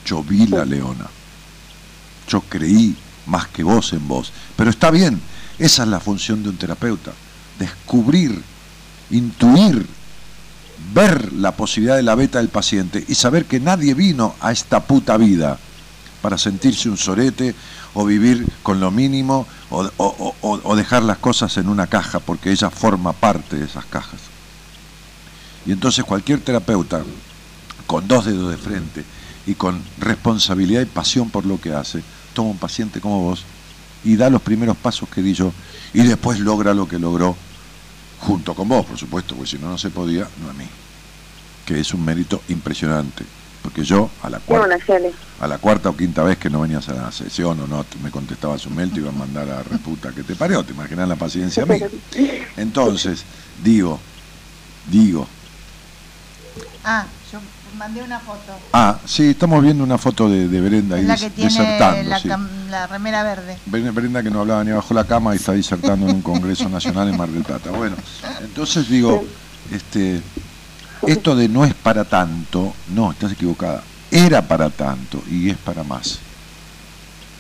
[0.05, 1.07] Yo vi la leona.
[2.27, 4.31] Yo creí más que vos en vos.
[4.55, 5.19] Pero está bien,
[5.57, 7.11] esa es la función de un terapeuta.
[7.59, 8.41] Descubrir,
[9.09, 9.85] intuir,
[10.93, 14.81] ver la posibilidad de la beta del paciente y saber que nadie vino a esta
[14.81, 15.57] puta vida
[16.21, 17.55] para sentirse un sorete
[17.99, 23.11] o vivir con lo mínimo o, dejar las cosas en una caja porque ella forma
[23.11, 24.19] parte de esas cajas.
[25.65, 27.03] Y entonces cualquier terapeuta
[27.87, 29.03] con dos dedos de frente
[29.47, 32.03] y con responsabilidad y pasión por lo que hace,
[32.35, 33.45] toma un paciente como vos
[34.03, 35.51] y da los primeros pasos que di yo
[35.91, 37.35] y después logra lo que logró
[38.19, 40.67] junto con vos, por supuesto, porque si no, no se podía, no a mí,
[41.65, 43.25] que es un mérito impresionante,
[43.67, 44.77] porque yo a la cuarta,
[45.41, 48.11] a la cuarta o quinta vez que no venías a la sesión o no me
[48.11, 51.17] contestabas un mail, te iba a mandar a reputa que te parió, te imaginas la
[51.17, 51.89] paciencia mía.
[52.55, 53.23] Entonces,
[53.61, 53.99] digo,
[54.89, 55.27] digo,
[56.85, 57.39] Ah, yo
[57.77, 58.53] mandé una foto.
[58.71, 62.09] ah, sí, estamos viendo una foto de, de Brenda ahí la des- que tiene desertando.
[62.09, 62.29] la, sí.
[62.69, 63.57] la remera verde.
[63.65, 67.09] Brenda que no hablaba ni bajo la cama y está disertando en un congreso nacional
[67.09, 67.71] en Mar del Plata.
[67.71, 67.97] Bueno,
[68.39, 69.25] entonces digo,
[69.73, 70.21] este,
[71.05, 73.83] esto de no es para tanto, no, estás equivocada.
[74.09, 76.19] Era para tanto y es para más.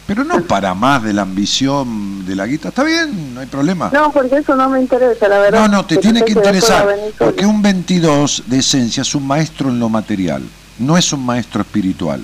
[0.07, 3.89] Pero no para más de la ambición de la guita, está bien, no hay problema.
[3.93, 5.59] No, porque eso no me interesa, la verdad.
[5.59, 6.87] No, no, te tiene que interesar,
[7.17, 10.43] porque un 22 de esencia es un maestro en lo material,
[10.79, 12.23] no es un maestro espiritual,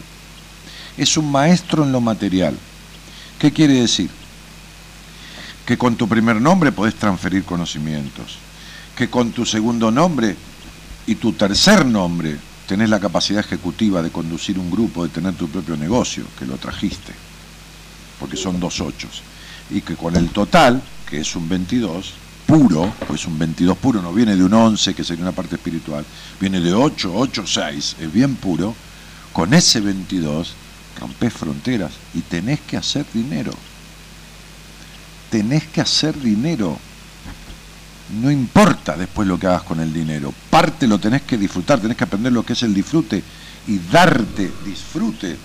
[0.98, 2.56] es un maestro en lo material.
[3.38, 4.10] ¿Qué quiere decir?
[5.66, 8.38] Que con tu primer nombre podés transferir conocimientos,
[8.96, 10.38] que con tu segundo nombre
[11.08, 12.38] y tu tercer nombre
[12.68, 16.58] tenés la capacidad ejecutiva de conducir un grupo, de tener tu propio negocio, que lo
[16.58, 17.14] trajiste,
[18.20, 19.22] porque son dos ochos,
[19.70, 22.14] y que con el total, que es un 22,
[22.46, 26.06] puro, pues un 22 puro, no viene de un 11, que sería una parte espiritual,
[26.40, 28.76] viene de 8, 8, 6, es bien puro,
[29.34, 30.54] con ese 22
[31.00, 33.52] rompes fronteras y tenés que hacer dinero.
[35.30, 36.78] Tenés que hacer dinero.
[38.10, 40.34] No importa después lo que hagas con el dinero.
[40.50, 43.24] Parte lo tenés que disfrutar, tenés que aprender lo que es el disfrute
[43.68, 45.38] y darte disfrute.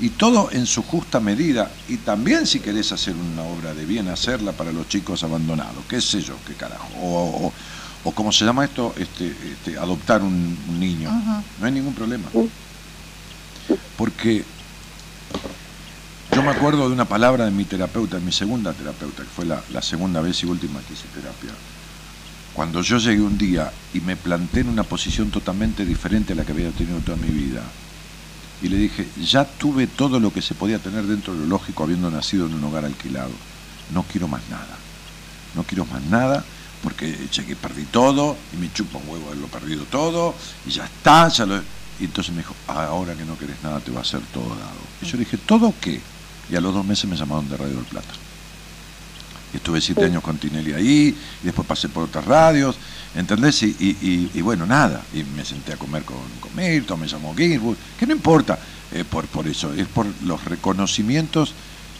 [0.00, 1.70] Y todo en su justa medida.
[1.88, 5.84] Y también si querés hacer una obra de bien, hacerla para los chicos abandonados.
[5.88, 6.34] ¿Qué sé yo?
[6.46, 6.88] ¿Qué carajo?
[7.00, 7.52] O, o-
[8.04, 11.10] o como se llama esto, este, este, adoptar un, un niño.
[11.60, 12.26] No hay ningún problema.
[13.96, 14.44] Porque
[16.32, 19.44] yo me acuerdo de una palabra de mi terapeuta, de mi segunda terapeuta, que fue
[19.46, 21.50] la, la segunda vez y última que hice terapia.
[22.58, 26.44] Cuando yo llegué un día y me planté en una posición totalmente diferente a la
[26.44, 27.62] que había tenido toda mi vida,
[28.60, 31.84] y le dije, ya tuve todo lo que se podía tener dentro de lo lógico
[31.84, 33.30] habiendo nacido en un hogar alquilado.
[33.94, 34.76] No quiero más nada.
[35.54, 36.44] No quiero más nada
[36.82, 40.34] porque cheque perdí todo y me chupa un huevo haberlo perdido todo
[40.66, 41.62] y ya está, ya lo...
[42.00, 44.80] Y entonces me dijo, ahora que no querés nada te va a ser todo dado.
[45.00, 46.00] Y yo le dije, ¿todo qué?
[46.50, 48.27] Y a los dos meses me llamaron de Radio del Plata.
[49.52, 52.76] Y estuve siete años con Tinelli ahí, y después pasé por otras radios,
[53.14, 53.62] ¿entendés?
[53.62, 57.08] Y, y- y- y bueno, nada, y me senté a comer con, con Milton, me
[57.08, 58.58] llamó Ginsburg, que no importa
[58.92, 61.54] eh, por, por eso, es por los reconocimientos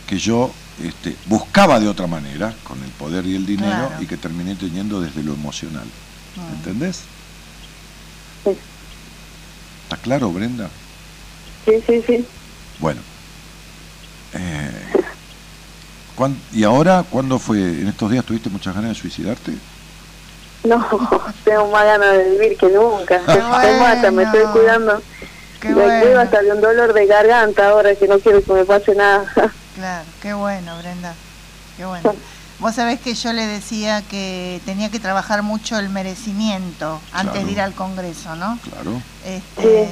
[0.07, 4.03] que yo este, buscaba de otra manera, con el poder y el dinero, Claro.
[4.03, 5.87] y que terminé teniendo desde lo emocional.
[6.37, 6.55] Mm.
[6.57, 7.01] ¿Entendés?
[8.45, 8.51] Sí.
[9.85, 10.69] ¿Está claro, Brenda?
[11.65, 12.25] Sí, sí, sí.
[12.79, 13.01] Bueno.
[14.35, 15.05] Eh, ¿cuán-
[16.53, 17.59] ¿Y ahora cuándo fue?
[17.59, 19.53] ¿En estos días tuviste muchas ganas de suicidarte?
[20.65, 20.85] No,
[21.45, 23.21] tengo más ganas de vivir que nunca.
[23.25, 25.01] Qué hasta me estoy cuidando.
[25.61, 26.01] Qué me bueno.
[26.01, 29.25] cuido hasta de un dolor de garganta ahora que no quiero que me pase nada.
[29.79, 31.15] Claro, qué bueno, Brenda.
[31.77, 32.13] Qué bueno.
[32.59, 37.47] Vos sabés que yo le decía que tenía que trabajar mucho el merecimiento antes Claro.
[37.47, 38.59] de ir al Congreso, ¿no?
[38.69, 39.01] Claro.
[39.25, 39.89] Este, y,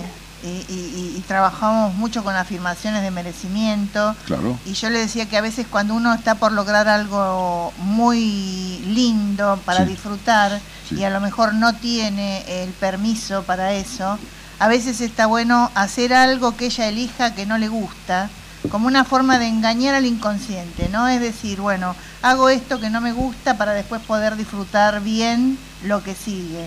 [0.46, 4.14] y- y- y trabajamos mucho con afirmaciones de merecimiento.
[4.26, 4.58] Claro.
[4.64, 9.60] Y yo le decía que a veces cuando uno está por lograr algo muy lindo
[9.64, 9.90] para Sí.
[9.90, 10.96] disfrutar Sí.
[10.96, 14.18] y a lo mejor no tiene el permiso para eso,
[14.58, 18.30] a veces está bueno hacer algo que ella elija que no le gusta,
[18.70, 21.06] como una forma de engañar al inconsciente, ¿no?
[21.08, 26.02] Es decir, bueno, hago esto que no me gusta para después poder disfrutar bien lo
[26.02, 26.66] que sigue.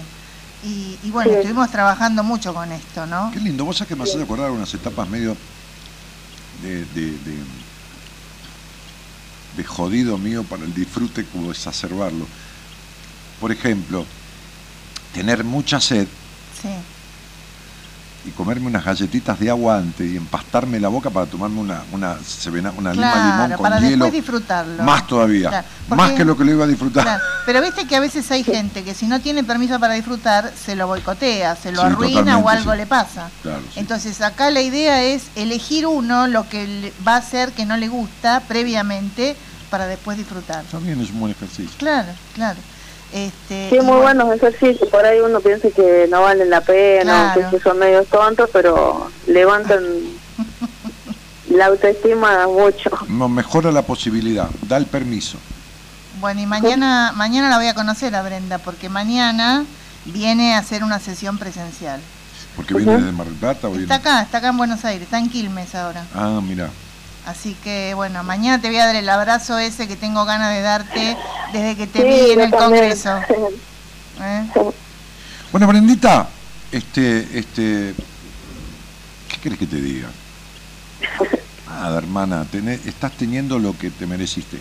[0.64, 1.38] Y, y bueno, Sí.
[1.38, 3.32] estuvimos trabajando mucho con esto, ¿no?
[3.32, 3.64] Qué lindo.
[3.66, 5.36] Vos sabés que me haces acordar unas etapas medio
[6.62, 7.38] de, de, de,
[9.56, 12.26] de jodido mío para el disfrute como exacerbarlo.
[13.40, 14.06] Por ejemplo,
[15.14, 16.08] tener mucha sed
[16.62, 16.68] Sí.
[18.26, 22.18] Y comerme unas galletitas de agua antes y empastarme la boca para tomarme una, una,
[22.78, 23.90] una lima limón con para hielo.
[24.06, 24.84] después disfrutarlo.
[24.84, 25.50] Más todavía.
[25.50, 27.04] Claro, Más que lo que lo iba a disfrutar.
[27.04, 30.52] Claro, Pero viste que a veces hay gente que si no tiene permiso para disfrutar,
[30.54, 32.78] se lo boicotea, se lo Sí, arruina o algo sí.
[32.78, 33.30] le pasa.
[33.42, 33.50] Sí.
[33.78, 37.88] Entonces acá la idea es elegir uno lo que va a hacer que no le
[37.88, 39.36] gusta previamente
[39.70, 40.64] para después disfrutar.
[40.66, 41.72] También es un buen ejercicio.
[41.78, 42.60] Claro, claro.
[43.14, 44.90] Este, Sí, muy bueno, buenos ejercicios.
[44.90, 47.50] Por ahí uno piensa que no valen la pena, Claro.
[47.50, 49.84] que son medios tontos, pero levantan
[51.50, 52.92] la autoestima mucho.
[53.08, 55.38] No, mejora la posibilidad, da el permiso.
[56.20, 59.66] Bueno, y mañana, mañana la voy a conocer a Brenda, porque mañana
[60.06, 62.02] viene a hacer una sesión presencial.
[62.56, 63.84] Porque viene desde Mar del Plata o viene.
[63.84, 66.06] Está acá, está acá en Buenos Aires, está en Quilmes ahora.
[66.14, 66.70] Ah, mira.
[67.30, 70.62] Así que bueno, mañana te voy a dar el abrazo ese que tengo ganas de
[70.62, 71.16] darte
[71.54, 72.82] desde que te Sí, vi en el también.
[72.82, 73.18] Congreso.
[74.22, 74.46] ¿eh?
[75.52, 76.28] Bueno, Brendita,
[76.72, 77.94] este, este,
[79.30, 80.10] ¿qué querés que te diga?
[81.68, 84.58] Nada, hermana, tenés- estás teniendo lo que te mereciste.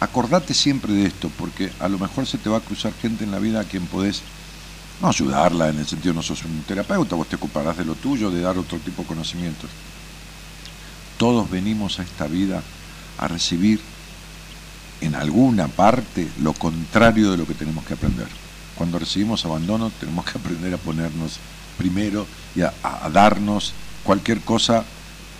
[0.00, 3.30] Acordate siempre de esto, porque a lo mejor se te va a cruzar gente en
[3.30, 4.20] la vida a quien podés
[5.00, 8.30] no ayudarla en el sentido no sos un terapeuta, vos te ocuparás de lo tuyo,
[8.30, 9.70] de dar otro tipo de conocimientos.
[11.16, 12.62] Todos venimos a esta vida
[13.18, 13.80] a recibir
[15.00, 18.26] en alguna parte lo contrario de lo que tenemos que aprender.
[18.74, 21.38] Cuando recibimos abandono tenemos que aprender a ponernos
[21.78, 22.72] primero y a,
[23.12, 24.84] darnos cualquier cosa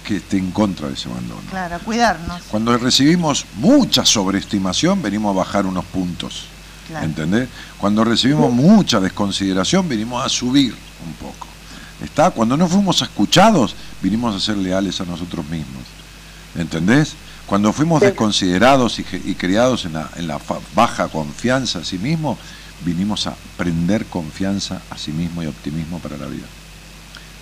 [0.04, 1.40] que esté en contra de ese abandono.
[1.50, 2.42] Claro, cuidarnos.
[2.50, 6.46] Cuando recibimos mucha sobreestimación venimos a bajar unos puntos.
[6.86, 7.06] Claro.
[7.06, 7.48] ¿Entendés?
[7.78, 10.74] Cuando recibimos mucha desconsideración venimos a subir
[11.06, 11.53] un poco.
[12.02, 12.30] ¿Está?
[12.30, 15.82] Cuando no fuimos escuchados, vinimos a ser leales a nosotros mismos.
[16.56, 17.14] ¿Entendés?
[17.46, 18.06] Cuando fuimos Sí.
[18.06, 20.40] desconsiderados y, y criados en la, en la
[20.74, 22.38] baja confianza a sí mismo,
[22.84, 26.46] vinimos a aprender confianza a sí mismo y optimismo para la vida.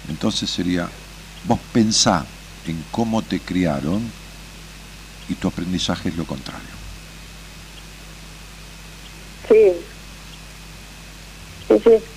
[0.08, 0.88] Entonces sería,
[1.44, 2.24] vos pensá
[2.66, 4.02] en cómo te criaron
[5.28, 6.60] y tu aprendizaje es lo contrario.
[9.48, 9.72] Sí.
[11.68, 12.11] Sí, sí.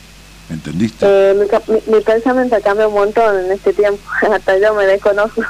[0.49, 1.05] ¿Entendiste?
[1.07, 4.01] Eh, mi, mi- mi pensamiento cambiado un montón en este tiempo.
[4.33, 5.41] Hasta yo me desconozco.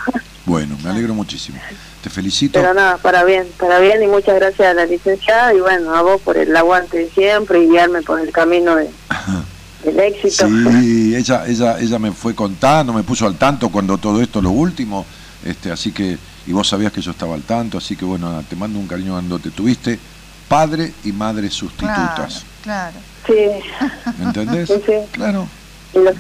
[0.45, 1.59] Bueno, me alegro muchísimo.
[2.01, 2.59] Te felicito.
[2.59, 4.01] Pero nada, para bien, para bien.
[4.03, 7.63] Y muchas gracias a la licenciada y bueno, a vos por el aguante de siempre
[7.63, 8.89] y guiarme por el camino de,
[9.83, 10.47] del éxito.
[10.47, 14.51] Sí, ella, ella, ella me fue contando, me puso al tanto cuando todo esto, lo
[14.51, 15.05] último,
[15.43, 16.17] este, así que,
[16.47, 19.13] y vos sabías que yo estaba al tanto, así que bueno, te mando un cariño
[19.13, 19.97] cuando te tuviste
[20.47, 22.43] padre y madre Claro, sustitutas.
[22.63, 22.97] Claro.
[23.27, 23.33] Sí.
[24.19, 24.67] ¿Me entendés?
[24.69, 24.93] Sí, sí.
[25.11, 25.47] Claro.
[25.93, 26.15] Y los,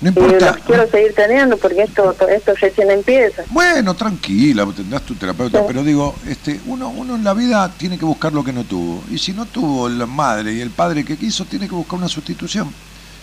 [0.00, 0.52] No importa.
[0.52, 3.42] los quiero seguir teniendo porque esto, esto recién empieza.
[3.50, 5.64] Bueno, tranquila, tendrás tu terapeuta, Sí.
[5.66, 9.02] pero digo, este, uno, uno en la vida tiene que buscar lo que no tuvo.
[9.10, 12.08] Y si no tuvo la madre y el padre que quiso, tiene que buscar una
[12.08, 12.72] sustitución.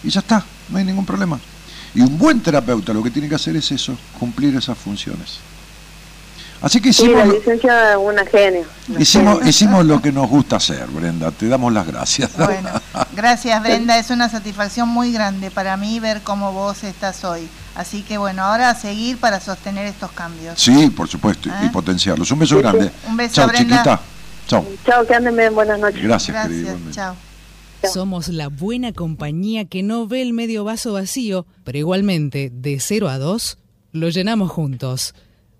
[0.03, 1.39] Y ya está, no hay ningún problema.
[1.95, 5.39] Y un buen terapeuta lo que tiene que hacer es eso, cumplir esas funciones.
[6.61, 8.65] Así que Sí, hicimos, la es una genia.
[8.89, 11.29] una hicimos, hicimos lo que nos gusta hacer, Brenda.
[11.31, 12.31] Te damos las gracias.
[12.37, 12.69] Bueno,
[13.15, 17.47] gracias Brenda, es una satisfacción muy grande para mí ver cómo vos estás hoy.
[17.75, 20.59] Así que bueno, ahora a seguir para sostener estos cambios.
[20.59, 21.69] Sí, por supuesto, y ¿Eh?
[21.71, 22.31] potenciarlos.
[22.31, 22.67] Un beso Sí, sí.
[22.67, 22.91] grande.
[23.07, 24.01] Un beso, Chao, chiquita.
[24.47, 24.65] Chao.
[24.85, 26.01] Chao, que anden bien, buenas noches.
[26.01, 26.35] Gracias.
[26.49, 26.75] Gracias.
[26.91, 27.15] Chao.
[27.93, 33.09] Somos la buena compañía que no ve el medio vaso vacío, pero igualmente, de 0
[33.09, 33.59] a 2,
[33.91, 35.13] lo llenamos juntos.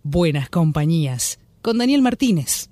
[0.10, 1.38] Buenas compañías.
[1.62, 2.70] Con Daniel Martínez.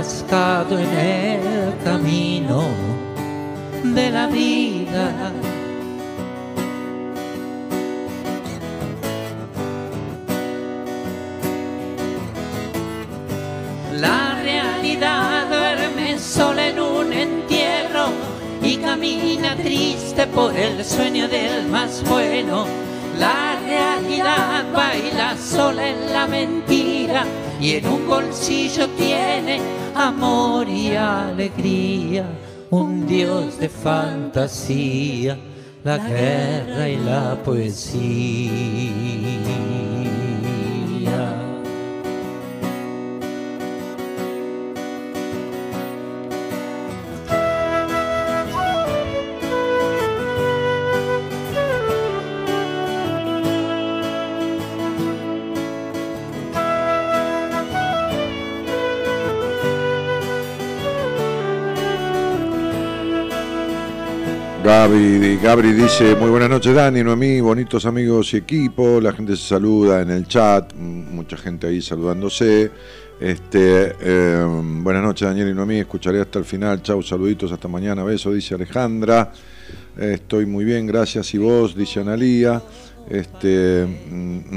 [0.00, 2.62] Atascado en el camino
[3.84, 5.30] de la vida.
[13.92, 18.06] La realidad duerme sola en un entierro
[18.62, 22.64] y camina triste por el sueño del más bueno.
[23.18, 27.26] La realidad baila sola en la mentira
[27.60, 29.09] y en un bolsillo tiene
[34.32, 35.36] fantasía,
[35.82, 38.50] la guerra y la poesía.
[64.64, 69.48] Gaby, Gabri dice, muy buenas noches Dani, Noemí, bonitos amigos y equipo, la gente se
[69.48, 72.70] saluda en el chat, mucha gente ahí saludándose.
[73.18, 74.44] Este, eh,
[74.82, 78.54] buenas noches Daniel y Noemí, escucharé hasta el final, chau, saluditos, hasta mañana, beso, dice
[78.54, 79.32] Alejandra.
[79.98, 82.62] Eh, estoy muy bien, gracias y vos, dice Analía.
[83.08, 84.54] Este, mm,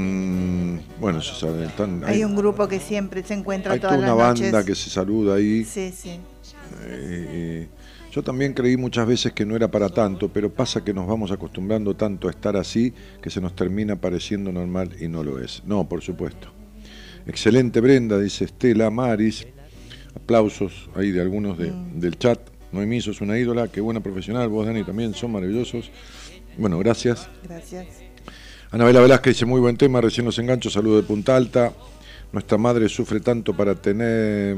[0.74, 4.08] mm, bueno, se sabe, están- Hay un grupo que siempre se encuentra hay toda una
[4.14, 4.52] noches.
[4.52, 5.64] banda que se saluda ahí.
[5.64, 6.10] Sí, sí.
[6.10, 6.18] Eh,
[6.86, 7.68] eh,
[8.14, 11.32] yo también creí muchas veces que no era para tanto, pero pasa que nos vamos
[11.32, 15.62] acostumbrando tanto a estar así que se nos termina pareciendo normal y no lo es.
[15.66, 16.48] No, por supuesto.
[17.26, 19.46] Excelente Brenda, dice Estela Maris.
[20.14, 22.38] Aplausos ahí de algunos de- del chat.
[22.70, 24.48] Noemí, sos una ídola, qué buena profesional.
[24.48, 25.90] Vos, Dani, también son maravillosos.
[26.56, 27.28] Bueno, gracias.
[27.42, 27.86] Gracias.
[28.70, 31.72] Anabela Velázquez dice muy buen tema, recién los engancho, saludo de Punta Alta.
[32.32, 34.56] Nuestra madre sufre tanto para tener,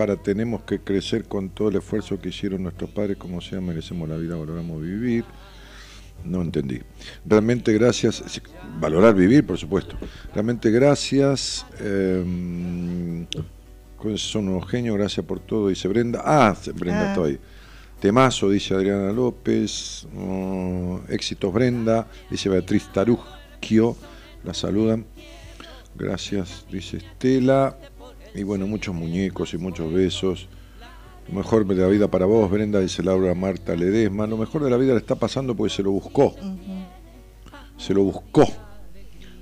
[0.00, 4.08] para tenemos que crecer con todo el esfuerzo que hicieron nuestros padres, como sea, merecemos
[4.08, 5.26] la vida, valoramos vivir.
[6.24, 6.80] No entendí.
[7.26, 8.24] Realmente gracias,
[8.78, 9.98] valorar vivir, por supuesto.
[10.32, 11.66] Realmente gracias.
[11.80, 13.26] eh,
[14.16, 16.22] son unos genios, gracias por todo, dice Brenda.
[16.24, 17.10] Ah, Brenda, Ah.
[17.10, 17.38] estoy.
[18.00, 20.08] Temazo, dice Adriana López.
[20.16, 23.98] Oh, éxitos Brenda, dice Beatriz Tarugio.
[24.44, 25.04] La saludan.
[25.94, 27.76] Gracias, dice Estela.
[28.34, 30.48] Y bueno, muchos muñecos y muchos besos.
[31.28, 34.26] Lo mejor de la vida para vos, Brenda, dice Laura Marta Ledesma.
[34.26, 36.34] Lo mejor de la vida le está pasando porque se lo buscó.
[37.76, 38.46] Se lo buscó.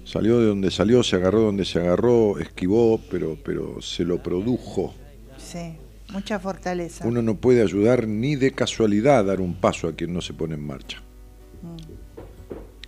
[0.05, 4.95] Salió de donde salió, se agarró donde se agarró, esquivó, pero, pero se lo produjo.
[5.37, 5.77] Sí,
[6.13, 7.07] mucha fortaleza.
[7.07, 10.33] Uno no puede ayudar ni de casualidad a dar un paso a quien no se
[10.33, 11.03] pone en marcha.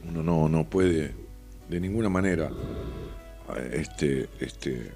[0.09, 1.15] Uno no, no puede
[1.69, 2.51] de ninguna manera
[3.73, 4.91] este, este,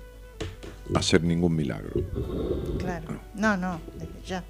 [0.95, 1.93] hacer ningún milagro.
[2.79, 3.21] Claro.
[3.35, 4.45] No, no, desde ya.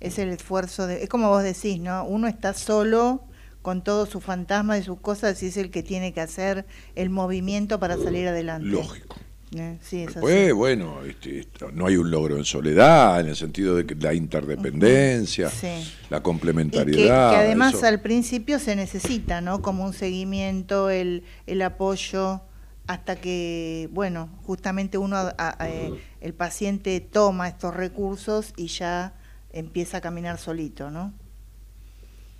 [0.00, 1.02] Es el esfuerzo de.
[1.02, 2.04] Es como vos decís, ¿no?
[2.04, 3.22] Uno está solo
[3.62, 7.08] con todos sus fantasmas y sus cosas y es el que tiene que hacer el
[7.10, 8.66] movimiento para salir adelante.
[8.68, 9.16] Lógico.
[9.56, 10.18] Eh, Sí, es así.
[10.20, 13.94] Pues bueno, este, esto, no hay un logro en soledad, en el sentido de que
[13.94, 15.68] la interdependencia, Sí.
[16.10, 17.30] la Y que, complementariedad.
[17.30, 19.62] que además eso- al principio se necesita, ¿no?
[19.62, 22.40] Como un seguimiento, el, el apoyo,
[22.86, 29.14] hasta que, bueno, justamente uno, a- a- eh, el paciente toma estos recursos y ya
[29.52, 31.12] empieza a caminar solito, ¿no?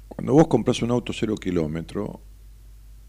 [0.08, 2.20] Cuando vos compras un auto cero kilómetro,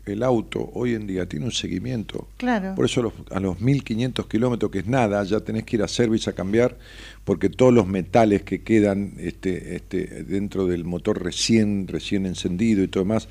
[0.06, 2.28] el auto hoy en día tiene un seguimiento.
[2.38, 2.76] Claro.
[2.76, 5.84] Por eso a los, a los 1500 kilómetros, que es nada, ya tenés que ir
[5.84, 6.78] a service a cambiar,
[7.24, 12.88] porque todos los metales que quedan este, este, dentro del motor recién, recién encendido y
[12.88, 13.28] todo demás,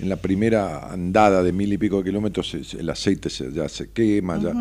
[0.00, 3.90] en la primera andada de mil y pico de kilómetros el aceite se- ya se
[3.90, 4.52] quema, ya,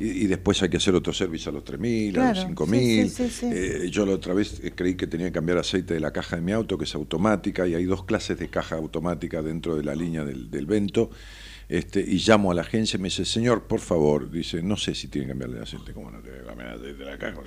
[0.00, 2.46] y, y después hay que hacer otro service a los 3000, a Claro, los sí,
[2.48, 3.10] 5000.
[3.10, 3.46] sí, sí, sí.
[3.50, 6.36] Eh, yo la otra vez eh, creí que tenía que cambiar aceite de la caja
[6.36, 9.82] de mi auto, que es automática, y hay dos clases de caja automática dentro de
[9.84, 11.10] la línea del, del Vento.
[11.68, 14.94] Este, y llamo a la agencia y me dice, señor, por favor, dice, no sé
[14.94, 17.16] si tiene que cambiarle el aceite, ¿cómo no tiene que cambiar el aceite de la
[17.18, 17.40] caja?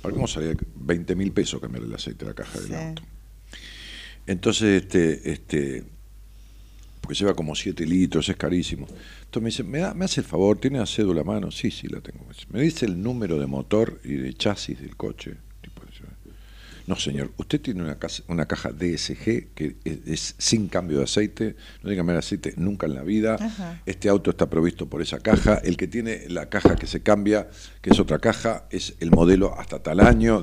[0.00, 3.02] ¿Para cómo salía 20 mil pesos cambiarle el aceite de la caja del auto?
[4.26, 5.84] Entonces, este, este,
[7.04, 8.86] porque lleva como 7 litros, es carísimo.
[9.26, 11.50] Entonces me dice, ¿me, da- me hace el favor, ¿tiene la cédula a mano?
[11.50, 12.24] Sí, sí, la tengo.
[12.24, 15.34] Me dice, ¿Me dice el número de motor y de chasis del coche?
[16.86, 21.04] No, señor, usted tiene una, casa- una caja DSG que es, es sin cambio de
[21.04, 23.36] aceite, no tiene que cambiar de aceite nunca en la vida.
[23.40, 23.80] Ajá.
[23.86, 25.54] Este auto está provisto por esa caja.
[25.64, 27.48] El que tiene la caja que se cambia,
[27.80, 30.42] que es otra caja, es el modelo hasta tal año.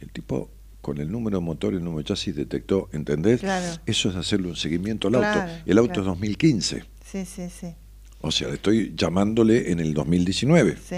[0.00, 0.50] El tipo
[0.88, 3.40] con el número de motor y el número de chasis detectó, ¿entendés?
[3.40, 3.78] Claro.
[3.84, 5.44] Eso es hacerle un seguimiento al auto.
[5.66, 6.02] El auto claro.
[6.02, 6.84] es 2015.
[7.04, 7.74] Sí, sí, sí,
[8.22, 10.78] O sea, le estoy llamándole en el 2019.
[10.82, 10.96] sí.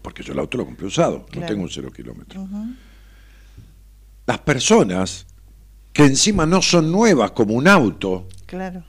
[0.00, 2.48] Porque yo el auto lo compré usado, no tengo un cero kilómetro.
[4.26, 5.26] Las personas
[5.92, 8.84] que encima no son nuevas como un auto Claro.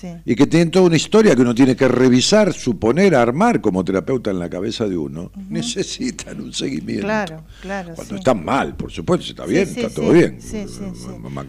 [0.00, 0.14] Sí.
[0.24, 4.30] y que tienen toda una historia que uno tiene que revisar, suponer, armar como terapeuta
[4.30, 7.02] en la cabeza de uno, necesitan un seguimiento.
[7.06, 7.94] Claro, claro.
[7.96, 8.18] Cuando sí.
[8.20, 10.38] están mal, por supuesto, está bien, sí, está todo bien.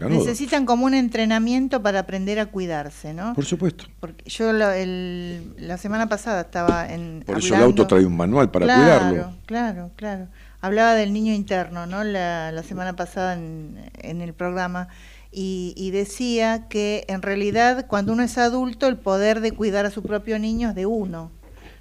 [0.08, 3.34] Necesitan como un entrenamiento para aprender a cuidarse, ¿no?
[3.34, 3.84] Por supuesto.
[4.00, 7.22] Porque yo lo- el- la semana pasada estaba en.
[7.26, 9.36] Por eso el auto trae un manual para claro, cuidarlo.
[9.46, 10.26] Claro, claro.
[10.60, 12.04] Hablaba del niño interno, ¿no?
[12.04, 14.88] La, la semana pasada en, en el programa.
[15.32, 19.90] Y, y decía que en realidad cuando uno es adulto el poder de cuidar a
[19.90, 21.30] su propio niño es de uno,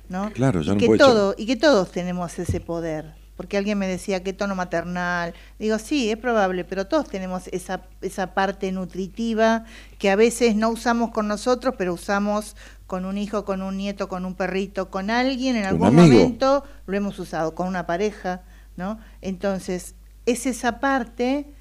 [0.07, 0.31] ¿no?
[0.31, 3.19] Claro, ya y no que todo y que todos tenemos ese poder.
[3.39, 5.33] Porque alguien me decía qué tono maternal.
[5.59, 9.63] Digo, sí, es probable, pero todos tenemos esa, esa parte nutritiva
[9.97, 14.09] que a veces no usamos con nosotros, pero usamos con un hijo, con un nieto,
[14.09, 18.41] con un perrito, con alguien en algún momento lo hemos usado, con una pareja,
[18.75, 18.99] ¿no?
[19.21, 19.95] Entonces,
[20.25, 21.53] es esa parte,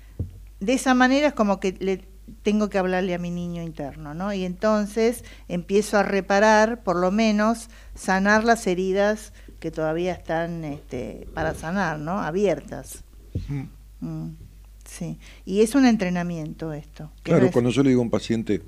[0.61, 2.05] de esa manera es como que le
[2.43, 4.33] tengo que hablarle a mi niño interno, ¿no?
[4.35, 11.27] Y entonces empiezo a reparar, por lo menos, sanar las heridas que todavía están este,
[11.35, 12.21] para sanar, ¿no?
[12.21, 13.03] Abiertas.
[14.01, 14.29] Mm,
[14.85, 15.19] sí.
[15.47, 17.11] Y es un entrenamiento esto.
[17.23, 18.63] Claro, no es- cuando yo le digo a un paciente,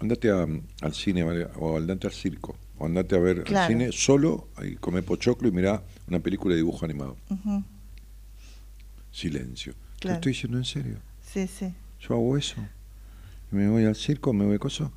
[0.00, 0.46] andate a-
[0.82, 1.22] al cine
[1.56, 3.68] o andate al circo, o andate a ver al Claro.
[3.72, 7.16] cine solo, y come pochoclo y mirá una película de dibujo animado.
[9.12, 9.72] Silencio.
[9.72, 10.14] Te Claro.
[10.16, 10.96] estoy diciendo en serio.
[11.34, 11.74] Sí, sí.
[11.98, 12.54] Yo hago eso.
[13.50, 14.92] Y me voy al circo, me voy a coso,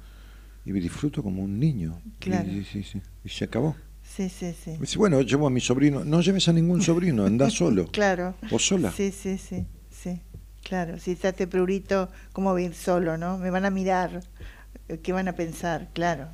[0.65, 1.99] y me disfruto como un niño.
[2.19, 2.47] Claro.
[2.47, 3.75] Y, sí, sí, y se acabó.
[4.03, 4.77] Sí, sí, sí.
[4.79, 6.05] Dice, bueno, llevo a mi sobrino.
[6.05, 7.87] No lleves a ningún sobrino, anda solo.
[7.87, 8.35] Claro.
[8.51, 8.91] O sola.
[8.91, 10.21] Sí, sí, sí, sí.
[10.61, 13.39] Claro, si está este prurito, ¿cómo voy a ir solo, no?
[13.39, 14.21] Me van a mirar,
[15.01, 15.89] ¿qué van a pensar?
[15.93, 16.27] Claro.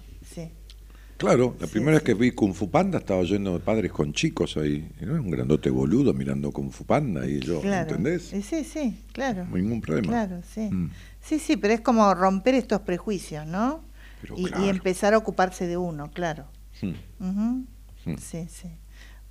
[1.23, 2.03] Claro, la Sí, primera sí.
[2.03, 4.89] vez que vi Kung Fu Panda estaba lleno de padres con chicos ahí.
[4.99, 7.89] Era un grandote boludo mirando Kung Fu Panda y yo, Claro.
[7.89, 8.23] ¿entendés?
[8.43, 9.45] Sí, sí, claro.
[9.45, 10.07] Ningún problema.
[10.09, 10.61] Claro, sí.
[10.71, 10.91] Mm.
[11.21, 13.81] Sí, sí, pero es como romper estos prejuicios, ¿no?
[14.21, 16.45] Pero y, y empezar a ocuparse de uno, claro.
[16.81, 17.25] Mm.
[17.25, 18.17] Mm.
[18.19, 18.67] Sí, sí.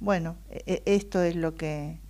[0.00, 2.00] Bueno, e- e- esto es lo que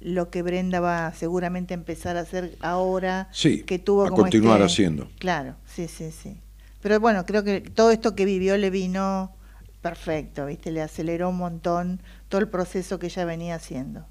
[0.00, 4.22] lo que Brenda va seguramente a empezar a hacer ahora Sí, que tuvo a como
[4.22, 5.08] continuar este- haciendo.
[5.18, 6.36] Claro, sí, sí, sí.
[6.84, 9.34] Pero bueno, creo que todo esto que vivió le vino
[9.80, 10.70] perfecto, ¿viste?
[10.70, 14.06] Le aceleró un montón todo el proceso que ella venía haciendo.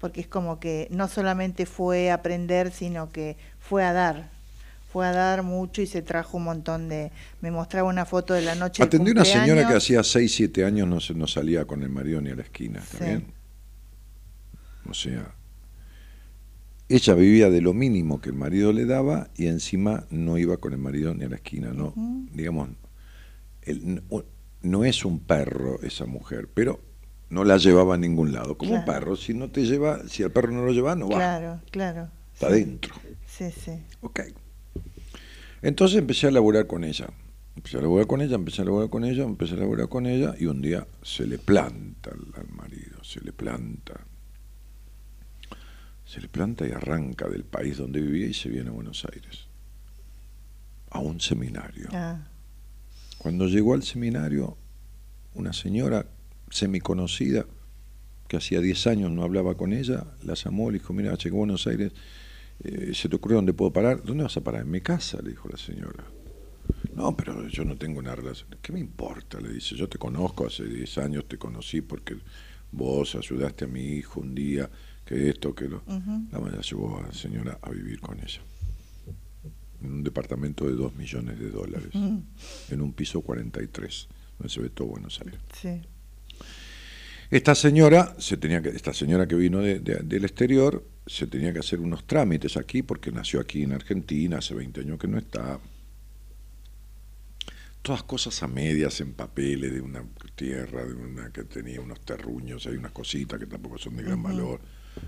[0.00, 4.30] porque es como que no solamente fue a aprender, sino que fue a dar,
[4.92, 7.10] fue a dar mucho y se trajo un montón de...
[7.40, 8.82] Me mostraba una foto de la noche.
[8.82, 12.20] Atendí una señora que hacía 6, 7 años no, se- no salía con el marido
[12.20, 13.04] ni a la esquina, ¿está Sí.
[13.04, 13.26] bien?
[14.88, 15.34] O sea,
[16.88, 20.72] ella vivía de lo mínimo que el marido le daba y encima no iba con
[20.72, 21.92] el marido ni a la esquina, ¿no?
[22.32, 22.70] Digamos,
[23.62, 24.24] el- no,
[24.62, 26.80] no es un perro esa mujer, pero
[27.30, 28.56] no la llevaba a ningún lado.
[28.56, 31.16] Como un perro, si no te lleva, si el perro no lo lleva, no va,
[31.16, 32.08] Claro, claro.
[32.32, 32.54] está sí.
[32.64, 32.94] dentro.
[33.26, 33.72] Sí, sí.
[34.00, 34.20] Ok.
[35.62, 37.08] Entonces empecé a laburar con ella.
[37.56, 40.34] Empecé a laburar con ella, empecé a laburar con ella, empecé a laburar con ella
[40.38, 44.00] y un día se le planta al marido, se le planta.
[46.08, 49.46] Se le planta y arranca del país donde vivía y se viene a Buenos Aires.
[50.88, 51.90] A un seminario.
[51.92, 52.26] Ah,
[53.18, 54.56] Cuando llegó al seminario,
[55.34, 56.06] una señora
[56.48, 57.44] semiconocida,
[58.26, 61.40] que hacía 10 años no hablaba con ella, la llamó, le dijo, mira, llegué a
[61.40, 61.92] Buenos Aires,
[62.64, 64.02] eh, ¿se te ocurre dónde puedo parar?
[64.02, 64.62] ¿Dónde vas a parar?
[64.62, 66.04] En mi casa, le dijo la señora.
[66.94, 68.48] No, pero yo no tengo una relación.
[68.62, 69.40] ¿Qué me importa?
[69.40, 72.16] Le dice, yo te conozco, hace 10 años te conocí porque
[72.72, 74.68] vos ayudaste a mi hijo un día,
[75.04, 75.82] que esto, que lo...
[76.32, 78.40] La la llevó a la señora a vivir con ella.
[79.82, 81.90] En un departamento de 2 millones de dólares.
[81.94, 84.08] En un piso 43,
[84.38, 85.40] donde se ve todo Buenos Aires.
[85.54, 85.80] sí.
[87.30, 91.52] Esta señora, se tenía que, esta señora que vino de- de- del exterior, se tenía
[91.52, 95.18] que hacer unos trámites aquí porque nació aquí en Argentina, hace 20 años que no
[95.18, 95.60] está.
[97.82, 100.04] Todas cosas a medias en papeles de una
[100.34, 104.22] tierra, de una que tenía unos terruños, hay unas cositas que tampoco son de gran
[104.22, 104.60] valor,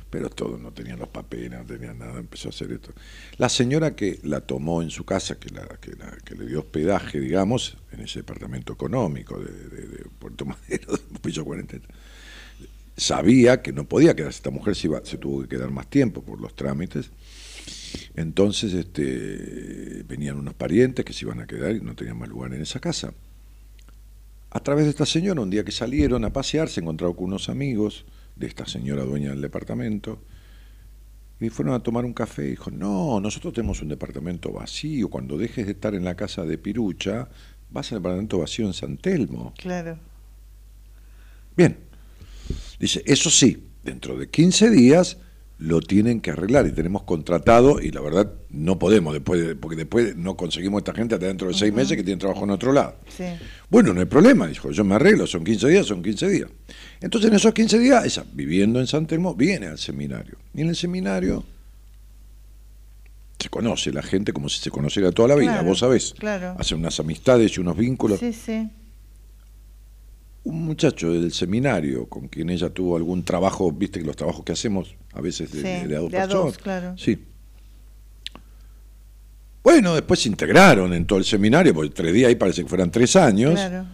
[0.09, 2.93] pero todo, no tenían los papeles, no tenían nada, empezó a hacer esto.
[3.37, 6.61] La señora que la tomó en su casa, que, la, que, la- que le dio
[6.61, 11.77] hospedaje, digamos, en ese departamento económico de, de- de Puerto Madero, de piso 40,
[12.97, 16.23] sabía que no podía quedarse, esta mujer se, iba, se tuvo que quedar más tiempo
[16.23, 17.11] por los trámites,
[18.15, 22.53] entonces este, venían unos parientes que se iban a quedar y no tenían más lugar
[22.55, 23.13] en esa casa.
[24.51, 27.49] A través de esta señora, un día que salieron a pasear, se encontraron con unos
[27.49, 28.05] amigos
[28.37, 30.21] de esta señora dueña del departamento
[31.41, 35.39] y fueron a tomar un café y dijo, no, nosotros tenemos un departamento vacío, cuando
[35.39, 37.29] dejes de estar en la casa de Pirucha,
[37.71, 39.55] vas al departamento vacío en San Telmo.
[39.57, 39.99] Claro.
[41.57, 41.79] Bien.
[42.79, 45.17] Dice, eso sí, dentro de 15 días
[45.61, 49.77] lo tienen que arreglar y tenemos contratado y la verdad no podemos después de- porque
[49.77, 52.73] después no conseguimos esta gente hasta dentro de seis meses que tienen trabajo en otro
[52.73, 52.97] lado.
[53.15, 53.25] Sí.
[53.69, 56.49] Bueno, no hay problema, dijo, yo me arreglo, son 15 días, son 15 días.
[57.03, 60.39] Entonces en esos 15 días, ella, viviendo en San Telmo, viene al seminario.
[60.55, 61.45] Y en el seminario
[63.39, 66.15] se conoce la gente como si se conociera toda la vida, Claro, vos sabés.
[66.19, 66.57] claro.
[66.59, 68.69] Hacen unas amistades y unos vínculos Sí, sí.
[70.45, 74.53] Un muchacho del seminario con quien ella tuvo algún trabajo, viste que los trabajos que
[74.53, 76.45] hacemos a veces de, Sí, de- de a dos de a personas.
[76.47, 76.95] dos, claro.
[76.99, 77.19] Sí.
[79.63, 82.91] Bueno, después se integraron en todo el seminario, porque tres días ahí parece que fueran
[82.91, 83.53] tres años.
[83.55, 83.87] Claro.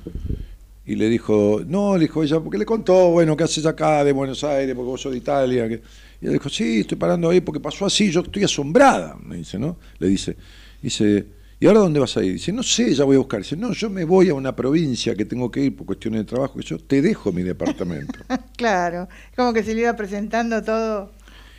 [0.85, 4.13] Y le dijo, no, le dijo ella, porque le contó, bueno, ¿qué haces acá de
[4.13, 4.75] Buenos Aires?
[4.77, 5.69] Porque vos sos de Italia.
[5.69, 5.83] que-
[6.21, 9.59] Y ella dijo, sí, estoy parando ahí porque pasó así, yo estoy asombrada, me dice,
[9.59, 9.77] ¿no?
[9.99, 10.37] Le dice,
[10.81, 11.27] dice,
[11.61, 12.35] ¿y ahora dónde vas a ir?
[12.35, 13.41] Dice, no sé, ya voy a buscar.
[13.43, 16.25] Dice, no, yo me voy a una provincia que tengo que ir por cuestiones de
[16.25, 18.19] trabajo, y yo te dejo mi departamento.
[18.57, 19.07] Claro.
[19.37, 21.13] Como que se le iba presentando todo.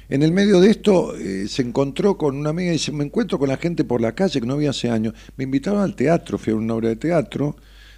[0.10, 3.38] En el medio de esto eh, se encontró con una amiga y dice, me encuentro
[3.38, 5.14] con la gente por la calle que no había hace años.
[5.36, 7.56] Me invitaron al teatro, fui a una obra de teatro,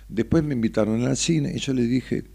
[0.10, 2.26] después me invitaron al cine y yo le dije,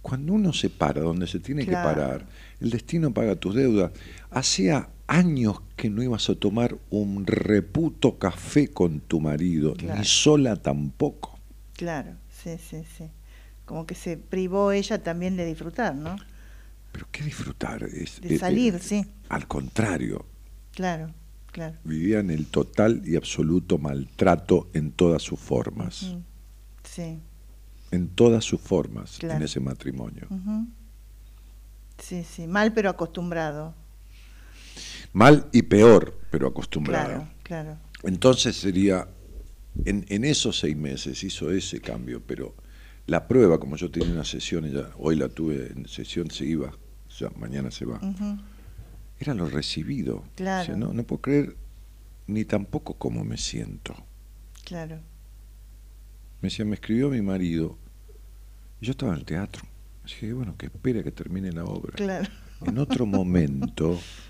[0.00, 1.88] cuando uno se para donde se tiene Claro.
[1.88, 2.26] que parar,
[2.60, 3.90] el destino paga tus deudas.
[4.30, 9.98] Hacía años que no ibas a tomar un reputo café con tu marido, Claro.
[10.00, 11.38] ni sola tampoco.
[11.74, 12.12] Claro.
[12.42, 13.04] Sí, sí, sí.
[13.64, 16.16] Como que se privó ella también de disfrutar, ¿no?
[16.92, 17.82] Pero qué disfrutar.
[17.84, 19.06] Es, De eh, salir, eh, sí.
[19.28, 20.26] Al contrario,
[20.72, 21.10] Claro,
[21.50, 21.76] claro.
[21.84, 26.14] vivían el total y absoluto maltrato en todas sus formas.
[26.84, 27.18] Sí.
[27.90, 29.36] En todas sus formas Claro.
[29.36, 30.26] en ese matrimonio.
[30.30, 30.66] ujú.
[31.98, 32.46] Sí, sí.
[32.46, 33.74] Mal pero acostumbrado.
[35.14, 37.08] Mal y peor, pero acostumbrado.
[37.08, 37.78] Claro, claro.
[38.02, 39.08] Entonces sería,
[39.84, 42.54] en, en esos seis meses hizo ese cambio, pero
[43.06, 46.68] la prueba, como yo tenía una sesión, ya, hoy la tuve en sesión, se iba,
[46.68, 48.38] o sea, mañana se va, Ujú.
[49.20, 50.24] era lo recibido.
[50.34, 50.62] Claro.
[50.62, 51.56] O sea, no, no puedo creer
[52.26, 53.94] ni tampoco cómo me siento.
[54.64, 54.96] Claro.
[56.42, 57.78] Me decía, me escribió mi marido,
[58.80, 59.62] y yo estaba en el teatro.
[60.04, 61.92] Dije, bueno, que espere que termine la obra.
[61.94, 62.28] Claro.
[62.66, 63.98] En otro momento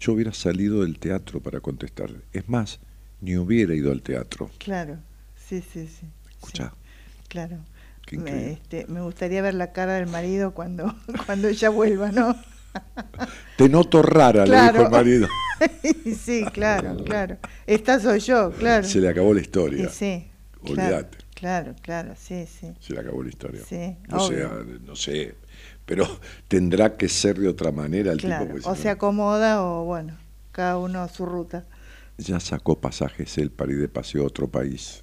[0.00, 2.20] yo hubiera salido del teatro para contestarle.
[2.32, 2.80] Es más,
[3.20, 4.50] ni hubiera ido al teatro.
[4.58, 4.98] Claro.
[5.36, 6.06] Sí, sí, sí.
[6.30, 7.58] Escucha, Sí, claro.
[8.06, 10.94] Qué Me, este, me gustaría ver la cara del marido cuando,
[11.26, 12.34] cuando ella vuelva, ¿no?
[13.56, 15.28] Te noto rara, le dijo el marido.
[16.18, 17.36] sí, claro, claro.
[17.66, 18.86] Esta soy yo, claro.
[18.86, 19.88] Se le acabó la historia.
[19.90, 20.26] sí,
[20.62, 21.18] Olvídate.
[21.34, 22.72] claro, claro, sí, sí.
[22.80, 23.62] Se le acabó la historia.
[23.68, 24.78] Sí, no, sé, obvio.
[24.84, 25.34] no sé,
[25.90, 26.06] pero
[26.46, 28.52] tendrá que ser de otra manera el Claro, tipo.
[28.52, 30.16] porque o se acomoda o bueno,
[30.52, 31.64] cada uno a su ruta.
[32.16, 35.02] Ya sacó pasajes él para ir de paseo a otro país.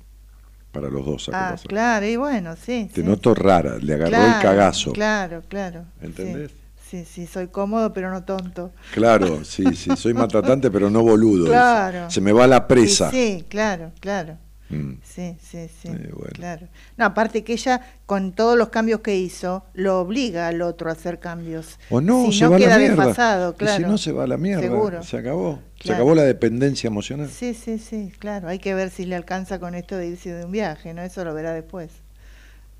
[0.71, 1.67] Para los dos sacó Ah, pasajes.
[1.67, 2.89] claro, y bueno, sí.
[2.93, 4.93] Te sí, noto rara, le agarró Claro, el cagazo.
[4.93, 5.83] Claro, claro.
[6.01, 6.51] ¿Entendés?
[6.89, 8.71] Sí, sí, soy cómodo pero no tonto.
[8.93, 11.43] Claro, sí, sí, soy maltratante, pero no boludo.
[11.43, 11.51] dice.
[11.51, 12.09] Claro.
[12.09, 13.11] Se me va la presa.
[13.11, 14.37] Sí, sí, claro, claro.
[14.69, 14.93] Mm.
[15.01, 15.87] Sí, sí, sí.
[15.87, 16.31] Eh, bueno.
[16.33, 16.67] Claro.
[16.97, 20.93] No, aparte que ella, con todos los cambios que hizo, lo obliga al otro a
[20.93, 21.79] hacer cambios.
[21.89, 23.05] O no, si se no va a la mierda.
[23.05, 23.85] desfasado, Y claro.
[23.85, 24.61] si no, se va a la mierda.
[24.61, 25.03] Seguro.
[25.03, 25.59] Se acabó.
[25.79, 27.29] Se acabó la dependencia emocional.
[27.29, 28.47] Sí, sí, sí, claro.
[28.49, 31.01] Hay que ver si le alcanza con esto de irse de un viaje, ¿no?
[31.01, 31.89] Eso lo verá después.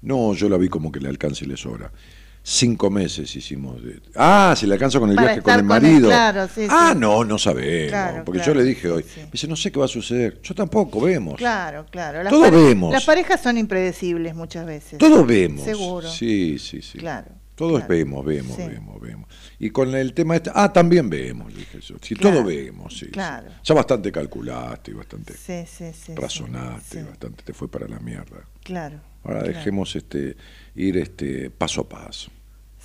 [0.01, 1.91] No, yo la vi como que le alcanza y le sobra.
[2.49, 3.83] Cinco meses hicimos.
[3.83, 6.07] de- Ah, si le alcanza con el Para viaje con el con marido.
[6.07, 6.99] claro, sí, ah, sí.
[6.99, 7.89] no, no sabemos.
[7.89, 9.03] Claro, porque claro, yo le dije hoy.
[9.03, 9.19] sí.
[9.19, 10.39] Me dice, no sé qué va a suceder.
[10.41, 11.35] Yo tampoco, vemos.
[11.35, 12.23] Claro, claro.
[12.23, 12.93] Las Todo pare- vemos.
[12.93, 14.97] Las parejas son impredecibles muchas veces.
[14.97, 15.65] Todos vemos.
[15.65, 16.09] Seguro.
[16.09, 16.97] Sí, sí, sí.
[16.99, 19.27] Claro, Todos vemos, vemos, vemos, vemos.
[19.59, 21.97] Y con el tema este, ah, también vemos, dije yo.
[22.01, 23.07] Sí, todo vemos, sí.
[23.07, 23.49] claro.
[23.61, 26.01] Ya bastante calculaste y bastante Sí, sí, sí.
[26.05, 28.37] sí, razonaste, bastante te fue para la mierda.
[28.63, 29.01] Claro.
[29.25, 30.37] Ahora dejemos este
[30.75, 32.31] ir este paso a paso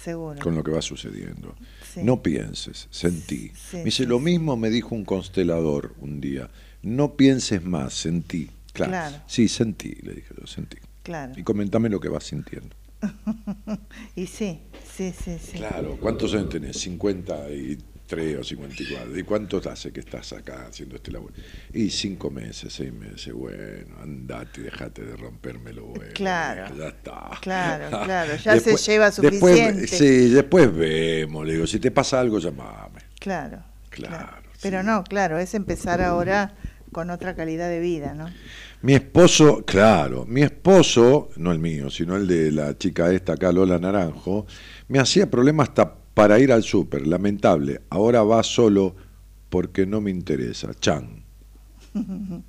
[0.02, 0.40] Seguro.
[0.40, 1.54] con lo que va sucediendo.
[1.92, 2.00] Sí.
[2.02, 3.52] No pienses, sentí.
[3.54, 6.50] Sí, me dice, sí, lo mismo me dijo un constelador un día.
[6.82, 8.50] No pienses más, sentí.
[8.72, 8.90] Claro.
[8.90, 9.16] Claro.
[9.26, 10.78] Sí, sentí, le dije yo, sentí.
[11.02, 11.34] Claro.
[11.36, 12.74] Y comentame lo que vas sintiendo.
[14.16, 14.60] Y sí,
[14.94, 15.58] sí, sí, sí.
[15.58, 16.76] Claro, ¿cuántos años tenés?
[18.12, 19.18] 53 o 54.
[19.18, 21.34] ¿Y cuánto hace que estás acá haciendo este laburo?
[21.72, 23.32] Y cinco meses, seis meses.
[23.32, 26.12] Bueno, andate dejate de romperme lo bueno.
[26.14, 26.74] Claro.
[26.76, 27.30] Ya está.
[27.40, 29.86] Claro, claro, ya se lleva después- suficiente.
[29.86, 31.46] sí, después vemos.
[31.46, 33.00] Le digo, si te pasa algo, llamame.
[33.18, 33.62] Claro.
[33.90, 34.86] Claro, Pero sí.
[34.86, 36.54] no, claro, es empezar ahora
[36.92, 38.26] con otra calidad de vida, ¿no?
[38.80, 43.52] Mi esposo, claro, mi esposo, no el mío, sino el de la chica esta acá,
[43.52, 44.46] Lola Naranjo,
[44.88, 47.80] me hacía problemas hasta para ir al súper, lamentable.
[47.90, 48.94] Ahora va solo
[49.48, 50.72] porque no me interesa.
[50.74, 51.22] Chan.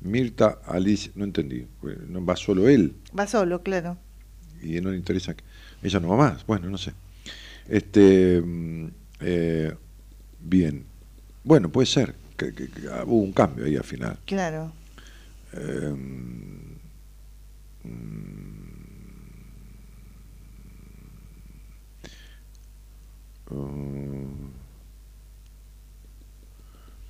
[0.00, 1.66] Mirta, Alice, no entendí,
[2.08, 3.96] no va solo él Va solo, claro.
[4.62, 5.34] y no le interesa.
[5.34, 5.44] que-
[5.82, 6.92] Ella no va más, bueno, no sé.
[7.68, 8.86] Este, mm,
[9.20, 9.74] eh,
[10.40, 10.84] bien.
[11.42, 12.14] Bueno, puede ser.
[12.36, 14.18] que- que- que hubo un cambio ahí al final.
[14.26, 14.72] Claro.
[15.52, 16.74] Eh, mm,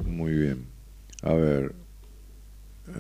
[0.04, 0.66] muy bien.
[1.22, 1.74] A ver.
[2.88, 2.92] eh,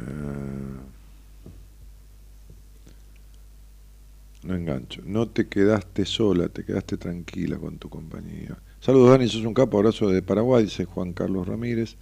[4.44, 5.02] no engancho.
[5.04, 8.56] No te quedaste sola, te quedaste tranquila con tu compañía.
[8.80, 9.78] Saludos, Dani, sos un capo.
[9.78, 11.96] Abrazo de Paraguay, dice Juan Carlos Ramírez.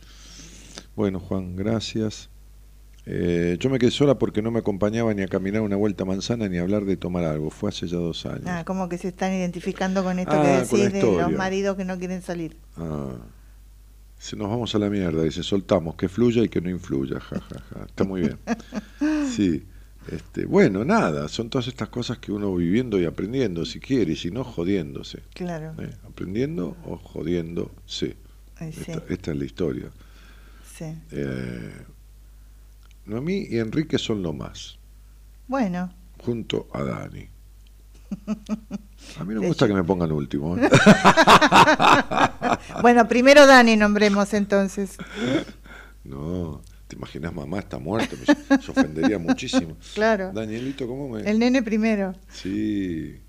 [0.96, 2.31] Bueno, Juan, gracias.
[3.04, 6.06] Eh, yo me quedé sola porque no me acompañaba ni a caminar una vuelta a
[6.06, 7.50] manzana ni a hablar de tomar algo.
[7.50, 8.44] Fue hace ya dos años.
[8.46, 11.84] Ah, como que se están identificando con esto Ah, que decís de los maridos que
[11.84, 12.56] no quieren salir.
[12.76, 13.14] Ah,
[14.18, 17.40] si nos vamos a la mierda, dice, soltamos, que fluya y que no influya, ja,
[17.40, 17.84] ja, ja.
[17.86, 18.38] Está muy bien.
[19.34, 19.64] Sí.
[20.10, 24.16] Este, bueno, nada, son todas estas cosas que uno viviendo y aprendiendo, si quiere, y
[24.16, 25.20] si no, jodiéndose.
[25.32, 25.74] Claro.
[25.80, 25.90] ¿eh?
[26.08, 27.70] Aprendiendo o jodiéndose.
[27.86, 28.14] Sí,
[28.58, 29.86] Esta, esta es la historia.
[30.76, 30.86] sí.
[31.12, 31.72] Eh,
[33.06, 34.78] Noemí y Enrique son lo más,
[35.48, 35.92] Bueno,
[36.24, 37.28] junto a Dani.
[39.18, 40.56] A mí no me gusta que me pongan último.
[40.56, 40.68] ¿eh?
[42.82, 44.96] bueno, primero Dani nombremos entonces.
[46.04, 48.16] No, te imaginas, mamá está muerta,
[48.60, 49.76] se ofendería muchísimo.
[49.94, 50.32] Claro.
[50.32, 51.22] Danielito, ¿cómo me...?
[51.22, 52.14] El nene primero.
[52.30, 53.20] Sí,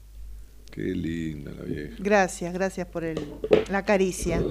[0.73, 1.95] qué linda la vieja.
[1.99, 3.19] Gracias, gracias por el,
[3.69, 4.41] la caricia.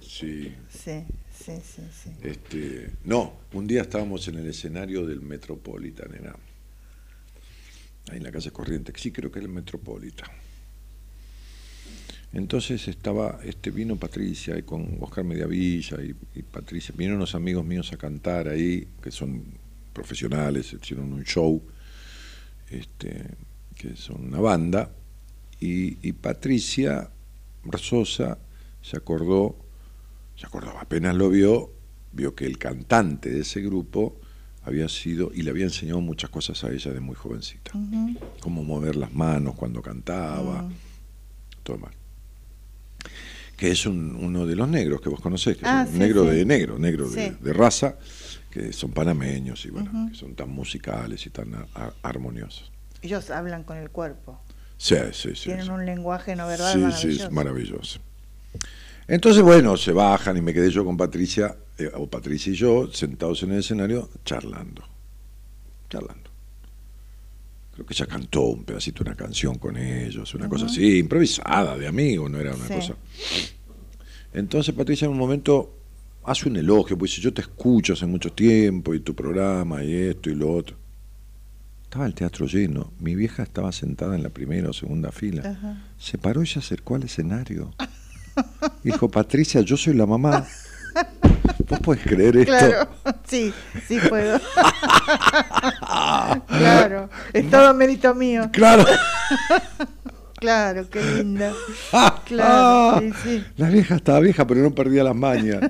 [0.00, 1.04] Sí, Sí,
[1.34, 2.10] sí, sí, sí.
[2.22, 2.92] este...
[3.04, 6.36] No, un día estábamos en el escenario del Metropolitan, era...
[8.10, 10.30] Ahí en la calle Corriente, sí creo que era el Metropolitan.
[12.32, 17.64] Entonces estaba, este, vino Patricia y con Oscar Mediavilla y, y Patricia, vinieron unos amigos
[17.64, 19.42] míos a cantar ahí, que son
[19.92, 21.60] profesionales, hicieron un show,
[22.70, 23.34] este,
[23.74, 24.90] que son una banda,
[25.60, 27.10] y, y Patricia
[27.78, 28.38] Sosa
[28.82, 29.56] se acordó,
[30.36, 31.72] se acordó, apenas lo vio,
[32.12, 34.16] vio que el cantante de ese grupo
[34.62, 37.72] había sido, y le había enseñado muchas cosas a ella de muy jovencita,
[38.40, 40.72] cómo mover las manos cuando cantaba, Mm.
[41.62, 41.94] todo demás.
[43.56, 45.98] Que es un- uno de los negros que vos conocés, que Ah, es un sí,
[46.00, 46.36] negro sí.
[46.36, 47.36] de negro, negro de, Sí.
[47.40, 47.96] de raza,
[48.50, 52.70] que son panameños y bueno, que son tan musicales y tan a- a- armoniosos.
[53.02, 54.40] Ellos hablan con el cuerpo.
[54.78, 55.44] Sí, sí, sí.
[55.44, 55.70] Tienen sí.
[55.70, 57.24] un lenguaje no verbal Sí, sí, maravilloso.
[57.26, 58.00] es maravilloso.
[59.08, 62.90] Entonces, bueno, se bajan y me quedé yo con Patricia, eh, o Patricia y yo,
[62.92, 64.82] sentados en el escenario, charlando.
[65.90, 66.30] Charlando.
[67.74, 71.76] Creo que ella cantó un pedacito de una canción con ellos, una cosa así, improvisada,
[71.78, 72.74] de amigo, no era una Sí.
[72.74, 72.94] cosa.
[74.32, 75.74] Entonces Patricia en un momento
[76.24, 79.94] hace un elogio, pues dice, yo te escucho hace mucho tiempo, y tu programa, y
[79.94, 80.76] esto y lo otro.
[81.88, 85.40] Estaba el teatro lleno, mi vieja estaba sentada en la primera o segunda fila.
[85.40, 85.78] Ajá.
[85.96, 87.72] Se paró y se acercó al escenario.
[88.84, 90.46] Dijo, Patricia, yo soy la mamá.
[91.66, 92.52] ¿Vos podés creer esto?
[92.52, 92.90] Claro,
[93.26, 93.54] sí,
[93.86, 94.38] sí puedo.
[96.46, 98.50] claro, es todo mérito mío.
[98.52, 98.84] Claro.
[100.40, 101.52] Claro, qué linda.
[101.92, 103.44] Ah, Claro, sí, sí.
[103.56, 105.60] La vieja estaba vieja, pero no perdía las mañas.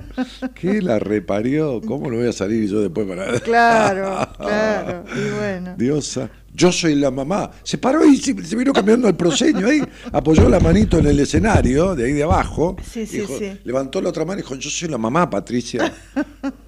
[0.55, 1.79] ¿Qué la reparió?
[1.81, 3.39] ¿Cómo no voy a salir yo después para.?
[3.39, 5.05] Claro, claro.
[5.15, 5.75] Y bueno.
[5.77, 6.29] Diosa.
[6.59, 7.49] Yo soy la mamá.
[7.63, 9.81] Se paró y se, se vino cambiando el proseño ahí.
[10.11, 12.75] Apoyó la manito en el escenario, de ahí de abajo.
[12.83, 13.57] Sí, sí, Dijo- sí.
[13.63, 15.91] Levantó la otra mano y dijo: Yo soy la mamá, Patricia.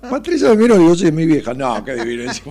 [0.10, 1.54] Patricia me miró y dijo: Sí, es mi vieja.
[1.54, 2.32] No, qué divino.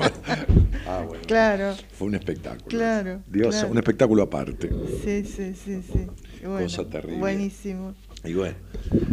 [0.86, 1.22] Ah, bueno.
[1.26, 2.66] Claro, Fue un espectáculo.
[2.66, 3.68] Claro, claro.
[3.70, 4.70] un espectáculo aparte.
[5.04, 6.06] sí, sí, sí, sí.
[6.42, 7.18] Bueno, Cosa terrible.
[7.18, 7.94] Buenísimo.
[8.24, 8.56] Y bueno,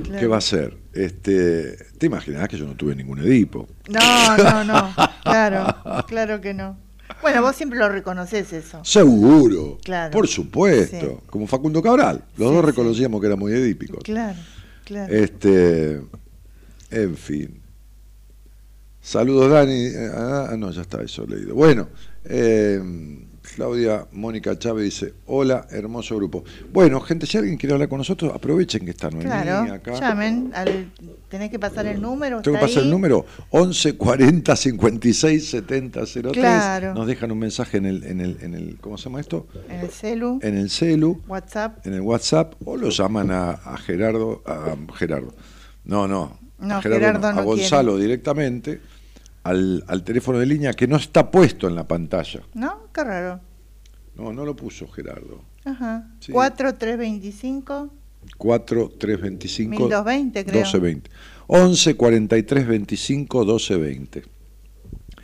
[0.04, 0.20] Claro.
[0.20, 0.76] ¿qué va a ser?
[0.94, 3.68] Este, Te imaginarás que yo no tuve ningún Edipo.
[3.90, 4.94] No, no, no.
[5.24, 6.78] Claro, claro que no.
[7.22, 8.84] Bueno, vos siempre lo reconoces eso.
[8.84, 9.78] Seguro.
[9.84, 10.12] Claro.
[10.12, 11.20] Por supuesto.
[11.22, 11.28] Sí.
[11.28, 12.24] Como Facundo Cabral.
[12.38, 12.66] Los Sí, dos sí.
[12.68, 14.00] reconocíamos que era muy edípicos.
[14.04, 14.38] Claro,
[14.86, 15.14] claro.
[15.14, 16.02] Este,
[16.92, 17.62] en fin.
[19.02, 19.88] Saludos, Dani.
[20.14, 21.56] Ah, no, ya está eso leído.
[21.56, 21.88] Bueno,
[22.26, 22.82] eh,
[23.56, 26.44] Claudia Mónica Chávez dice: Hola, hermoso grupo.
[26.72, 30.00] Bueno, gente, si alguien quiere hablar con nosotros, aprovechen que está Noemí Claro, acá.
[30.00, 30.52] llamen.
[30.54, 30.92] Al,
[31.30, 32.42] tenés que pasar el número.
[32.42, 36.32] Tengo que pasar el número 11 40 56 70 03.
[36.34, 36.94] Claro.
[36.94, 39.48] Nos dejan un mensaje en el, en el, en el, ¿cómo se llama esto?
[39.70, 41.86] En el celu, En el celu, WhatsApp.
[41.86, 45.34] en el WhatsApp, o lo llaman a, a Gerardo, a Gerardo.
[45.86, 46.38] No, no.
[46.60, 48.82] No, a Gerardo a no Gonzalo directamente
[49.44, 52.42] al, al teléfono de línea que no está puesto en la pantalla.
[52.56, 52.87] ¿No?
[52.98, 53.40] Qué raro.
[54.16, 55.44] No, no lo puso Gerardo.
[55.64, 56.10] Ajá.
[56.20, 56.32] Sí.
[56.32, 57.94] 4325
[58.38, 60.62] 4 3 25 1220, creo.
[60.64, 61.10] 12 20.
[61.46, 64.24] 11 43 25 12 20.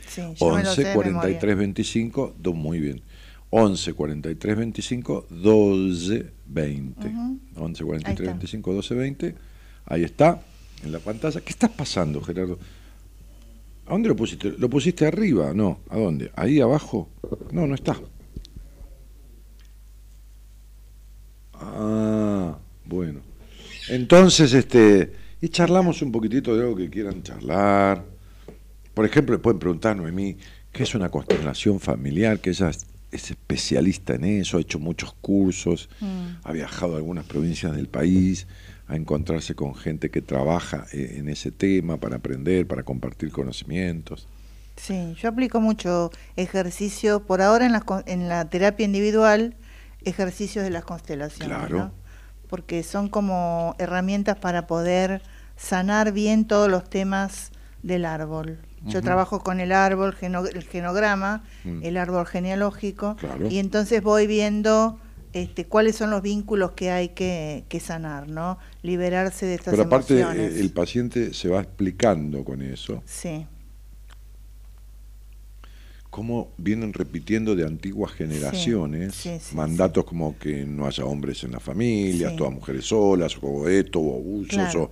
[0.06, 1.54] Sí, yo me lo sé 11 de 43 memoria.
[1.56, 3.02] 25 do- muy bien
[3.50, 7.38] 11 43 25 12 20 Ujú.
[7.56, 8.22] 11 43 Ahí está.
[8.34, 9.34] 25 12 20
[9.86, 10.40] ahí está
[10.84, 12.58] en la pantalla ¿qué está pasando Gerardo?
[13.86, 14.54] ¿A dónde lo pusiste?
[14.58, 15.52] ¿lo pusiste arriba?
[15.54, 16.30] no ¿a dónde?
[16.36, 17.08] ¿ahí abajo?
[17.52, 17.96] no no está
[21.54, 23.20] ah bueno
[23.88, 28.14] entonces este y charlamos un poquitito de algo que quieran charlar
[28.94, 30.36] por ejemplo, pueden preguntar Noemí
[30.72, 32.70] qué es una constelación familiar, que ella
[33.14, 36.36] es especialista en eso, ha hecho muchos cursos, Mm.
[36.42, 38.46] ha viajado a algunas provincias del país,
[38.88, 44.28] a encontrarse con gente que trabaja eh, en ese tema para aprender, para compartir conocimientos.
[44.76, 49.54] Sí, yo aplico mucho ejercicio, por ahora en la, en la terapia individual,
[50.04, 51.78] ejercicios de las constelaciones, Claro.
[51.78, 51.92] ¿no?
[52.48, 55.22] Porque son como herramientas para poder
[55.56, 58.58] sanar bien todos los temas del árbol.
[58.86, 61.82] Yo trabajo con el árbol, geno- el genograma, Mm.
[61.82, 63.48] el árbol genealógico, Claro.
[63.48, 64.98] y entonces voy viendo
[65.32, 68.56] este, cuáles son los vínculos que hay que, que sanar, ¿no?
[68.82, 70.52] Liberarse de estas Pero aparte, emociones.
[70.54, 73.44] eh, el paciente se va explicando con eso, Sí,
[76.10, 81.50] cómo vienen repitiendo de antiguas generaciones sí, sí, mandatos como que no haya hombres en
[81.52, 82.36] las familias, Sí.
[82.36, 84.90] todas mujeres solas, o esto, o abusos, o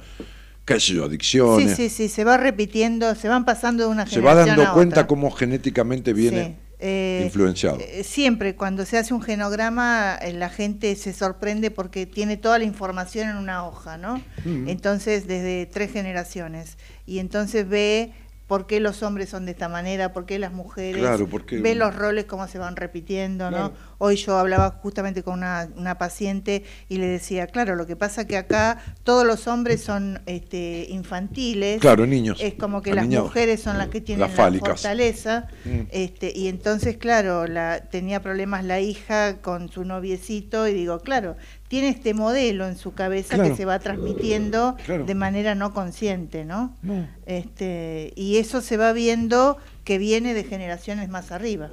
[0.65, 1.77] qué sé yo, sí, adicciones.
[1.77, 4.75] sí, sí, se va repitiendo, se van pasando de una se va generación dando a
[4.75, 5.07] cuenta otra.
[5.07, 7.79] cómo genéticamente viene Sí, eh, influenciado.
[7.81, 12.59] eh, siempre cuando se hace un genograma eh, la gente se sorprende porque tiene toda
[12.59, 14.21] la información en una hoja, ¿no?
[14.45, 16.77] Entonces desde tres generaciones
[17.07, 18.13] y entonces ve
[18.49, 21.75] por qué los hombres son de esta manera, por qué las mujeres, Claro, porque- ve
[21.75, 23.73] los roles cómo se van repitiendo, ¿no?
[24.05, 28.27] Hoy yo hablaba justamente con una, una paciente y le decía, claro, lo que pasa
[28.27, 32.39] que acá todos los hombres son este, infantiles, Claro, niños.
[32.41, 35.83] es como que las mujeres son las que tienen Las la fortaleza, Mm.
[35.93, 41.37] este, y entonces, claro, la, tenía problemas la hija con su noviecito, y digo, claro,
[41.69, 43.51] tiene este modelo en su cabeza Claro.
[43.51, 45.05] que se va transmitiendo Claro.
[45.05, 46.75] de manera no consciente, ¿no?
[46.83, 47.07] No.
[47.27, 51.71] Este, y eso se va viendo que viene de generaciones más arriba.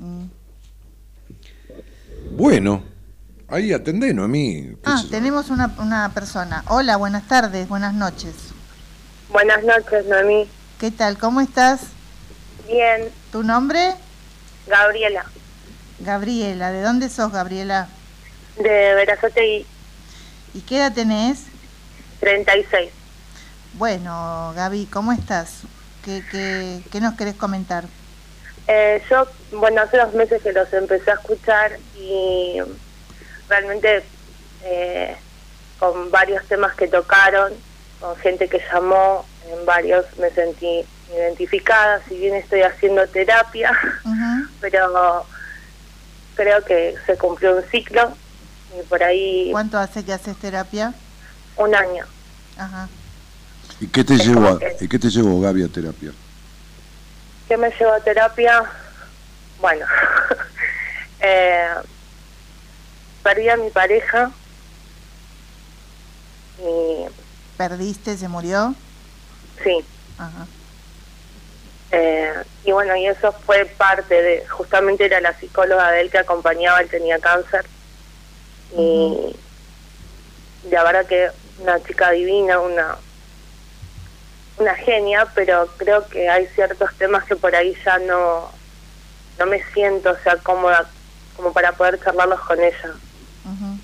[0.00, 0.24] Mm.
[2.32, 2.82] Bueno,
[3.48, 4.76] ahí atendenos a mí.
[4.84, 6.64] Ah, tenemos una, una persona.
[6.68, 8.34] Hola, buenas tardes, buenas noches.
[9.30, 10.48] Buenas noches, Noemí.
[10.78, 11.18] ¿Qué tal?
[11.18, 11.80] ¿Cómo estás?
[12.66, 13.94] Bien, ¿Tu nombre?
[20.52, 21.44] ¿Y qué edad tenés?
[22.20, 22.90] 36.
[23.74, 25.60] Bueno, Gaby, ¿cómo estás?
[26.04, 27.84] ¿Qué, qué, qué nos querés comentar?
[28.68, 32.60] Eh, yo, bueno, hace dos meses que los empecé a escuchar y
[33.48, 34.02] realmente
[34.64, 35.16] eh,
[35.78, 37.52] con varios temas que tocaron,
[38.00, 40.84] con gente que llamó, en varios me sentí
[41.14, 43.70] identificada, si bien estoy haciendo terapia,
[44.60, 45.24] pero
[46.34, 48.12] creo que se cumplió un ciclo
[48.78, 50.92] y por ahí ¿Cuánto hace que haces terapia?
[51.56, 52.04] un año.
[52.58, 52.88] Ajá.
[53.80, 56.10] ¿Y qué te Es llevó, a- como que- ¿y qué te llevó Gaby a terapia?
[57.48, 58.64] ¿Qué me llevó a terapia?
[59.60, 59.86] Bueno,
[61.20, 61.68] eh,
[63.22, 64.30] perdí a mi pareja
[66.58, 67.06] y
[67.56, 68.16] ¿Perdiste?
[68.18, 68.74] ¿Se murió?
[69.62, 69.84] sí,
[70.18, 70.46] Ajá.
[71.92, 76.18] eh, y bueno, y eso fue parte de, justamente era la psicóloga de él que
[76.18, 77.64] acompañaba, él tenía cáncer
[78.76, 79.34] y
[80.70, 82.96] la verdad que una chica divina, una
[84.58, 88.50] una genia, pero creo que hay ciertos temas que por ahí ya no
[89.38, 90.88] no me siento, o sea, cómoda
[91.36, 92.94] como para poder charlarlos con ella.
[93.44, 93.78] Ujú.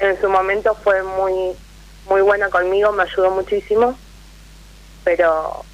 [0.00, 1.54] En su momento fue muy
[2.08, 3.96] muy buena conmigo, me ayudó muchísimo,
[5.04, 5.64] pero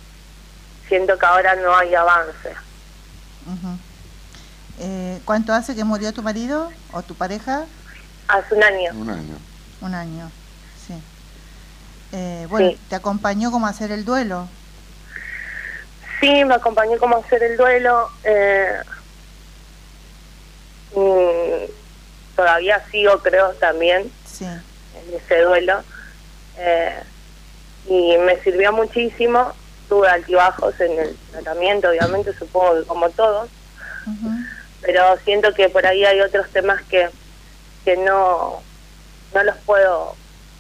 [0.89, 2.51] siento que ahora no hay avance.
[3.47, 3.79] Ujú.
[4.81, 7.65] Eh, ¿Cuánto hace que murió tu marido o tu pareja?
[8.29, 8.93] Hace un año.
[8.93, 9.39] Un año.
[9.81, 10.31] Un año.
[12.13, 12.79] Eh, bueno, Sí.
[12.89, 14.49] ¿te acompañó como a hacer el duelo?
[16.21, 18.09] Sí, me acompañó como a hacer el duelo.
[18.25, 18.73] Eh,
[20.97, 21.71] y
[22.37, 24.45] todavía sigo, creo, también Sí.
[24.47, 25.83] en ese duelo.
[26.57, 27.03] Eh,
[27.89, 29.53] y me sirvió muchísimo.
[29.89, 33.49] Tuve altibajos en el tratamiento, obviamente, supongo que como todos.
[34.81, 37.09] Pero siento que por ahí hay otros temas que
[37.85, 38.61] que no
[39.35, 40.15] no los puedo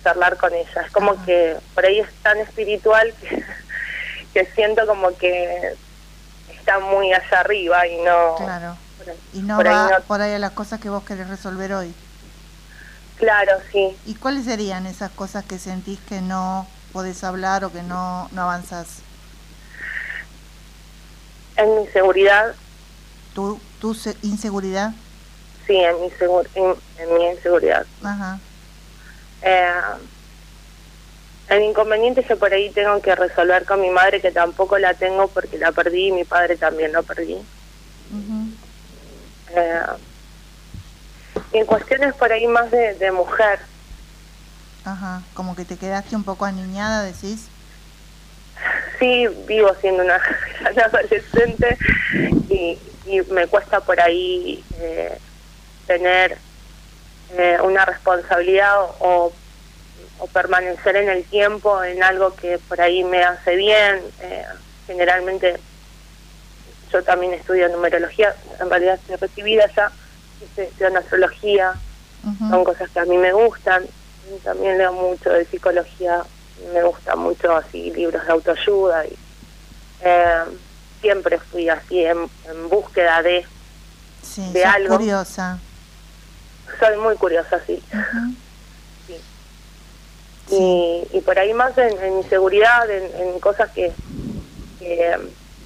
[0.08, 1.24] charlar con ella es como Ajá.
[1.26, 3.44] que por ahí es tan espiritual que,
[4.32, 5.74] que siento como que
[6.56, 8.76] está muy allá arriba y no Claro.
[8.98, 11.04] por ahí- Y no por ahí va no- por ahí a las cosas que vos
[11.04, 11.94] querés resolver hoy.
[13.18, 17.82] claro sí ¿Y cuáles serían esas cosas que sentís que no podés hablar o que
[17.82, 19.02] no, no avanzás?
[21.56, 22.54] en mi seguridad
[23.34, 24.92] ¿Tu, tu se- inseguridad?
[25.66, 28.38] sí en mi segur- en, en mi inseguridad Ajá.
[29.42, 29.70] Eh,
[31.48, 34.94] el inconveniente es que por ahí tengo que resolver con mi madre, que tampoco la
[34.94, 37.38] tengo porque la perdí y mi padre también lo perdí.
[39.54, 39.80] Eh,
[41.52, 43.60] y en cuestiones por ahí más de, de mujer,
[44.84, 45.22] Ajá.
[45.34, 47.48] Como que te quedaste un poco aniñada, decís.
[48.98, 50.18] sí vivo siendo una
[50.60, 51.76] gran adolescente
[52.48, 55.18] y, y me cuesta por ahí eh,
[55.86, 56.38] tener
[57.36, 59.32] eh, una responsabilidad o, o,
[60.18, 64.02] o permanecer en el tiempo en algo que por ahí me hace bien.
[64.20, 64.44] Eh,
[64.86, 65.60] generalmente
[66.92, 69.92] yo también estudio numerología, en realidad estoy recibida ya,
[70.56, 71.74] estudiando astrología,
[72.50, 73.84] son cosas que a mí me gustan.
[74.44, 76.22] También leo mucho de psicología,
[76.72, 79.16] me gusta mucho así libros de autoayuda y
[80.02, 80.44] eh,
[81.00, 83.46] siempre fui así en, en búsqueda de,
[84.22, 84.96] Sí, de algo.
[84.96, 85.58] curiosa.
[86.78, 87.82] Soy muy curiosa sí.
[87.92, 88.34] Ujú.
[89.06, 89.20] Sí.
[90.48, 90.56] Sí.
[91.12, 93.92] Y, y por ahí más en, en mi seguridad, en, en cosas que,
[94.78, 95.16] que,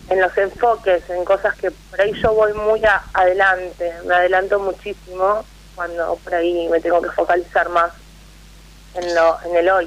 [0.08, 4.58] en los enfoques, en cosas que por ahí yo voy muy a- adelante, me adelanto
[4.58, 7.92] muchísimo cuando por ahí me tengo que focalizar más
[8.94, 9.84] en lo en el hoy.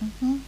[0.00, 0.38] Ujú.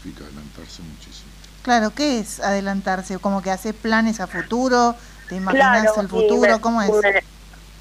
[0.00, 1.30] Significa adelantarse muchísimo.
[1.62, 3.18] Claro, ¿qué es adelantarse?
[3.18, 4.94] ¿Como que haces planes a futuro?
[5.28, 6.40] ¿Te imaginas Claro, el futuro?
[6.54, 6.90] me- ¿Cómo es?
[7.02, 7.24] me-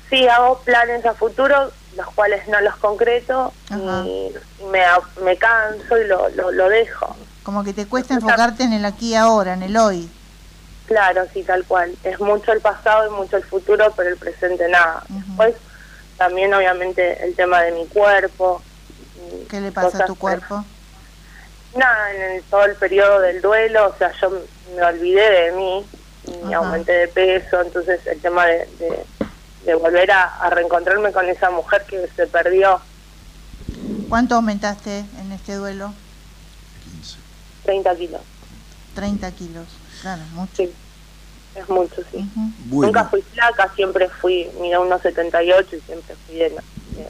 [0.09, 4.33] sí, hago planes a futuro, los cuales no los concreto y,
[4.65, 4.81] me,
[5.21, 7.15] me canso y lo, lo, lo dejo.
[7.43, 10.09] Como que te cuesta enfocarte en el aquí y ahora, en el hoy.
[10.85, 11.95] Claro, sí, tal cual.
[12.03, 15.03] Es mucho el pasado y mucho el futuro, pero el presente nada.
[15.09, 15.55] Después,
[16.17, 18.61] también obviamente el tema de mi cuerpo.
[19.49, 20.63] ¿Qué le pasa a tu que- cuerpo?
[21.75, 24.29] Nada, en el- todo el periodo del duelo, o sea, yo
[24.75, 25.85] me olvidé de mí
[26.49, 29.05] y aumenté de peso, entonces el tema de, de,
[29.65, 32.79] de volver a, a reencontrarme con esa mujer que se perdió
[34.09, 35.91] ¿Cuánto aumentaste en este duelo?
[36.83, 37.17] 15.
[37.63, 38.21] 30 kilos.
[38.93, 39.67] 30 kilos.
[40.01, 40.51] Claro, mucho.
[40.55, 40.71] Sí,
[41.55, 42.29] es mucho, sí.
[42.65, 47.07] Bueno, Nunca fui flaca, siempre fui, mira, unos 78 y siempre fui de, de,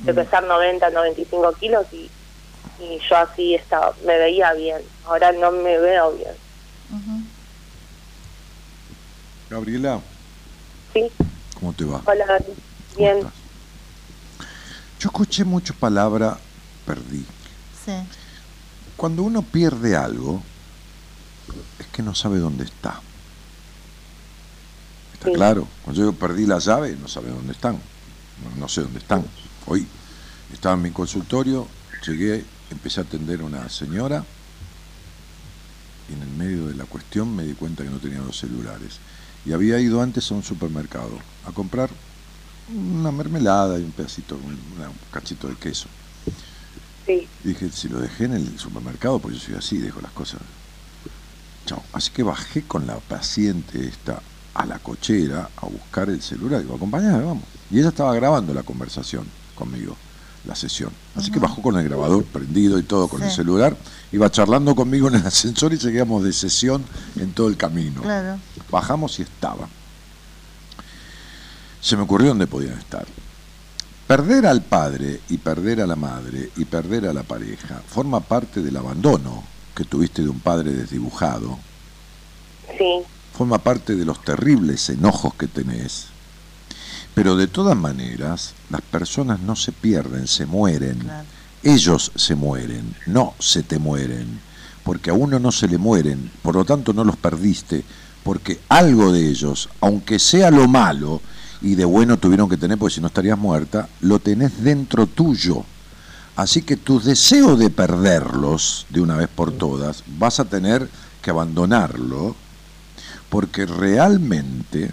[0.00, 2.10] de pesar 90, 95 kilos y,
[2.80, 4.82] y yo así estaba, me veía bien.
[5.06, 6.32] Ahora no me veo bien.
[9.48, 10.00] Gabriela,
[10.92, 11.10] ¿Sí?
[11.58, 12.02] ¿Cómo te va?
[12.06, 12.44] Hola, Dani.
[12.94, 13.20] ¿Cómo Bien.
[15.00, 16.38] yo escuché mucho palabra
[16.86, 17.24] perdí.
[17.84, 17.92] Sí.
[18.96, 20.42] Cuando uno pierde algo,
[21.78, 23.00] es que no sabe dónde está.
[25.14, 25.34] ¿Está Sí.
[25.34, 25.68] claro?
[25.84, 27.74] Cuando yo perdí la llave, no sabe dónde están.
[27.74, 29.24] No, no sé dónde están.
[29.66, 29.86] Hoy
[30.52, 31.66] estaba en mi consultorio,
[32.06, 34.24] llegué, empecé a atender a una señora
[36.08, 38.98] y en el medio de la cuestión me di cuenta que no tenía los celulares.
[39.46, 41.88] Y había ido antes a un supermercado a comprar
[42.74, 44.58] una mermelada y un pedacito, un,
[45.12, 45.88] cachito de queso.
[47.06, 50.10] Sí, Y dije, si lo dejé en el supermercado, pues yo soy así, dejo las
[50.10, 50.40] cosas.
[51.64, 51.82] Chao.
[51.92, 54.20] Así que bajé con la paciente esta
[54.54, 56.62] a la cochera a buscar el celular.
[56.62, 57.44] Digo, acompañame, vamos.
[57.70, 59.96] Y ella estaba grabando la conversación conmigo,
[60.46, 60.90] la sesión.
[61.14, 63.76] Así que bajó con el grabador prendido y todo con el celular.
[64.12, 66.84] Iba charlando conmigo en el ascensor y seguíamos de sesión
[67.16, 68.02] en todo el camino.
[68.02, 68.38] Claro.
[68.70, 69.68] Bajamos y estaban.
[71.80, 73.06] Se me ocurrió dónde podían estar.
[74.06, 78.62] Perder al padre y perder a la madre y perder a la pareja forma parte
[78.62, 79.42] del abandono
[79.74, 81.58] que tuviste de un padre desdibujado,
[82.78, 83.02] sí,
[83.36, 86.06] forma parte de los terribles enojos que tenés.
[87.16, 90.98] Pero de todas maneras, las personas no se pierden, se mueren.
[90.98, 91.26] Claro.
[91.62, 94.38] Ellos se mueren, no se te mueren,
[94.84, 97.82] porque a uno no se le mueren, por lo tanto no los perdiste,
[98.22, 101.22] porque algo de ellos, aunque sea lo malo,
[101.62, 105.64] y de bueno tuvieron que tener, porque si no estarías muerta, lo tenés dentro tuyo.
[106.36, 110.86] Así que tu deseo de perderlos de una vez por todas, vas a tener
[111.22, 112.36] que abandonarlo,
[113.30, 114.92] porque realmente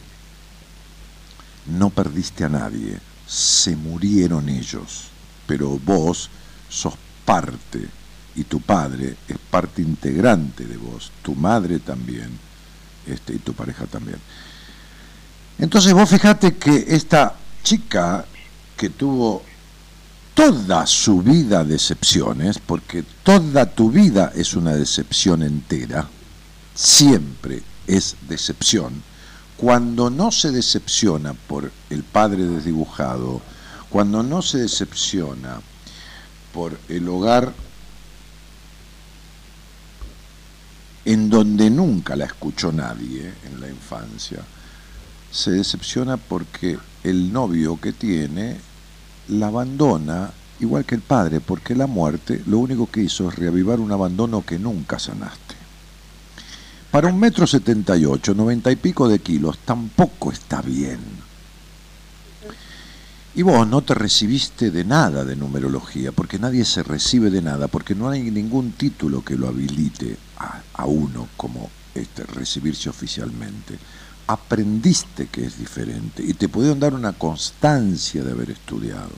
[1.67, 5.05] no perdiste a nadie, se murieron ellos,
[5.47, 6.29] pero vos
[6.69, 6.93] sos
[7.25, 7.87] parte
[8.35, 12.31] y tu padre es parte integrante de vos, tu madre también,
[13.05, 14.17] este, y tu pareja también.
[15.59, 18.25] Entonces vos fijate que esta chica
[18.75, 19.43] que tuvo
[20.33, 26.07] toda su vida decepciones, porque toda tu vida es una decepción entera,
[26.73, 29.03] siempre es decepción,
[29.63, 33.41] cuando no se decepciona por el padre desdibujado,
[33.89, 35.61] cuando no se decepciona
[36.53, 37.53] por el hogar
[41.05, 44.39] en donde nunca la escuchó nadie en la infancia,
[45.31, 48.57] se decepciona porque el novio que tiene
[49.29, 50.29] la abandona
[50.59, 54.45] igual que el padre, porque la muerte lo único que hizo es reavivar un abandono
[54.45, 55.62] que nunca sanaste.
[56.93, 60.99] Para un metro setenta y ocho, noventa y pico de kilos, tampoco está bien.
[63.33, 67.67] Y vos no te recibiste de nada de numerología, porque nadie se recibe de nada,
[67.67, 73.79] porque no hay ningún título que lo habilite a, a uno como este, recibirse oficialmente.
[74.27, 79.17] Aprendiste que es diferente y te pudieron dar una constancia de haber estudiado.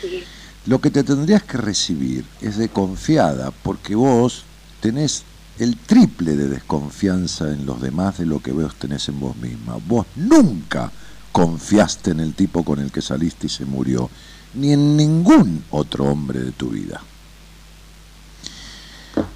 [0.00, 0.24] sí,
[0.64, 4.42] Lo que te tendrías que recibir es de confiada, porque vos
[4.80, 5.22] tenés
[5.58, 9.78] el triple de desconfianza en los demás de lo que vos tenés en vos misma.
[9.86, 10.90] Vos nunca
[11.32, 14.10] confiaste en el tipo con el que saliste y se murió,
[14.54, 17.00] ni en ningún otro hombre de tu vida.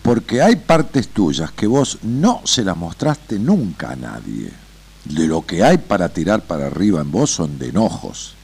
[0.03, 4.51] Porque hay partes tuyas que vos no se las mostraste nunca a nadie.
[5.05, 8.35] De lo que hay para tirar para arriba en vos son de enojos.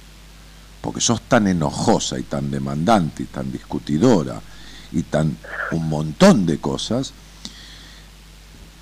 [0.80, 4.40] Porque sos tan enojosa y tan demandante y tan discutidora
[4.92, 5.36] y tan
[5.72, 7.12] un montón de cosas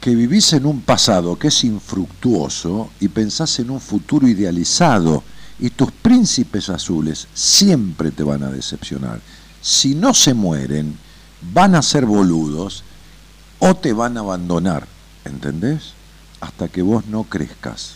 [0.04, 5.24] que vivís en un pasado que es infructuoso y pensás en un futuro idealizado
[5.58, 9.22] y tus príncipes azules siempre te van a decepcionar.
[9.62, 10.98] Si no se mueren,
[11.54, 12.84] van a ser boludos
[13.58, 14.86] o te van a abandonar,
[15.24, 15.94] ¿entendés?
[16.38, 17.92] Hasta que vos no crezcas,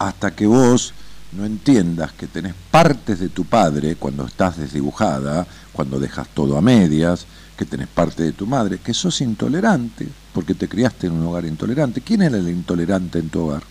[0.00, 0.94] hasta que vos
[1.30, 6.60] no entiendas que tenés partes de tu padre cuando estás desdibujada, cuando dejas todo a
[6.60, 7.24] medias,
[7.56, 11.46] que tenés parte de tu madre, que sos intolerante, porque te criaste en un hogar
[11.46, 12.00] intolerante.
[12.00, 13.62] ¿Quién era el intolerante en tu hogar?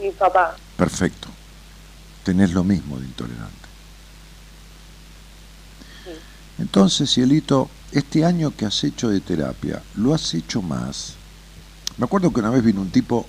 [0.00, 0.56] mi papá.
[0.78, 1.28] Perfecto.
[2.24, 3.68] Tenés lo mismo de intolerante.
[6.58, 11.14] Entonces, Cielito, este año que has hecho de terapia, ¿lo has hecho más?
[11.96, 13.26] Me acuerdo que una vez vino un tipo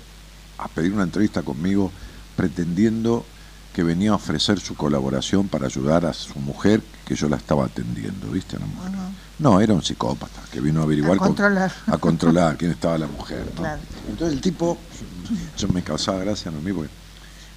[0.57, 1.91] a pedir una entrevista conmigo
[2.35, 3.25] pretendiendo
[3.73, 7.65] que venía a ofrecer su colaboración para ayudar a su mujer, que yo la estaba
[7.65, 8.57] atendiendo, ¿viste?
[8.57, 8.91] A la mujer.
[9.39, 11.71] No, era un psicópata que vino a averiguar A con- controlar.
[11.87, 13.45] a controlar quién estaba la mujer.
[13.55, 13.61] ¿no?
[13.61, 13.81] Claro.
[14.09, 14.77] Entonces el tipo,
[15.57, 16.91] yo me causaba gracia a mí, porque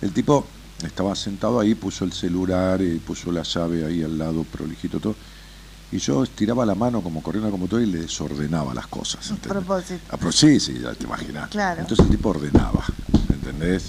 [0.02, 0.46] el tipo
[0.84, 5.16] estaba sentado ahí, puso el celular, y puso la llave ahí al lado, prolijito todo,
[5.92, 9.30] y yo estiraba la mano como corriendo como todo y le desordenaba las cosas.
[9.32, 10.00] A propósito.
[10.10, 11.48] A sí, sí, ya te imaginas.
[11.50, 11.80] Claro.
[11.82, 12.84] Entonces el tipo ordenaba,
[13.32, 13.84] ¿entendés?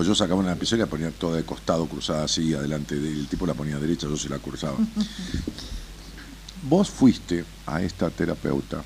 [0.00, 3.10] O yo sacaba una lapicera y la ponía toda de costado, cruzada así, adelante, de-
[3.12, 4.78] el tipo la ponía derecha, yo se la cruzaba.
[6.62, 8.82] Vos fuiste a esta terapeuta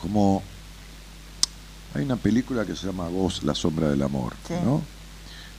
[0.00, 0.42] como...
[1.92, 4.54] Hay una película que se llama Vos, la sombra del amor, Sí.
[4.64, 4.82] ¿no?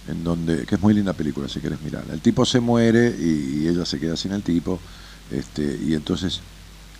[0.07, 2.03] En donde, que es muy linda película si querés mirar.
[2.11, 4.79] El tipo se muere y, y ella se queda sin el tipo,
[5.29, 6.39] este, y entonces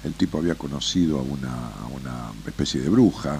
[0.03, 3.39] el tipo había conocido a una, a una especie de bruja.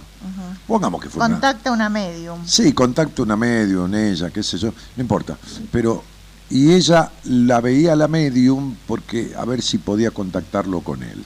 [0.68, 2.40] Pongamos que fue Contacta una medium.
[2.46, 5.38] Sí, contacto una medium, ella, qué sé yo, no importa.
[5.72, 6.04] Pero,
[6.50, 11.24] y ella la veía a la medium porque a ver si podía contactarlo con él.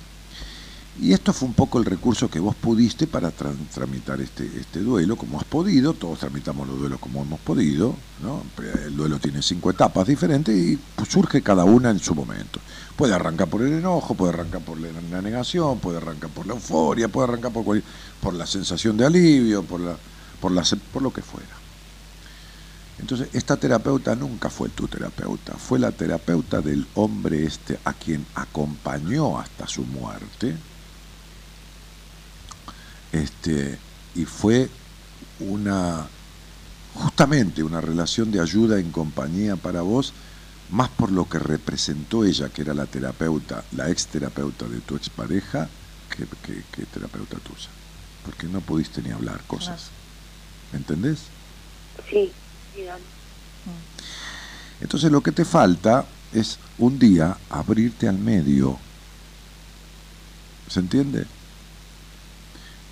[1.02, 4.80] Y esto fue un poco el recurso que vos pudiste para tra- tramitar este, este
[4.80, 7.94] duelo, como has podido, todos tramitamos los duelos como hemos podido,
[8.24, 8.42] ¿no?
[8.86, 12.62] El duelo tiene cinco etapas diferentes y pues, surge cada una en su momento.
[12.96, 17.10] Puede arrancar por el enojo, puede arrancar por la, negación, puede arrancar por la euforia,
[17.10, 17.84] puede arrancar por, cual-
[18.22, 19.98] por la sensación de alivio, por, la,
[20.40, 20.54] por,
[20.94, 21.48] por lo que fuera.
[22.98, 28.26] Entonces, esta terapeuta nunca fue tu terapeuta, fue la terapeuta del hombre este a quien
[28.36, 30.56] acompañó hasta su muerte.
[33.12, 33.78] Este,
[34.16, 34.70] y fue
[35.42, 36.08] una
[36.94, 40.14] justamente una relación de ayuda en compañía para vos,
[40.72, 44.96] más por lo que representó ella, que era la terapeuta, la ex terapeuta de tu
[44.96, 45.70] expareja,
[46.10, 47.70] que, que, que terapeuta tuya.
[48.24, 49.90] Porque no pudiste ni hablar cosas.
[50.74, 51.20] ¿Entendés?
[52.10, 52.32] Sí.
[54.82, 58.78] Entonces lo que te falta es un día abrirte al medio.
[60.70, 61.26] ¿Se entiende?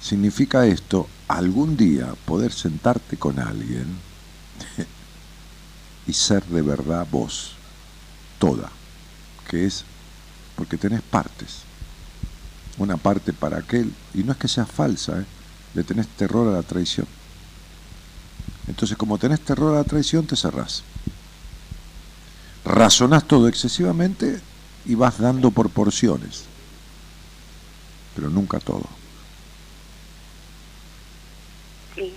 [0.02, 3.98] Significa esto algún día poder sentarte con alguien
[6.08, 7.53] y ser de verdad vos,
[8.40, 8.70] toda,
[9.50, 9.86] que es
[10.56, 11.62] porque tenés partes.
[12.78, 15.26] Una parte para aquel, y no es que sea falsa, ¿eh?
[15.76, 17.08] le tenés terror a la traición.
[18.68, 20.84] Entonces como tenés terror a la traición te cerrás
[22.66, 24.40] razonás todo excesivamente
[24.86, 26.44] y vas dando por porciones,
[28.16, 28.86] pero nunca todo.
[31.96, 32.14] Sí,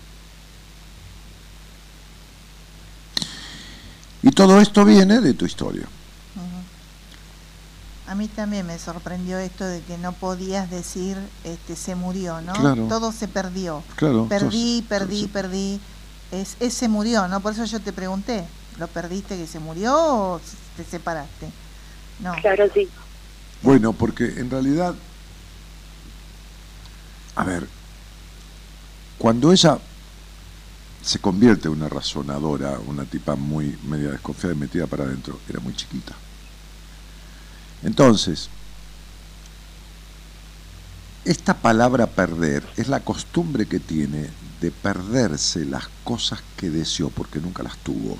[4.22, 5.86] Y todo esto viene de tu historia.
[8.08, 12.52] A mí también me sorprendió esto de que no podías decir este se murió, ¿no?
[12.52, 12.86] Claro.
[12.88, 13.82] Todo se perdió.
[13.96, 14.26] Claro.
[14.28, 15.80] Perdí, sos- perdí, sos- perdí.
[16.30, 17.40] Es, ese murió, ¿no?
[17.40, 18.44] Por eso yo te pregunté,
[18.78, 20.40] ¿lo perdiste que se murió o
[20.76, 21.50] te separaste?
[22.20, 22.32] No.
[22.40, 22.88] claro, sí.
[23.62, 24.94] Bueno, porque en realidad,
[27.34, 27.66] a ver,
[29.18, 29.78] cuando ella
[31.02, 35.60] se convierte en una razonadora, una tipa muy media desconfiada y metida para adentro, era
[35.60, 36.14] muy chiquita.
[37.86, 38.48] Entonces,
[41.24, 44.28] esta palabra perder es la costumbre que tiene
[44.60, 48.16] de perderse las cosas que deseó porque nunca las tuvo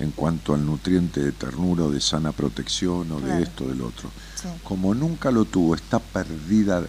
[0.00, 3.34] en cuanto al nutriente de ternura o de sana protección o Claro.
[3.36, 4.10] de esto o del otro.
[4.40, 4.48] Sí.
[4.64, 6.82] Como nunca lo tuvo, está perdida,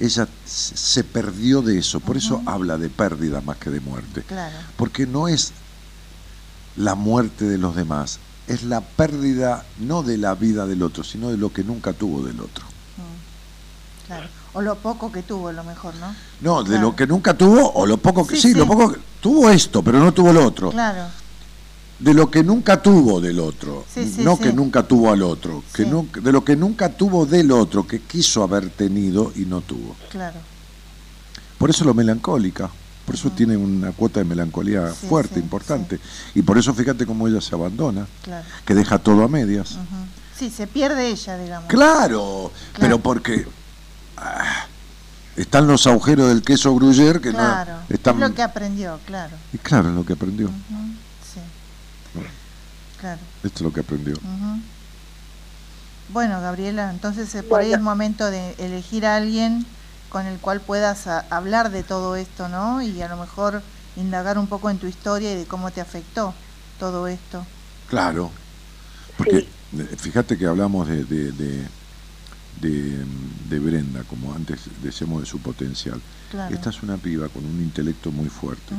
[0.00, 4.56] ella se perdió de eso, por eso habla de pérdida más que de muerte, Claro.
[4.76, 5.52] porque no es
[6.76, 11.30] la muerte de los demás, es la pérdida no de la vida del otro, sino
[11.30, 12.64] de lo que nunca tuvo del otro.
[12.96, 14.06] Mm.
[14.06, 14.26] Claro.
[14.52, 16.14] O lo poco que tuvo, lo mejor, ¿no?
[16.40, 16.82] No, de Claro.
[16.88, 19.82] lo que nunca tuvo o lo poco que Sí, sí, lo poco que tuvo esto,
[19.82, 20.70] pero no tuvo lo otro.
[20.70, 21.06] Claro.
[21.98, 25.62] De lo que nunca tuvo del otro, Sí, sí, no que nunca tuvo al otro,
[25.72, 25.88] que Sí.
[25.88, 29.96] nu- de lo que nunca tuvo del otro, que quiso haber tenido y no tuvo.
[30.10, 30.38] Claro.
[31.56, 32.68] Por eso lo melancólica,
[33.06, 36.00] por eso tiene una cuota de melancolía Sí, fuerte, sí, importante.
[36.34, 38.44] Y por eso fíjate cómo ella se abandona, Claro.
[38.64, 39.76] que deja todo a medias.
[40.38, 41.68] Sí, se pierde ella, digamos.
[41.68, 42.50] Claro,
[42.80, 43.46] pero porque
[44.16, 44.66] ah,
[45.36, 47.72] están los agujeros del queso gruyere que Claro.
[47.88, 48.14] no están...
[48.22, 49.36] Es lo que aprendió, claro.
[49.52, 50.48] Y claro, es lo que aprendió.
[50.48, 51.40] Sí.
[53.00, 53.20] Claro.
[53.42, 54.14] Esto es lo que aprendió.
[56.10, 57.78] Bueno, Gabriela, entonces eh, por ahí Bueno.
[57.80, 59.66] es momento de elegir a alguien
[60.14, 62.80] con el cual puedas a- hablar de todo esto, ¿no?
[62.80, 63.62] Y a lo mejor
[63.96, 66.32] indagar un poco en tu historia y de cómo te afectó
[66.78, 67.44] todo esto.
[67.88, 68.30] Claro,
[69.18, 69.48] porque Sí.
[69.80, 71.66] eh, fíjate que hablamos de, de, de,
[72.60, 73.04] de,
[73.50, 76.00] de Brenda, como antes decíamos de su potencial.
[76.30, 76.54] Claro.
[76.54, 78.72] Esta es una piba con un intelecto muy fuerte.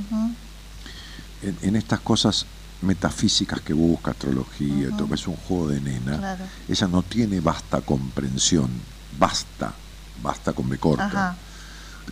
[1.41, 2.45] En, en estas cosas
[2.81, 6.17] metafísicas que busca, astrología, todo, es un juego de nena.
[6.17, 6.45] Claro.
[6.69, 8.69] Ella no tiene vasta comprensión,
[9.19, 9.73] basta,
[10.21, 11.37] basta con B corta, Ajá.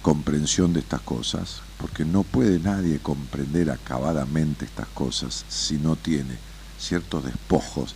[0.01, 6.37] comprensión de estas cosas, porque no puede nadie comprender acabadamente estas cosas si no tiene
[6.79, 7.95] ciertos despojos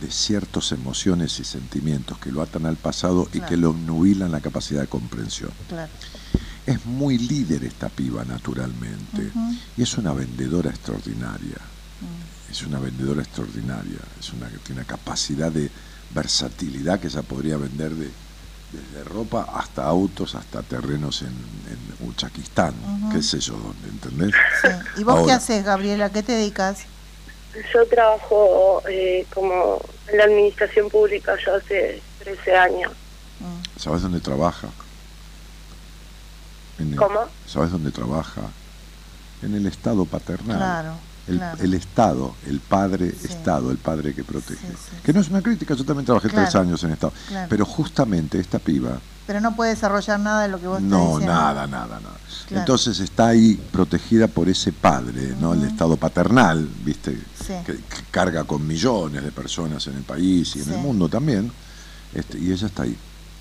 [0.00, 4.40] de ciertas emociones y sentimientos que lo atan al pasado y que lo nubilan la
[4.40, 5.50] capacidad de comprensión.
[5.68, 5.90] Claro.
[6.66, 9.30] es muy líder esta piba naturalmente
[9.76, 11.56] y es una vendedora extraordinaria.
[12.00, 12.50] Mm.
[12.50, 15.70] Es una vendedora extraordinaria, es una que tiene una capacidad de
[16.14, 18.10] versatilidad que ella podría vender de,
[18.76, 22.74] desde ropa hasta autos, hasta terrenos en, en Uzbekistán,
[23.12, 24.34] qué sé yo dónde, ¿entendés?
[24.62, 24.68] Sí.
[25.00, 26.10] ¿Y vos qué haces, Gabriela?
[26.10, 26.84] ¿Qué te dedicas?
[27.74, 32.92] Yo trabajo eh, como en la administración pública ya hace 13 años.
[33.40, 33.78] Mm.
[33.80, 34.68] ¿Sabes dónde trabaja?
[36.78, 37.20] En el- ¿Cómo?
[37.46, 38.42] ¿Sabes dónde trabaja?
[39.42, 40.56] En el Estado paternal.
[40.58, 40.94] Claro,
[41.28, 41.62] El, claro.
[41.62, 43.26] el Estado, el padre Sí.
[43.28, 44.60] Estado, el padre que protege.
[44.66, 47.12] Sí, sí, que no es una crítica, yo también trabajé Claro, tres años en Estado.
[47.28, 47.46] claro.
[47.50, 51.66] Pero justamente esta piba, Pero no puede desarrollar nada de lo que vos no, nada,
[51.66, 52.16] nada, nada.
[52.50, 55.52] Entonces está ahí protegida por ese padre, ¿no?
[55.54, 57.18] El Estado paternal, ¿viste?
[57.46, 57.82] Que, que
[58.12, 61.50] carga con millones de personas en el país y en el mundo también.
[62.14, 62.96] Este, y ella está ahí,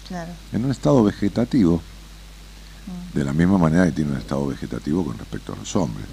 [0.07, 0.31] Claro.
[0.53, 1.81] en un estado vegetativo.
[3.13, 6.05] De la misma manera que tiene un estado vegetativo con respecto a los hombres.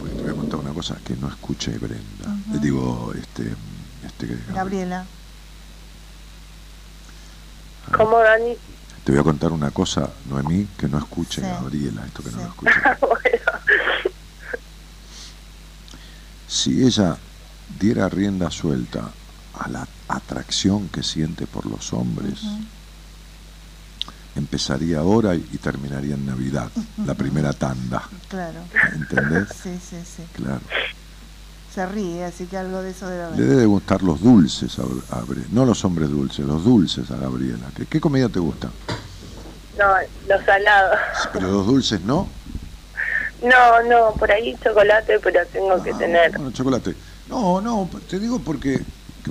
[0.00, 2.36] Porque te voy a contar una cosa que no escuché Brenda.
[2.50, 2.58] Ujú.
[2.58, 3.54] Digo, este,
[4.04, 5.04] este Gabriela.
[7.96, 8.56] ¿Cómo, Dani?
[9.04, 11.46] Te voy a contar una cosa, Noemí, que no escuche Sí.
[11.46, 12.72] Gabriela, esto que no lo escuche.
[13.00, 14.12] bueno,
[16.48, 17.16] Si ella
[17.78, 19.10] diera rienda suelta
[19.58, 22.40] a la atracción que siente por los hombres,
[24.36, 26.68] empezaría ahora y terminaría en Navidad,
[27.06, 28.02] la primera tanda.
[28.28, 28.60] Claro.
[28.94, 29.48] ¿Entendés?
[29.62, 30.22] Sí, sí, sí.
[30.34, 30.60] Claro.
[31.74, 33.38] Se ríe, así que algo de eso debe haber.
[33.38, 34.84] Le debe gustar los dulces a,
[35.50, 37.66] no los hombres dulces, los dulces a Gabriela.
[37.76, 38.68] ¿Qué, qué comida te gusta?
[39.78, 39.86] no,
[40.28, 40.98] los salados.
[41.32, 42.28] Pero los dulces no.
[43.42, 46.30] No, no, por ahí chocolate, pero tengo que Ah, tener.
[46.32, 46.94] Bueno, chocolate.
[47.28, 48.80] No, no, te digo porque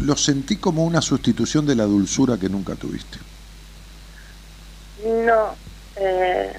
[0.01, 3.17] lo sentí como una sustitución de la dulzura que nunca tuviste.
[5.05, 5.55] No,
[5.97, 6.53] eh,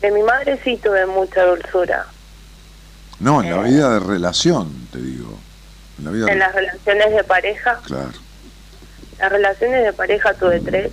[0.00, 2.06] de mi madre sí tuve mucha dulzura.
[3.18, 3.70] No, en la Eh.
[3.70, 5.38] vida de relación, te digo.
[5.98, 6.38] En la vida En de...
[6.38, 8.12] las relaciones de pareja, Claro.
[9.18, 10.90] las relaciones de pareja tuve tres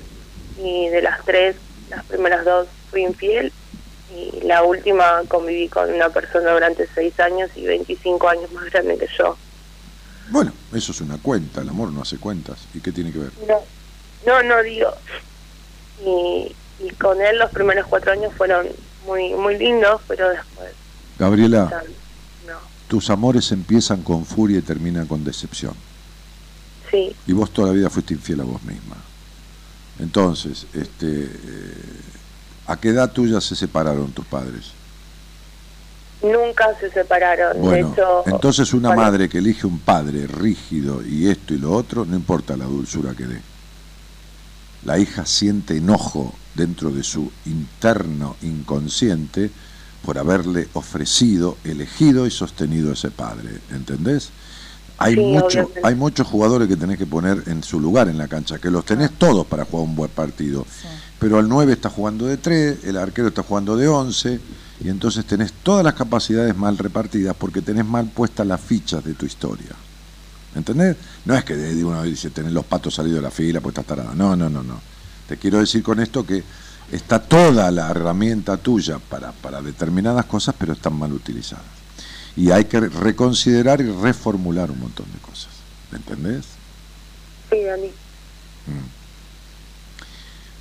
[0.62, 1.56] y de las tres,
[1.90, 3.54] las primeras dos fui infiel
[4.14, 8.98] y la última conviví con una persona durante seis años y 25 años más grande
[8.98, 9.38] que yo.
[10.30, 12.58] Bueno, eso es una cuenta, el amor no hace cuentas.
[12.74, 13.32] ¿Y qué tiene que ver?
[13.48, 13.62] No,
[14.26, 14.94] no, no digo.
[16.06, 18.68] Y, y con él los primeros cuatro años fueron
[19.06, 20.72] muy muy lindos, pero después
[21.18, 21.84] Gabriela,
[22.46, 22.54] no.
[22.88, 25.74] tus amores empiezan con furia y terminan con decepción.
[26.92, 28.96] Sí, Y vos toda la vida fuiste infiel a vos misma.
[30.00, 31.30] Entonces, este, eh,
[32.68, 34.72] ¿a qué edad tuya se separaron tus padres?
[36.22, 37.60] nunca se separaron.
[37.60, 41.58] Bueno, de hecho, entonces una bueno, madre que elige un padre rígido y esto y
[41.58, 43.42] lo otro, no importa la dulzura que dé.
[44.84, 49.50] La hija siente enojo dentro de su interno inconsciente
[50.04, 54.30] por haberle ofrecido, elegido y sostenido a ese padre, ¿entendés?
[54.98, 55.82] Hay, Sí, mucho, obviamente.
[55.84, 58.84] hay muchos jugadores que tenés que poner en su lugar en la cancha, que los
[58.84, 60.66] tenés todos para jugar un buen partido.
[60.66, 60.88] Sí.
[61.20, 64.40] Pero el 9 está jugando de 3, el arquero está jugando de 11,
[64.80, 69.14] y entonces tenés todas las capacidades mal repartidas porque tenés mal puestas las fichas de
[69.14, 69.72] tu historia.
[70.56, 70.96] ¿Entendés?
[71.26, 73.86] No es que de uno dice tenés los patos salidos de la fila, pues estás
[73.86, 74.16] tarada.
[74.16, 74.80] No, no, no, no.
[75.28, 76.44] Te quiero decir con esto que
[76.92, 81.66] está toda la herramienta tuya para, para determinadas cosas, pero están mal utilizadas.
[82.36, 85.52] Y hay que reconsiderar y reformular un montón de cosas.
[85.92, 86.46] ¿Me entendés?
[87.50, 87.92] Sí, Dani.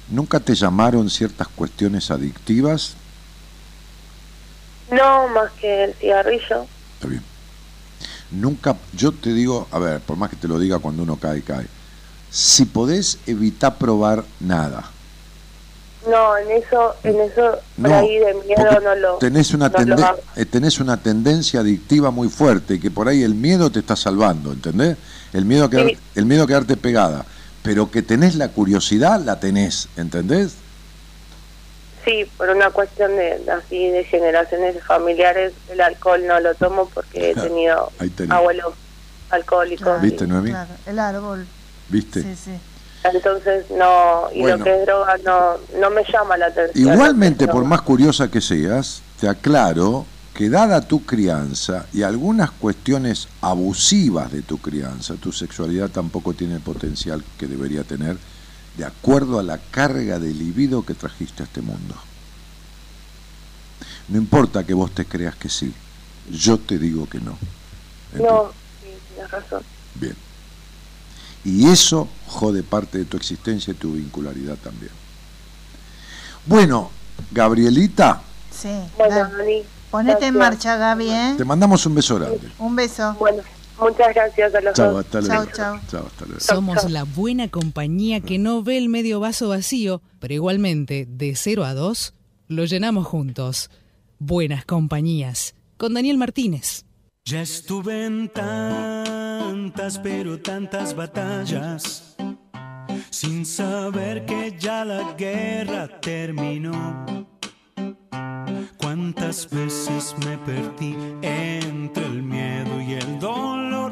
[0.09, 2.95] ¿Nunca te llamaron ciertas cuestiones adictivas?
[4.91, 6.67] No, más que el cigarrillo.
[6.95, 7.23] Está bien.
[8.31, 11.43] Nunca, yo te digo, a ver, por más que te lo diga cuando uno cae,
[11.43, 11.67] cae.
[12.31, 14.85] Si podés evitar probar nada.
[16.09, 19.15] No, en eso, en eso, por No, ahí de miedo no lo.
[19.19, 23.25] tenés una, no tende- eh, tenés una tendencia adictiva muy fuerte y que por ahí
[23.25, 24.97] el miedo te está salvando, ¿entendés?
[25.33, 25.99] El miedo a, quedar- Sí.
[26.15, 27.25] el miedo a quedarte pegada.
[27.65, 30.55] Pero que tenés la curiosidad, la tenés, ¿entendés?
[32.05, 37.33] Sí, por una cuestión de así de generaciones familiares, el alcohol no lo tomo porque
[37.33, 37.91] he tenido
[38.29, 38.75] abuelos
[39.31, 39.83] alcohólicos.
[39.85, 40.01] Claro.
[40.03, 40.51] ¿Viste, y- Noemí?
[40.51, 41.47] Claro, el árbol.
[41.89, 42.23] ¿Viste?
[42.23, 42.51] Sí, sí.
[43.05, 44.57] Entonces no, y Bueno.
[44.59, 46.93] lo que es droga no, no me llama la atención.
[46.93, 50.05] Igualmente, por más curiosa que seas, te aclaro
[50.35, 56.57] que dada tu crianza y algunas cuestiones abusivas de tu crianza, tu sexualidad tampoco tiene
[56.57, 58.19] el potencial que debería tener
[58.77, 61.95] de acuerdo a la carga de libido que trajiste a este mundo.
[64.09, 65.73] No importa que vos te creas que sí,
[66.31, 67.39] yo te digo que no.
[68.15, 68.51] No,
[68.83, 69.63] sí, tienes razón.
[69.95, 70.17] Bien.
[71.47, 74.91] Y eso jode parte de tu existencia y tu vincularidad también.
[76.45, 76.91] Bueno,
[77.31, 78.21] Gabrielita,
[78.51, 78.69] Sí.
[78.97, 79.29] Bueno.
[79.91, 81.35] Ponete en marcha, Gaby, ¿eh?
[81.37, 82.51] Te mandamos un beso grande.
[82.59, 83.15] Un beso.
[83.19, 83.43] Bueno,
[83.79, 85.05] muchas gracias a los Chao, dos.
[85.05, 85.45] hasta luego.
[85.45, 85.81] Chau, chau.
[85.89, 86.41] Chao, hasta luego.
[86.41, 91.65] Somos la buena compañía que no ve el medio vaso vacío, pero igualmente, de 0
[91.65, 92.15] a 2,
[92.49, 93.71] lo llenamos juntos.
[94.19, 95.55] Buenas compañías.
[95.77, 96.86] Con Daniel Martínez.
[97.29, 102.15] Ya estuve en tantas, pero tantas batallas,
[103.11, 107.27] sin saber que ya la guerra terminó.
[108.79, 113.91] Cuántas veces me perdí entre el miedo y el dolor,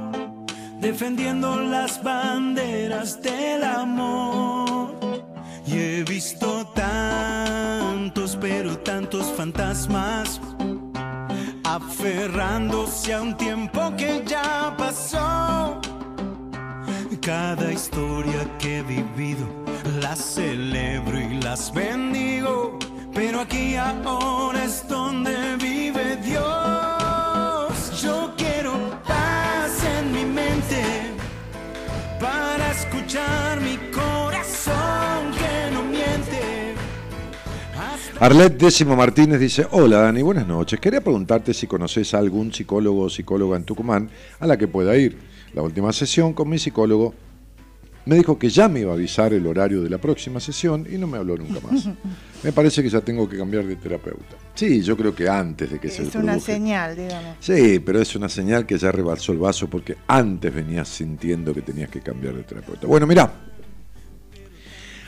[0.81, 4.95] defendiendo las banderas del amor.
[5.67, 10.41] Y he visto tantos, pero tantos fantasmas
[11.75, 15.81] aferrándose a un tiempo que ya pasó.
[17.21, 19.47] Cada historia que he vivido
[20.01, 22.79] las celebro y las bendigo,
[23.13, 26.34] pero aquí ahora es donde vive Dios.
[38.21, 40.79] Arlet Décimo Martínez dice, hola Dani, buenas noches.
[40.79, 44.09] Quería preguntarte si conoces a algún psicólogo o psicóloga en Tucumán
[44.39, 45.19] a la que pueda ir.
[45.53, 47.13] La última sesión con mi psicólogo
[48.07, 50.97] me dijo que ya me iba a avisar el horario de la próxima sesión y
[50.97, 51.89] no me habló nunca más.
[52.45, 54.37] Me parece que ya tengo que cambiar de terapeuta.
[54.55, 57.37] Sí, yo creo que antes de que se Es una señal, digamos.
[57.41, 61.63] Sí, pero es una señal que ya rebalsó el vaso porque antes venías sintiendo que
[61.63, 62.87] tenías que cambiar de terapeuta.
[62.87, 63.33] Bueno, mirá.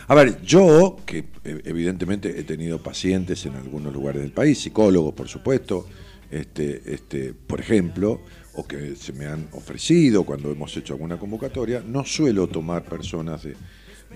[0.09, 5.15] A ver, yo, que eh, evidentemente he tenido pacientes en algunos lugares del país, psicólogos,
[5.15, 5.87] por supuesto,
[6.31, 8.21] este, este, por ejemplo,
[8.55, 13.43] o que se me han ofrecido cuando hemos hecho alguna convocatoria, no suelo tomar personas
[13.43, 13.57] de,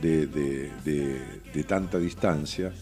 [0.01, 0.27] de-
[0.85, 2.73] de- tanta distancia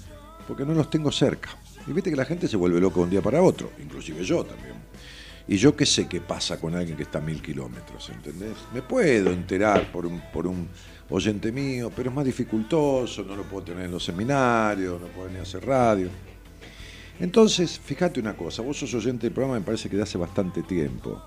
[0.47, 1.51] porque no los tengo cerca.
[1.86, 4.44] Y viste que la gente se vuelve loca de un día para otro, inclusive yo
[4.44, 4.74] también.
[5.47, 8.52] Y yo qué sé qué pasa con alguien que está a mil kilómetros, ¿entendés?
[8.74, 10.68] Me puedo enterar por un, por un
[11.10, 15.28] oyente mío, pero es más dificultoso, no lo puedo tener en los seminarios, no puedo
[15.30, 16.09] ni hacer radio.
[17.20, 20.62] Entonces, fíjate una cosa, vos sos oyente del programa, me parece que de hace bastante
[20.62, 21.20] tiempo.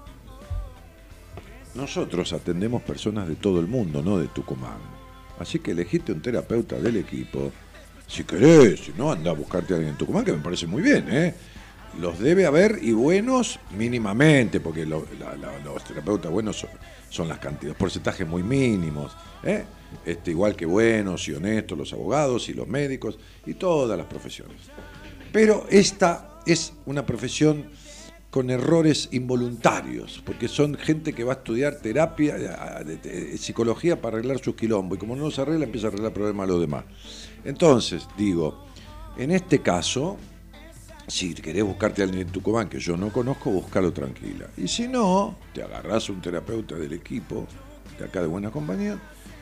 [1.75, 4.79] Nosotros atendemos personas de todo el mundo, no de Tucumán.
[5.39, 7.51] Así que elegiste un terapeuta del equipo.
[8.07, 10.81] Si querés, si no, anda a buscarte a alguien en Tucumán, que me parece muy
[10.81, 11.33] bien, ¿eh?
[11.99, 15.03] Los debe haber y buenos mínimamente, porque los
[15.87, 16.69] terapeutas buenos son,
[17.11, 19.63] son las cantidades, porcentajes muy mínimos, ¿eh?
[20.05, 24.57] Este, igual que buenos y honestos los abogados y los médicos y todas las profesiones.
[25.31, 27.65] Pero esta es una profesión
[28.29, 34.17] con errores involuntarios, porque son gente que va a estudiar terapia, eh, de- psicología para
[34.17, 36.85] arreglar sus quilombos, y como no los arregla, empieza a arreglar problemas a los demás.
[37.43, 38.65] Entonces, digo,
[39.17, 40.17] en este caso,
[41.11, 44.47] si querés buscarte a alguien en Tucumán que yo no conozco, búscalo tranquila.
[44.55, 47.47] Y si no, te agarrás un terapeuta del equipo,
[47.99, 48.97] de acá de Buena Compañía,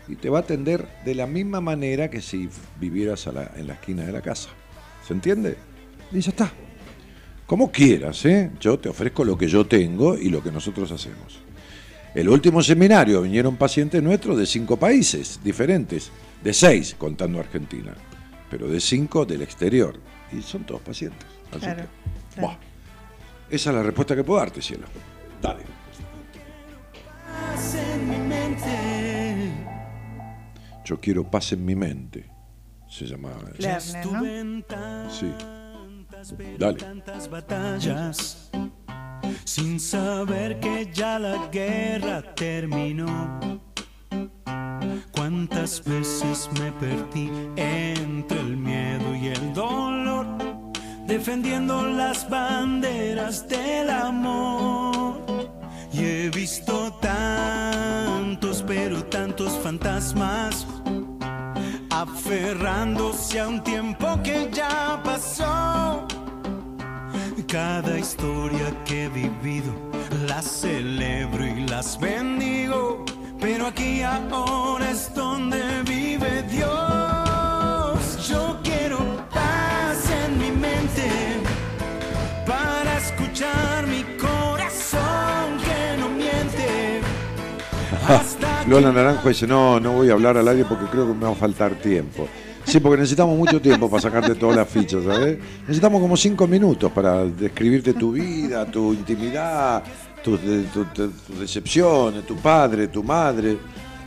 [0.07, 4.03] y te va a atender de la misma manera que si vivieras en la esquina
[4.03, 4.49] de la casa.
[5.07, 5.57] ¿Se entiende?
[6.11, 6.51] Y ya está.
[7.45, 8.49] Como quieras, ¿eh?
[8.59, 11.39] Yo te ofrezco lo que yo tengo y lo que nosotros hacemos.
[12.15, 16.09] El último seminario vinieron pacientes nuestros de cinco países diferentes,
[16.43, 17.93] de seis contando Argentina,
[18.49, 19.99] pero de cinco del exterior.
[20.31, 21.38] Y son todos pacientes.
[21.51, 22.57] Así Claro, que, claro.
[23.49, 24.87] esa es la respuesta que puedo darte, cielo.
[25.41, 25.63] Dale.
[27.53, 29.51] paz en mi mente.
[30.85, 32.29] Yo quiero paz en mi mente.
[32.87, 33.29] Se llama.
[33.59, 34.25] Ya Lerner, ¿no?
[34.25, 34.65] estuve en
[35.11, 35.31] Sí.
[35.37, 36.77] tantas, pero Dale.
[36.77, 38.51] tantas batallas,
[39.45, 43.59] sin saber que ya la guerra terminó.
[45.11, 49.98] Cuántas veces me perdí entre el miedo y el dolor,
[51.09, 55.19] defendiendo las banderas del amor.
[55.91, 60.67] Y he visto tantos, pero tantos fantasmas
[61.89, 66.07] aferrándose a un tiempo que ya pasó.
[67.47, 69.73] Cada historia que he vivido
[70.27, 73.03] las celebro y las bendigo,
[73.39, 78.29] pero aquí ahora es donde vive Dios.
[78.29, 78.61] Yo
[88.67, 91.31] Lola Naranjo dice, no, no voy a hablar al aire porque creo que me va
[91.31, 92.27] a faltar tiempo.
[92.65, 95.37] Sí, porque necesitamos mucho tiempo para sacarte todas las fichas, ¿sabes?
[95.61, 99.83] Necesitamos como cinco minutos para describirte tu vida, tu intimidad,
[100.23, 100.39] tus
[100.71, 100.85] tu-
[101.39, 103.57] decepciones, tu padre, tu madre.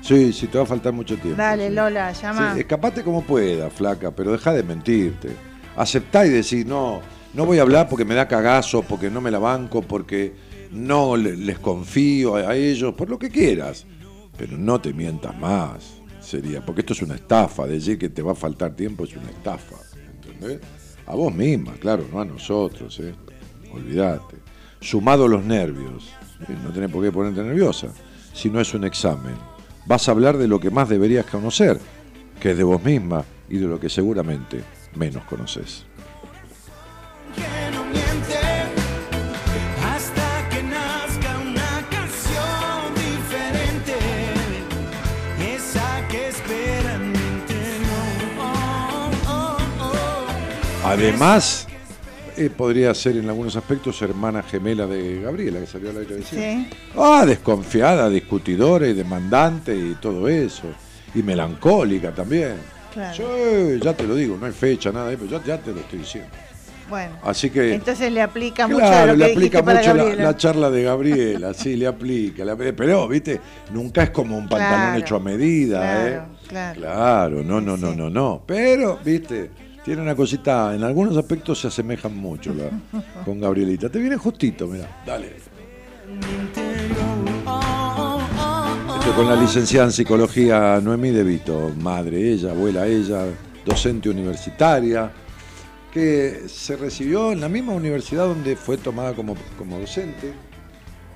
[0.00, 1.38] Sí, sí, te va a faltar mucho tiempo.
[1.40, 1.74] Dale, sí.
[1.74, 2.54] Lola, llama.
[2.54, 5.30] Sí, escapate como pueda, flaca, pero deja de mentirte.
[5.76, 7.00] Aceptá y decir, no,
[7.34, 10.32] no voy a hablar porque me da cagazo, porque no me la banco, porque
[10.72, 13.86] no le- les confío a, a ellos, por lo que quieras.
[14.36, 18.32] Pero no te mientas más, sería, porque esto es una estafa, decir que te va
[18.32, 19.76] a faltar tiempo es una estafa,
[20.14, 20.60] ¿entendés?
[21.06, 23.14] A vos misma, claro, no a nosotros, ¿eh?
[23.72, 24.36] Olvídate.
[24.80, 26.08] Sumado los nervios,
[26.48, 26.56] ¿eh?
[26.64, 27.88] no tenés por qué ponerte nerviosa,
[28.32, 29.34] si no es un examen.
[29.86, 31.78] Vas a hablar de lo que más deberías conocer,
[32.40, 34.62] que es de vos misma y de lo que seguramente
[34.96, 35.84] menos conoces.
[50.93, 51.66] Además,
[52.36, 56.40] eh, podría ser en algunos aspectos hermana gemela de Gabriela, que salió a la televisión.
[56.40, 56.69] Sí.
[56.97, 60.64] Ah, desconfiada, discutidora y demandante y todo eso.
[61.14, 62.56] Y melancólica también.
[62.93, 63.16] Claro.
[63.16, 66.01] Sí, ya te lo digo, no hay fecha, nada, pero ya, ya te lo estoy
[66.01, 66.31] diciendo.
[66.89, 67.16] Bueno.
[67.23, 67.74] Así que.
[67.74, 71.55] Entonces le aplica mucho Claro, lo le que aplica para mucho la, charla de Gabriela,
[71.55, 72.44] sí, le aplica.
[72.44, 72.74] le aplica.
[72.77, 73.40] Pero, viste,
[73.73, 76.20] nunca es como un pantalón Claro, hecho a medida, claro, ¿eh?
[76.48, 76.81] claro.
[76.81, 78.43] Claro, no, no, no, no, no.
[78.47, 79.51] Pero, viste,
[79.84, 82.70] tiene una cosita, en algunos aspectos se asemejan mucho la-
[83.24, 83.88] con Gabrielita.
[83.88, 85.32] Te viene justito, mira, dale.
[88.98, 93.24] Esto con la licenciada en psicología Noemí De Vito, madre ella, abuela ella,
[93.64, 95.10] docente universitaria,
[95.92, 100.32] que se recibió en la misma universidad donde fue tomada como, como docente.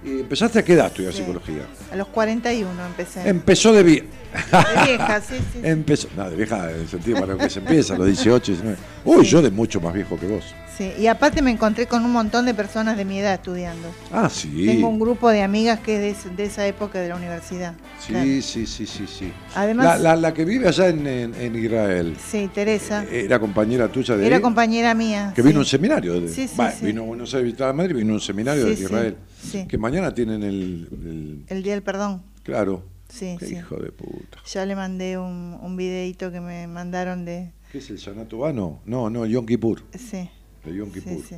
[0.06, 1.18] ¿Y empezaste a qué edad estudiar Sí.
[1.18, 1.62] psicología?
[1.92, 3.28] A los 41 empecé.
[3.28, 4.06] Empezó de vieja.
[4.52, 5.42] De vieja, sí, sí.
[5.54, 5.60] sí.
[5.64, 8.52] Empezó, no, de vieja en el sentido para lo que se empieza, a los 18,
[8.52, 8.76] 19.
[9.04, 9.30] Uy, Sí.
[9.32, 10.44] yo de mucho más viejo que vos.
[10.76, 13.88] Sí, Y aparte me encontré con un montón de personas de mi edad estudiando.
[14.12, 14.66] Ah, sí.
[14.66, 17.74] Tengo un grupo de amigas que es de, es- de esa época de la universidad.
[17.98, 18.26] Sí, Claro.
[18.42, 19.32] sí, sí, sí, sí.
[19.54, 23.04] Además- la, la- la que vive allá en, en- en Israel, Sí, Teresa.
[23.10, 24.42] era compañera tuya de Era ahí?
[24.42, 25.32] compañera mía.
[25.34, 26.20] Que vino a un seminario.
[26.20, 26.84] De, Sí, sí, Bah, sí.
[26.84, 29.16] Vino a Buenos Aires a Madrid, vino a un seminario de Israel.
[29.42, 29.66] sí.
[29.66, 30.88] Que mañana tienen el.
[30.92, 32.22] el- El Día del Perdón.
[32.42, 32.82] claro.
[33.08, 34.38] Sí, Qué hijo de puta.
[34.52, 37.52] Ya le mandé un, un videito que me mandaron de...
[37.70, 38.80] ¿Qué es el Sanatubano?
[38.84, 39.84] No, no, el Yom Kippur.
[39.96, 40.28] Sí,
[40.66, 41.22] El Yom Kippur.
[41.28, 41.36] sí.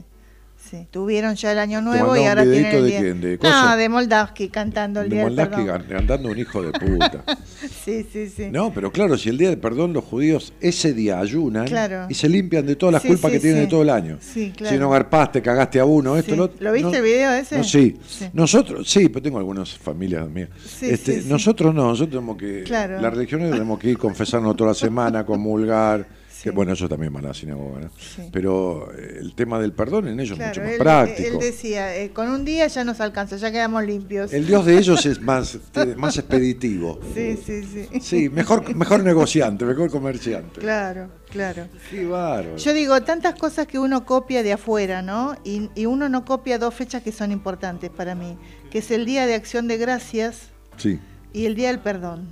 [0.61, 2.99] Sí, tuvieron ya el año ¿Te nuevo y ahora tienen el de día...
[3.01, 3.21] quién?
[3.21, 5.87] ¿De no, de Moldavski cantando el De Día del Moldavski Perdón.
[5.89, 7.25] gan- andando un hijo de puta.
[7.85, 8.49] Sí, sí, sí.
[8.51, 12.07] No, pero claro, si el día del perdón los judíos ese día ayunan Claro.
[12.11, 14.19] y se limpian de todas las Sí, culpas sí, que tienen de todo el año.
[14.21, 14.75] Sí, claro.
[14.75, 16.57] Si no garpaste, cagaste a uno, esto, lo otro.
[16.61, 17.57] ¿Lo viste no- el video ese?
[17.59, 17.97] No, sí.
[18.33, 20.49] Nosotros, sí, pero tengo algunas familias mías.
[20.67, 21.23] Sí, Este.
[21.23, 22.65] Nosotros no, nosotros tenemos que.
[22.65, 23.01] Claro.
[23.01, 26.18] Las religiones tenemos que ir confesarnos toda la semana, comulgar.
[26.41, 26.51] Sí.
[26.51, 27.91] Bueno, eso también va a la sinagoga, ¿no?
[27.99, 28.29] Sí.
[28.33, 31.29] Pero eh, el tema del perdón en ellos Claro, es mucho él, más práctico.
[31.31, 34.33] él decía, eh, con un día ya nos alcanza, ya quedamos limpios.
[34.33, 35.59] El Dios de ellos es más,
[35.97, 37.01] más expeditivo.
[37.15, 38.01] Sí, sí, sí.
[38.01, 40.61] Sí, mejor, mejor negociante, mejor comerciante.
[40.61, 41.67] Claro, claro.
[41.91, 42.57] Qué bárbaro.
[42.57, 45.35] Yo digo, tantas cosas que uno copia de afuera, ¿no?
[45.45, 48.39] Y, y uno no copia dos fechas que son importantes para mí,
[48.71, 51.01] que es el Día de Acción de Gracias Sí,
[51.33, 52.29] y el Día del Perdón,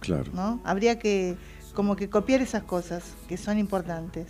[0.00, 0.30] claro.
[0.32, 0.60] ¿no?
[0.64, 1.36] Habría que
[1.74, 4.26] como que copiar esas cosas que son importantes.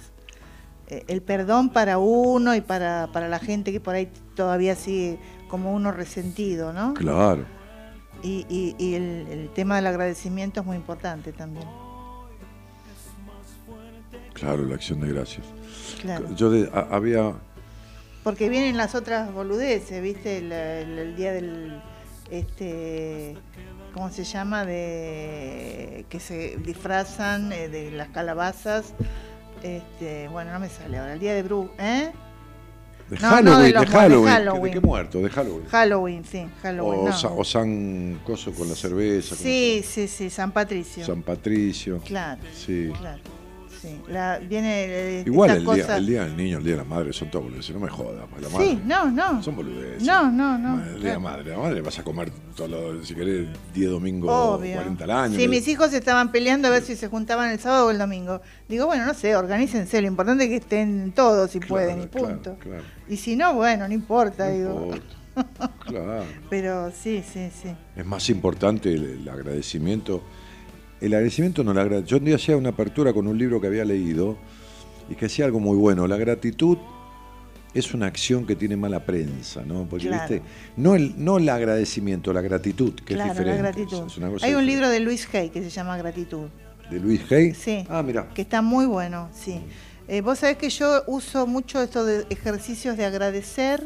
[0.89, 5.19] Eh, El perdón para uno y para, para la gente que por ahí todavía sigue
[5.49, 6.95] como uno resentido, ¿no?
[6.95, 7.45] Claro.
[8.23, 11.67] Y, y- y el, el tema del agradecimiento es muy importante también.
[14.35, 15.47] Claro, la acción de gracias.
[16.01, 16.35] Claro.
[16.35, 17.33] Yo de- a- había.
[18.25, 20.39] Porque vienen las otras boludeces, ¿viste?
[20.39, 21.81] El, el- el día del.
[22.31, 23.37] Este.
[23.95, 24.65] ¿Cómo se llama?
[24.65, 26.05] De.
[26.09, 28.95] que se disfrazan eh, de las calabazas.
[29.63, 31.13] Este, bueno, no me sale ahora.
[31.15, 31.71] El día de Bru.
[31.79, 32.11] ¿Eh?
[33.11, 34.33] De No, no, Halloween, de mu- de Halloween.
[34.33, 34.63] Halloween.
[34.75, 35.19] ¿De qué muerto?
[35.21, 35.67] De Halloween.
[35.69, 37.01] Halloween, sí, Halloween.
[37.01, 37.13] o, no.
[37.13, 39.35] Sa- o San Coso con la cerveza.
[39.37, 41.05] sí, sí, sí, San Patricio.
[41.05, 42.01] San Patricio.
[42.05, 42.91] Claro, Sí.
[42.99, 43.21] claro.
[43.83, 44.01] Sí.
[44.09, 45.25] La, viene.
[45.27, 47.75] Igual el día, el día del niño, el día de la madre, son todas boludeces.
[47.75, 48.79] No me jodas, la Sí, madre.
[48.87, 49.43] no, no.
[49.43, 50.05] Son boludeces.
[50.05, 51.21] No, no, no, El día de la claro.
[51.21, 54.75] madre, la madre vas a comer, todos los- si querés, 10 domingos, Obvio.
[54.77, 55.37] 40 al año.
[55.37, 58.41] Sí, mis hijos estaban peleando a ver si se juntaban el sábado o el domingo.
[58.69, 62.07] Digo, bueno, no sé, organícense, lo importante es que estén todos si Claro, pueden, y
[62.07, 62.57] punto.
[62.61, 62.85] claro.
[63.09, 64.83] Y si no, bueno, no importa, No digo.
[64.85, 65.07] importa.
[65.87, 66.25] Claro.
[66.51, 67.75] Pero sí, sí, sí.
[67.97, 70.23] Es más importante el, el agradecimiento.
[71.03, 73.67] El agradecimiento no la gra- Yo un día hacía una apertura con un libro que
[73.67, 74.39] había leído
[75.11, 76.07] y que hacía algo muy bueno.
[76.07, 76.79] La gratitud
[77.75, 79.85] es una acción que tiene mala prensa, ¿no?
[79.91, 80.29] Porque, Claro.
[80.29, 80.47] viste,
[80.77, 83.63] no el, no el agradecimiento, la gratitud, que claro, es diferente.
[83.63, 84.07] la gratitud.
[84.07, 84.67] Es una cosa Hay un diferente.
[84.73, 86.47] libro de Luis Hay que se llama Gratitud.
[86.91, 87.53] de Luis Hay.
[87.55, 87.85] Sí.
[87.89, 88.29] Ah, mira.
[88.35, 89.61] Que está muy bueno, sí.
[90.07, 93.83] Eh, Vos sabés que yo uso mucho estos de ejercicios de agradecer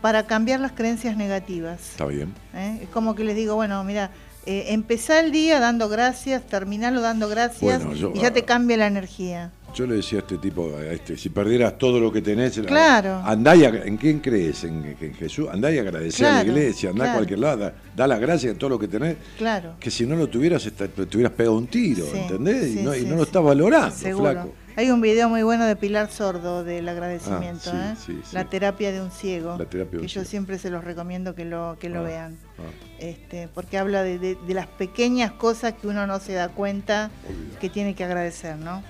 [0.00, 1.80] para cambiar las creencias negativas.
[1.90, 2.32] Está bien.
[2.54, 2.78] ¿eh?
[2.82, 4.10] Es como que les digo, bueno, mira,
[4.46, 8.76] eh, empezá el día dando gracias, terminalo dando gracias Bueno, yo- y ya te cambia
[8.76, 9.50] la energía.
[9.74, 13.20] yo le decía a este tipo, a este, si perdieras todo lo que tenés, Claro.
[13.24, 14.64] andá y ¿en quién crees?
[14.64, 15.48] ¿En, en Jesús?
[15.52, 18.58] Andá y agradecer a la iglesia, andá a cualquier lado, da, da las gracias de
[18.58, 19.74] todo lo que tenés, Claro.
[19.78, 22.64] que si no lo tuvieras, te hubieras pegado un tiro, Sí, ¿entendés?
[22.72, 24.30] sí, y no, y no lo estás valorando, Seguro.
[24.32, 24.54] flaco.
[24.78, 27.96] Hay un video muy bueno de Pilar Sordo del agradecimiento, Ah, ¿eh?
[27.98, 28.34] sí, sí, sí.
[28.34, 29.56] La terapia de un ciego.
[29.58, 30.28] La terapia de un que yo ciego.
[30.28, 32.38] siempre se los recomiendo que lo, que lo Ah, vean.
[32.58, 32.62] ah.
[32.98, 37.10] Este, porque habla de, de- de las pequeñas cosas que uno no se da cuenta
[37.58, 38.82] que tiene que agradecer, ¿no?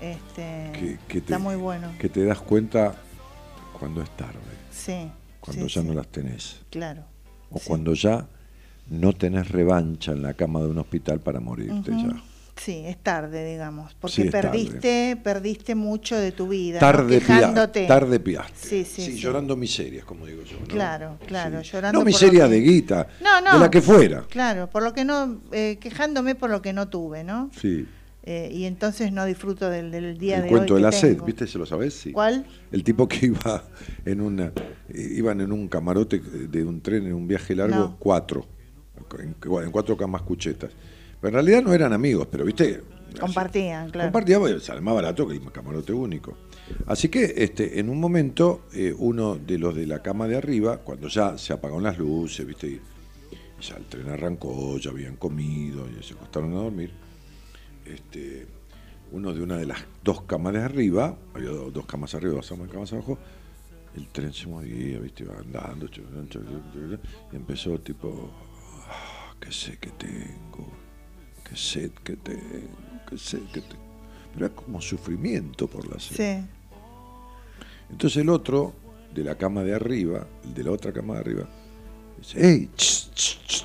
[0.00, 1.92] Este, Que- que te- está muy bueno.
[2.00, 2.96] Que te das cuenta
[3.78, 4.38] cuando es tarde,
[4.72, 5.08] Sí.
[5.40, 7.04] cuando ya no las tenés, Claro.
[7.50, 8.26] o cuando ya
[8.90, 12.20] no tenés revancha en la cama de un hospital para morirte ya.
[12.64, 14.50] Sí, es tarde, digamos, porque Sí, es tarde.
[14.50, 16.78] perdiste, perdiste mucho de tu vida.
[16.78, 17.20] Tarde,
[17.88, 18.68] tarde piaste.
[18.68, 19.18] Sí, sí, sí.
[19.18, 20.60] llorando miserias, como digo yo.
[20.60, 20.66] ¿no?
[20.66, 21.70] Claro, claro, Sí.
[21.72, 23.54] llorando No por miseria lo que- de guita, No, no.
[23.54, 24.22] de la que fuera.
[24.28, 27.50] Claro, por lo que no, eh, quejándome por lo que no tuve, ¿no?
[27.60, 27.86] Sí.
[28.24, 31.00] Eh, y entonces no disfruto del, del día el de cuento hoy de que la
[31.00, 31.20] sed.
[31.24, 31.48] ¿viste?
[31.48, 31.94] ¿Se lo sabés?
[31.94, 32.12] Sí.
[32.12, 32.46] ¿Cuál?
[32.70, 33.64] El tipo que iba
[34.04, 34.52] en una,
[34.88, 37.96] eh, iban en un camarote de un tren en un viaje largo, No.
[37.98, 38.46] cuatro,
[39.18, 39.34] en,
[39.64, 40.70] en cuatro camas cuchetas.
[41.22, 42.82] En realidad no eran amigos, pero viste.
[43.20, 44.08] Compartían, claro.
[44.10, 46.36] Compartían, sale más barato que el camarote único.
[46.86, 50.78] Así que este, en un momento, eh, uno de los de la cama de arriba,
[50.78, 52.80] cuando ya se apagaron las luces, viste, y
[53.60, 56.90] ya el tren arrancó, ya habían comido, y se acostaron a dormir,
[57.84, 58.46] este,
[59.12, 62.48] uno de una de las dos camas de arriba, había do- dos camas arriba, dos
[62.70, 63.18] camas abajo,
[63.94, 68.30] el tren se movía, viste, iba andando, y empezó tipo,
[68.88, 70.72] "Ah, qué sé que tengo,
[71.52, 72.40] qué sed que tengo,
[73.08, 73.82] qué sed que tengo.
[74.32, 76.16] Pero era como sufrimiento por la sed.
[76.40, 76.46] Sí,
[77.90, 78.72] Entonces el otro,
[79.14, 81.48] de la cama de arriba, el de la otra cama de arriba,
[82.18, 82.70] dice, ¡Ey!
[82.74, 83.64] ch, ch, ch,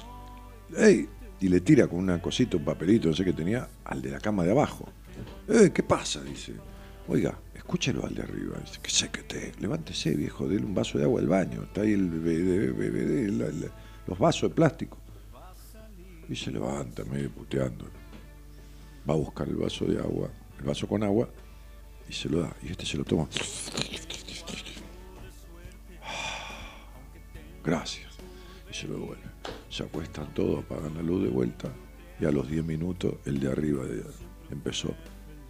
[0.77, 1.07] ¡Ey!
[1.39, 4.19] Y le tira con una cosita, un papelito, no sé qué tenía, al de la
[4.19, 4.89] cama de abajo.
[5.47, 5.71] ¡Eh!
[5.73, 6.21] ¿Qué pasa?
[6.21, 6.53] Dice.
[7.07, 8.57] Oiga, escúchelo al de arriba.
[8.59, 9.53] Dice, ¿qué sé que te?
[9.59, 11.63] Levántese, viejo, dele un vaso de agua al baño.
[11.63, 13.71] Está ahí el la- la-
[14.07, 14.97] los vasos de plástico.
[16.29, 17.85] Y se levanta, medio puteando.
[19.09, 20.29] Va a buscar el vaso de agua,
[20.59, 21.29] el vaso con agua,
[22.09, 22.53] y se lo da.
[22.61, 23.29] Y este se lo toma.
[27.63, 28.07] Gracias.
[28.69, 29.23] Y se lo devuelve.
[29.69, 31.71] Se acuestan todos, apagan la luz de vuelta.
[32.19, 33.83] Y a los 10 minutos, el de arriba
[34.51, 34.93] empezó.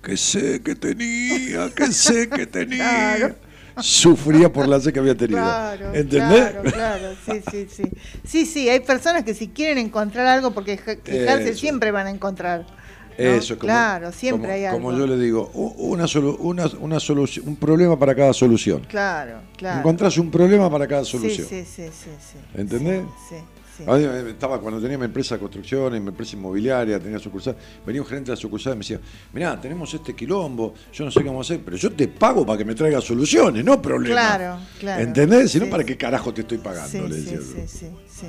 [0.04, 3.36] Que sé que tenía, que sé que tenía.
[3.82, 5.40] Sufría por la sed que había tenido.
[5.40, 6.50] claro, ¿Entendés?
[6.52, 7.84] claro, claro, sí, sí, sí.
[8.26, 11.60] Sí, sí, hay personas que si quieren encontrar algo, porque quejarse Eso.
[11.60, 12.62] siempre van a encontrar.
[12.62, 12.78] ¿no?
[13.18, 14.78] Eso es como, Claro, siempre como- hay algo.
[14.82, 18.82] Como yo le digo, una, solu- una, una solución, un problema para cada solución.
[18.88, 19.80] Claro, claro.
[19.80, 21.48] Encontrás un problema para cada Sí, solución.
[21.48, 22.38] sí, sí, sí, sí.
[22.56, 23.04] ¿Entendés?
[23.30, 23.42] Sí, sí.
[23.86, 27.56] A mí, eh, Estaba cuando tenía mi empresa de construcciones, mi empresa inmobiliaria, tenía sucursal,
[27.86, 29.00] venía un gerente de la sucursal y me decía,
[29.34, 32.66] mirá, tenemos este quilombo, yo no sé cómo hacer, pero yo te pago para que
[32.66, 34.38] me traigas soluciones, no problemas.
[34.38, 35.04] Claro, claro.
[35.04, 35.52] ¿Entendés?
[35.52, 36.90] Si no, Sí, ¿para qué carajo te estoy pagando?
[36.90, 37.62] Sí, le decía sí, yo.
[37.68, 38.28] sí, sí, sí,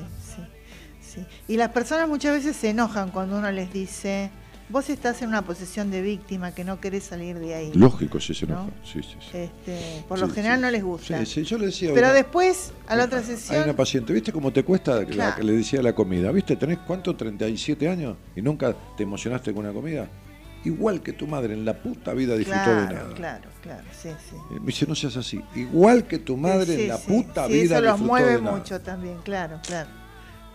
[1.01, 1.21] sí.
[1.49, 4.31] Y las personas muchas veces se enojan cuando uno les dice,
[4.69, 7.73] vos estás en una posición de víctima que no querés salir de ahí.
[7.75, 8.55] Lógico, sí se ¿No?
[8.55, 8.71] enoja.
[8.85, 9.37] Sí, sí, sí.
[9.39, 11.19] Este, por lo general no les gusta.
[11.21, 11.91] Sí, sí, yo le decía.
[11.95, 15.35] Pero una- después, a la otra Hay sesión, una paciente, ¿viste cómo te cuesta la
[15.35, 16.31] que le decía la comida?
[16.33, 16.57] ¿Viste?
[16.57, 17.17] ¿Tenés cuánto?
[17.17, 20.09] 37 años y nunca te emocionaste con una comida.
[20.65, 23.15] Igual que tu madre en la puta vida disfrutó claro, de nada.
[23.15, 24.37] claro, claro, sí, sí.
[24.61, 25.41] Me dice, no seas así.
[25.55, 28.57] Igual que tu madre en la puta vida Eso los disfrutó mueve de nada.
[28.57, 29.89] mucho también, claro, claro.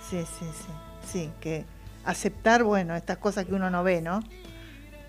[0.10, 0.68] Sí, sí, sí.
[1.12, 1.66] Sí, que
[2.06, 4.22] aceptar, bueno, estas cosas que uno no ve, ¿no?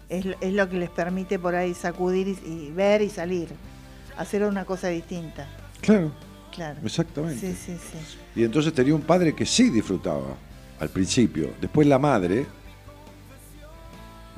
[0.09, 3.49] Es, es lo que les permite por ahí sacudir y, y ver y salir.
[4.17, 5.47] Hacer una cosa distinta,
[5.81, 6.13] Claro,
[6.55, 6.79] claro.
[6.85, 7.41] exactamente.
[7.41, 7.99] Sí, sí, sí.
[8.41, 10.37] Y entonces tenía un padre que sí disfrutaba
[10.79, 11.51] al principio.
[11.61, 12.47] Después la madre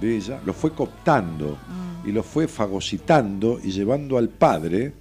[0.01, 2.09] de ella lo fue cooptando Mm.
[2.09, 4.93] y lo fue fagocitando y llevando al padre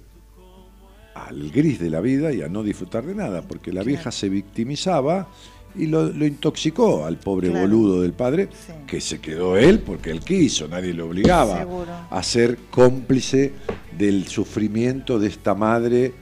[1.14, 3.86] al gris de la vida y a no disfrutar de nada, porque la Claro.
[3.86, 5.26] vieja se victimizaba
[5.78, 7.66] y lo, lo intoxicó al pobre Claro.
[7.66, 8.72] boludo del padre, Sí.
[8.86, 11.92] que se quedó él porque él quiso, nadie lo obligaba Seguro.
[12.10, 13.52] a ser cómplice
[13.96, 16.12] del sufrimiento de esta madre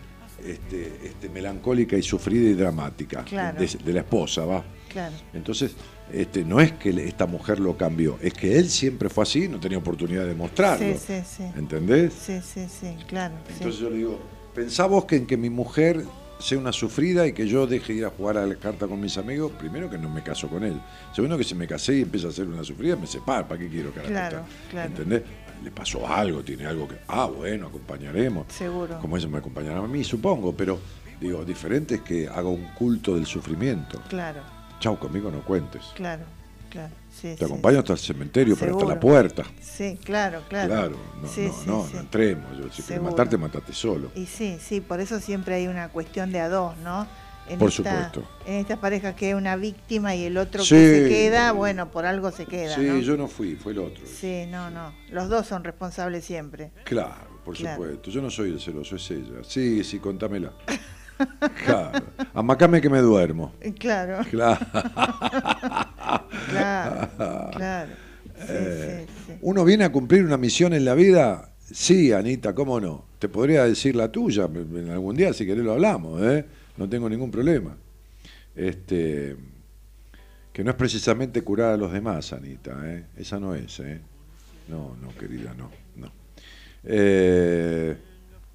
[0.47, 3.59] este, este, melancólica y sufrida y dramática, Claro.
[3.59, 4.63] de, de la esposa, va.
[4.91, 5.15] Claro.
[5.33, 5.73] Entonces,
[6.13, 9.59] este, no es que esta mujer lo cambió, es que él siempre fue así, no
[9.59, 10.87] tenía oportunidad de mostrarlo.
[10.99, 11.45] Sí, sí, sí.
[11.57, 12.13] ¿Entendés?
[12.13, 13.35] Sí, sí, sí, claro.
[13.55, 14.19] Entonces yo le digo,
[14.55, 16.05] pensá vos que en que mi mujer
[16.39, 19.16] sea una sufrida y que yo deje ir a jugar a la carta con mis
[19.19, 20.81] amigos, primero que no me caso con él.
[21.12, 23.69] Segundo que si me casé y empieza a ser una sufrida, me separo, ¿para qué
[23.69, 24.89] quiero que Claro, claro.
[24.90, 25.23] ¿Entendés?
[25.62, 26.97] Le pasó algo, tiene algo que.
[27.09, 28.47] Ah, bueno, acompañaremos.
[28.52, 28.98] Seguro.
[29.01, 30.78] Como ella me acompañará a mí, supongo, pero
[31.20, 34.02] digo, diferente es que haga un culto del sufrimiento.
[34.09, 34.40] Claro,
[34.81, 35.82] Chau, conmigo no cuentes.
[35.94, 36.24] claro,
[36.70, 36.93] claro.
[37.25, 39.01] Sí, Te sí, acompaño hasta el cementerio, pero hasta la Seguro.
[39.01, 39.45] puerta.
[39.63, 40.69] Sí, claro, claro.
[40.69, 42.51] Claro, no, Sí, no, entremos.
[42.51, 43.11] Yo, si quieres Seguro.
[43.13, 44.11] matarte, matate solo.
[44.15, 47.07] Y sí, sí, por eso siempre hay una cuestión de a dos, ¿no?
[47.49, 48.31] En Por esta- supuesto.
[48.45, 52.05] En estas parejas que hay una víctima y el otro que se queda, bueno, por
[52.05, 52.99] algo se queda, Sí, ¿no?
[52.99, 54.05] yo no fui, fue el otro.
[54.07, 54.93] Sí, no, no.
[55.11, 56.73] Los dos son responsables siempre.
[56.85, 57.83] Claro, por Claro.
[57.83, 58.11] supuesto.
[58.11, 59.39] Yo no soy el celoso, es ella.
[59.49, 60.53] Sí, sí, contámela.
[61.65, 62.05] Claro.
[62.35, 63.53] Amacame que me duermo.
[63.61, 64.66] Eh, Claro, Claro.
[66.51, 67.09] claro,
[67.57, 67.91] claro.
[68.36, 69.32] Sí, Eh, sí, sí.
[69.43, 71.51] ¿Uno viene a cumplir una misión en la vida?
[71.70, 73.05] Sí, Anita, ¿cómo no?
[73.19, 76.45] Te podría decir la tuya, en algún día si querés lo hablamos, ¿eh?
[76.77, 77.77] No tengo ningún problema.
[78.57, 79.36] Este,
[80.53, 83.05] que no es precisamente curar a los demás, Anita, ¿eh?
[83.16, 84.01] Esa no es, ¿eh?
[84.69, 86.11] No, no, querida, no, no.
[86.85, 87.97] Eh,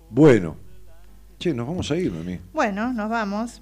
[0.09, 0.55] bueno,
[1.39, 2.39] che, nos vamos a ir, mami.
[2.53, 3.61] Bueno, nos vamos,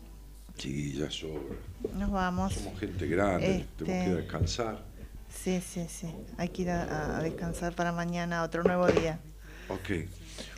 [0.58, 1.56] Sí, ya sobra.
[1.96, 2.54] nos vamos.
[2.54, 4.84] Somos gente grande, Este- tenemos que descansar.
[5.30, 6.08] Sí, sí, sí.
[6.38, 9.20] Hay que ir a, a descansar para mañana, otro nuevo día.
[9.70, 10.08] Ok.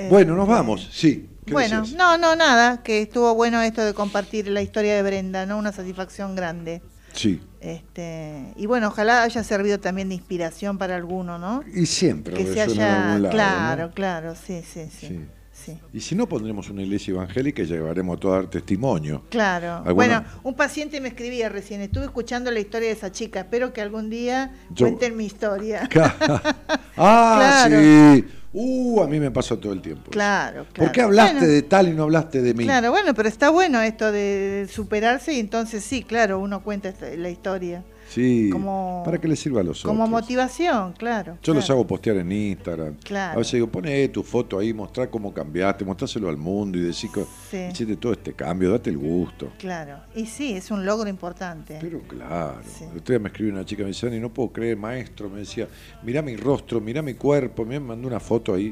[0.09, 1.29] Bueno, nos vamos, sí.
[1.45, 1.97] ¿Qué Eh, Bueno, decías?
[1.97, 5.57] no, no, nada, que estuvo bueno esto de compartir la historia de Brenda, ¿no?
[5.57, 6.81] Una satisfacción grande.
[7.13, 7.41] Sí.
[7.59, 11.63] Este, y bueno, ojalá haya servido también de inspiración para alguno, ¿no?
[11.73, 13.93] Y siempre Que se haya, lado, claro, ¿no?
[13.93, 15.19] claro, sí, sí, sí, Sí.
[15.65, 15.77] Sí.
[15.93, 19.23] Y si no, pondremos una iglesia evangélica y llevaremos a todo a dar testimonio.
[19.29, 19.75] Claro.
[19.77, 19.93] ¿Alguna?
[19.93, 23.81] Bueno, un paciente me escribía recién, estuve escuchando la historia de esa chica, espero que
[23.81, 25.87] algún día Yo- cuenten mi historia.
[26.97, 27.79] ah, Claro.
[27.79, 28.25] sí.
[28.51, 30.09] Uh, a mí me pasa todo el tiempo.
[30.09, 30.73] Claro, claro.
[30.73, 32.63] ¿Por qué hablaste Bueno, de tal y no hablaste de mí?
[32.63, 37.29] Claro, bueno, pero está bueno esto de superarse y entonces sí, claro, uno cuenta la
[37.29, 37.83] historia.
[38.09, 38.49] Sí.
[38.51, 40.21] como- Para que le sirva a los Como otros.
[40.21, 41.37] motivación, claro.
[41.43, 42.95] Yo los hago postear en Instagram.
[43.03, 43.35] Claro.
[43.35, 46.93] A veces digo, poné tu foto ahí, mostrá cómo cambiaste, mostráselo al mundo y que
[46.93, 47.57] Sí.
[47.71, 49.51] hiciste todo este cambio, date el gusto.
[49.59, 49.99] Claro.
[50.15, 51.77] Y sí, es un logro importante.
[51.79, 52.83] Pero claro, Sí.
[52.91, 55.39] el otro día me escribió una chica, me decía, y no puedo creer, maestro, me
[55.39, 55.67] decía,
[56.03, 58.71] mirá mi rostro, mirá mi cuerpo, me mandó una foto ahí,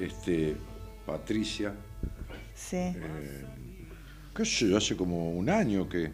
[0.00, 0.56] este,
[1.06, 1.72] Patricia,
[2.54, 2.76] Sí.
[2.76, 3.44] eh,
[4.34, 6.10] qué sé yo, hace como un año que,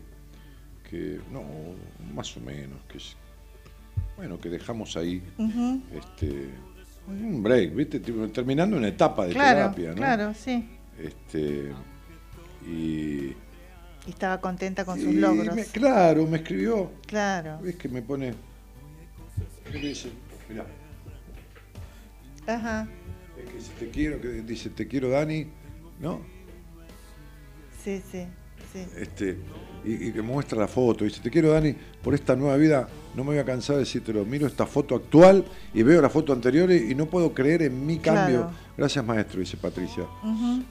[0.89, 1.43] que no,
[2.15, 2.99] más o menos, que
[4.17, 5.23] bueno, que dejamos ahí,
[5.95, 6.49] este,
[7.07, 8.01] un break, ¿viste?
[8.01, 9.97] Terminando una etapa de Claro, terapia, ¿no?
[9.97, 10.69] claro, sí.
[10.99, 11.73] Este,
[12.67, 13.35] y,
[14.07, 15.55] Y estaba contenta con sus logros.
[15.55, 17.61] me- claro, me escribió, Claro.
[17.63, 18.35] ¿Ves que me pone?
[19.71, 20.11] ¿Qué dice?
[20.49, 20.67] Mirá,
[22.47, 22.89] Ajá.
[23.39, 25.47] es que dice, te quiero, que dice, te quiero Dani,
[26.01, 26.21] ¿no?
[27.85, 28.27] Sí, sí,
[28.73, 28.87] sí.
[28.97, 29.37] Este,
[29.85, 33.25] y, y que muestra la foto, dice, te quiero Dani, por esta nueva vida, no
[33.25, 35.45] me voy a cansar de decírtelo, miro esta foto actual
[35.75, 38.43] y veo la foto anterior y, y no puedo creer en mi cambio.
[38.43, 38.51] Claro.
[38.77, 40.05] Gracias maestro, dice Patricia.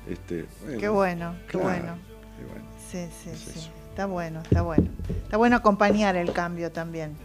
[0.10, 0.46] Este,
[0.80, 1.96] Qué bueno, qué claro, bueno.
[2.38, 2.66] qué bueno.
[2.92, 3.60] Sí, sí, Es sí.
[3.60, 3.70] eso.
[3.90, 4.90] Está bueno, está bueno.
[5.24, 7.16] Está bueno acompañar el cambio también.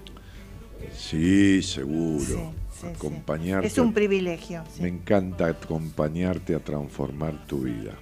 [0.96, 2.24] Sí, seguro.
[2.24, 2.86] Sí, sí, sí.
[2.88, 3.66] Acompañarte.
[3.66, 4.64] Es un privilegio.
[4.80, 7.92] Me encanta acompañarte a transformar tu vida.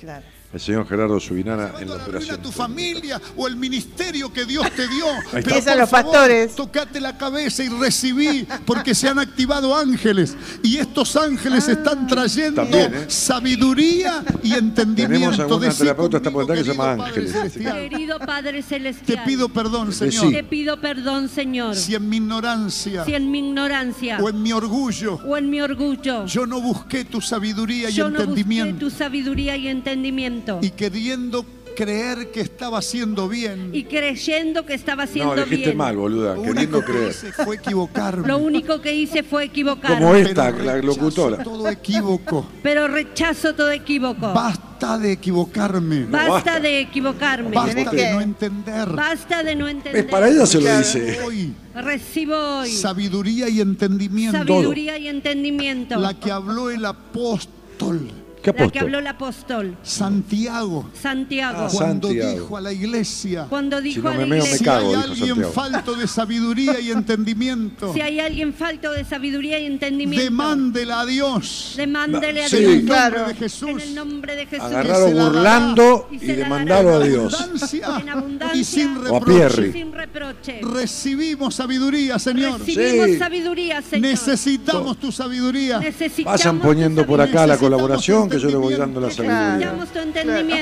[0.00, 0.24] claro.
[0.50, 2.36] El señor Gerardo Subinana en la operación.
[2.36, 5.04] a tu familia o el ministerio que Dios te dio.
[5.30, 6.54] Pero por los favor, pastores.
[6.54, 10.34] Tocate la cabeza y recibí, porque se han activado ángeles.
[10.62, 13.04] Y estos ángeles están trayendo También, ¿eh?
[13.08, 15.36] sabiduría y entendimiento.
[15.36, 17.32] Tenemos alguna Decí terapeuta está por que se llama querido Padre Ángeles.
[17.32, 19.92] Celestial, Querido Padre Te Celestial, pido perdón.
[19.92, 24.42] Señor, te pido perdón, Señor, si en mi ignorancia si en mi ignorancia o en
[24.42, 28.22] mi orgullo o en mi orgullo yo no busqué tu sabiduría y yo no busqué
[28.22, 28.78] entendimiento.
[28.86, 31.44] tu sabiduría y entendimiento Y queriendo
[31.76, 35.76] creer que estaba haciendo bien, y creyendo que estaba haciendo No, dijiste bien.
[35.76, 37.10] mal, boluda, lo queriendo único que creer.
[37.10, 38.26] hice fue equivocarme.
[38.26, 39.98] Lo único que hice fue equivocarme.
[39.98, 41.44] Como Pero esta, la rechazo locutora.
[41.44, 42.46] Todo equívoco.
[42.64, 44.32] Pero rechazo todo equívoco.
[44.32, 46.04] Basta de equivocarme.
[46.06, 46.60] Basta, basta.
[46.60, 47.50] de equivocarme.
[47.54, 48.88] Basta de que- no entender.
[48.88, 50.04] Basta de no entender.
[50.04, 51.20] Es para ella se lo dice.
[51.24, 54.36] Hoy, Recibo hoy sabiduría y entendimiento.
[54.36, 55.96] sabiduría y entendimiento.
[56.00, 58.10] La que habló el apóstol
[58.52, 58.82] ¿Qué La que apóstol?
[58.82, 60.90] habló el apóstol Santiago.
[61.00, 61.58] Santiago.
[61.62, 62.32] Ah, Cuando Santiago.
[62.32, 63.46] dijo a la iglesia.
[63.48, 65.52] cuando dijo no a la me meo, me iglesia, Si cago, hay alguien Santiago.
[65.52, 71.06] falto de sabiduría y entendimiento, si hay alguien falto de sabiduría y entendimiento, demándela a
[71.06, 71.74] Dios.
[71.76, 72.56] demándele a Sí.
[72.56, 72.98] En Dios.
[72.98, 73.82] el nombre de En Jesús.
[73.82, 74.70] el nombre de Jesús.
[74.70, 74.98] Dará.
[74.98, 77.34] burlando Y y demandarlo a Dios.
[77.34, 78.60] Abundancia En abundancia.
[78.60, 79.24] y sin O a reproche.
[79.32, 79.72] Pierri.
[79.72, 80.60] Sin reproche.
[80.62, 82.58] Recibimos sabiduría, Señor.
[82.60, 83.18] Recibimos Sí.
[83.18, 84.10] sabiduría, Señor.
[84.10, 88.74] Necesitamos tu sabiduría Necesitamos Vayan poniendo por acá la colaboración tu que yo le voy
[88.74, 89.74] dando la sabiduría.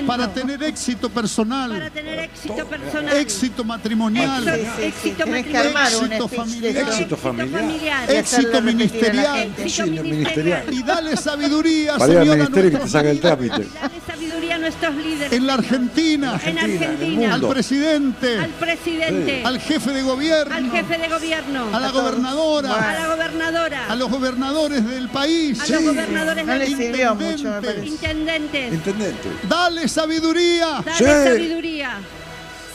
[0.07, 3.17] Para tener éxito personal, para tener éxito personal.
[3.17, 5.09] éxito matrimonial, Sí, sí, sí.
[5.11, 6.89] Éxito familiar.
[6.89, 7.67] Éxito familiar.
[10.03, 10.65] Ministerial.
[10.73, 13.67] y dale sabiduría, Para ir al Señor, a ministerio que te el trámite.
[13.81, 15.33] Dale sabiduría a nuestros líderes.
[15.33, 15.57] en la.
[15.57, 19.43] Argentina, En al presidente, Al presidente.
[19.45, 21.67] al jefe de gobierno, Al jefe de gobierno.
[21.73, 23.87] a la gobernadora, A la gobernadora.
[23.89, 25.61] a los gobernadores del país.
[25.61, 27.15] a los gobernadores No le del sirvió
[27.59, 27.93] Intendentes.
[27.93, 28.73] intendentes.
[28.73, 29.29] Intendente.
[29.49, 31.05] Dale sabiduría Dale Sí.
[31.05, 31.99] sabiduría.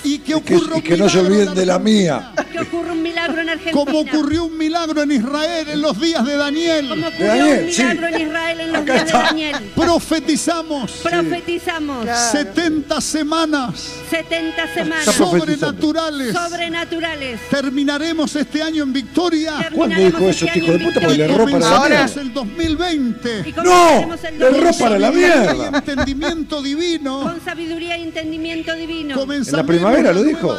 [0.03, 1.75] Y que Y que, ocurra y un que no se milagro en olviden de la
[1.75, 2.33] Argentina.
[2.33, 2.45] mía.
[2.51, 3.71] Que ocurra un milagro en Argentina.
[3.85, 6.91] Como ocurrió un milagro en Israel en los días de Como Daniel.
[6.91, 7.81] ocurrió Daniel, un sí.
[7.83, 9.23] milagro en Israel en los Acá días de está.
[9.23, 9.55] Daniel.
[9.75, 12.31] Profetizamos Profetizamos Claro.
[12.31, 16.33] 70 semanas 70 semanas sobrenaturales.
[16.33, 17.39] sobrenaturales.
[17.49, 19.53] Terminaremos este año en victoria.
[19.73, 20.99] ¿Cuándo Terminaremos dijo eso este este hijo de puta?
[21.01, 22.21] Porque le erró para la Ahora- mierda.
[22.21, 23.63] El 2020 Y ¡No!
[23.63, 25.77] comenzaremos el Le erró 2020 para la Sabiduría y mierda.
[25.77, 27.21] entendimiento divino.
[27.21, 29.15] Con sabiduría y entendimiento divino.
[29.15, 30.57] Comenzaremos En la primavera lo dijo.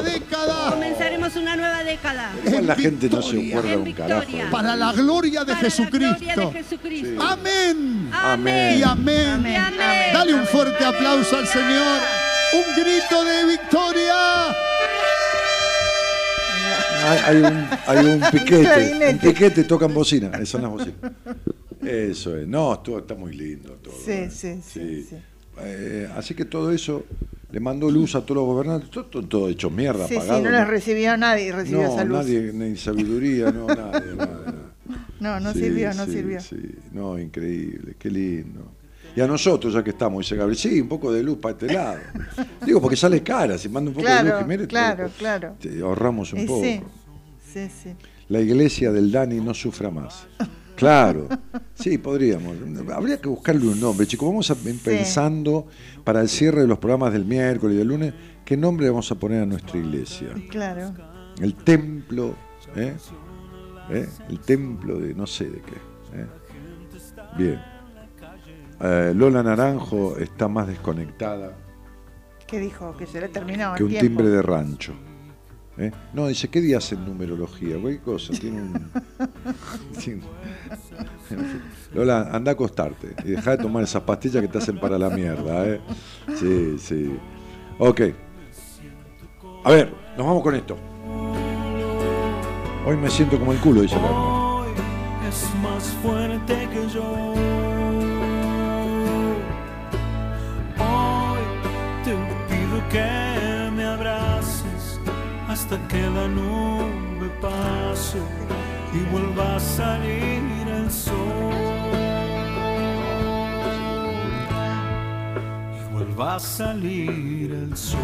[0.70, 2.32] Comenzaremos una nueva década.
[2.44, 4.26] La En gente no se acuerda un carajo.
[4.50, 7.22] para la gloria de Para la gloria de Jesucristo.
[7.22, 8.10] Amén.
[8.12, 8.78] Amén.
[8.78, 9.28] Y amén.
[9.28, 9.56] Amén.
[9.56, 10.12] Amén.
[10.12, 12.00] Dale un fuerte aplauso al Señor.
[12.54, 14.48] Un grito de victoria.
[17.04, 19.10] Hay, hay un, hay un piquete.
[19.12, 20.28] Un piquete tocan bocina.
[20.34, 20.96] Esas son las bocinas.
[21.84, 22.46] Eso es.
[22.46, 23.70] No, todo está muy lindo.
[23.82, 24.30] Todo, Sí, ¿eh?
[24.30, 25.16] sí, sí, sí.
[25.60, 27.04] Eh, así que todo eso
[27.52, 28.90] le mandó luz a todos los gobernantes.
[28.90, 30.42] Todo, todo, hecho mierda, Sí, sí, apagado.
[30.44, 32.18] no les recibió nadie, recibió no, esa luz.
[32.18, 34.54] nadie, ni sabiduría, no, nadie, nada.
[35.20, 36.40] No, no Sí, sirvió, no sí, sirvió.
[36.40, 36.56] sí.
[36.92, 38.72] No, increíble, qué lindo.
[39.14, 41.72] Y a nosotros, ya que estamos, dice Gabriel, sí, un poco de luz para este
[41.72, 41.98] lado.
[42.66, 45.56] Digo, porque sale cara, si manda un poco de luz, Claro, Jiménez, te- claro, claro.
[45.60, 46.62] te ahorramos un Y poco.
[46.62, 46.80] sí,
[47.52, 47.90] sí, sí.
[48.28, 50.26] La iglesia del Dani no sufra más.
[50.76, 51.28] Claro,
[51.74, 52.56] sí, podríamos.
[52.92, 54.28] Habría que buscarle un nombre, chicos.
[54.28, 55.66] Vamos a pensando
[56.04, 59.14] para el cierre de los programas del miércoles y del lunes, ¿qué nombre vamos a
[59.14, 60.28] poner a nuestra iglesia?
[60.48, 60.92] Claro.
[61.40, 62.34] El templo,
[62.76, 62.94] ¿eh?
[63.90, 64.08] ¿Eh?
[64.28, 65.76] El templo de no sé de qué.
[66.14, 66.26] ¿eh?
[67.36, 67.60] Bien.
[68.80, 71.56] Eh, Lola Naranjo está más desconectada
[72.52, 72.94] ¿Qué dijo?
[72.98, 74.06] Que se le terminó que el un tiempo.
[74.08, 74.92] timbre de rancho.
[75.86, 75.92] ¿Eh?
[76.12, 77.78] No, dice, ¿qué día hace numerología?
[77.78, 78.32] Cualquier cosa.
[78.32, 78.90] Tiene un...
[81.94, 85.10] Lola, anda a acostarte y deja de tomar esas pastillas que te hacen para la
[85.10, 85.66] mierda.
[85.66, 85.80] ¿eh?
[86.38, 87.18] Sí, sí.
[87.78, 88.00] Ok.
[89.64, 90.76] A ver, nos vamos con esto.
[92.84, 94.68] Hoy me siento como el culo, dice la Hoy
[95.28, 97.32] es más fuerte que yo.
[100.78, 101.42] Hoy
[102.04, 102.10] te
[102.48, 103.21] pido que
[105.72, 108.18] hasta que la nube pase
[108.92, 111.14] y vuelva a salir el sol.
[115.78, 118.00] Y vuelva a salir el sol.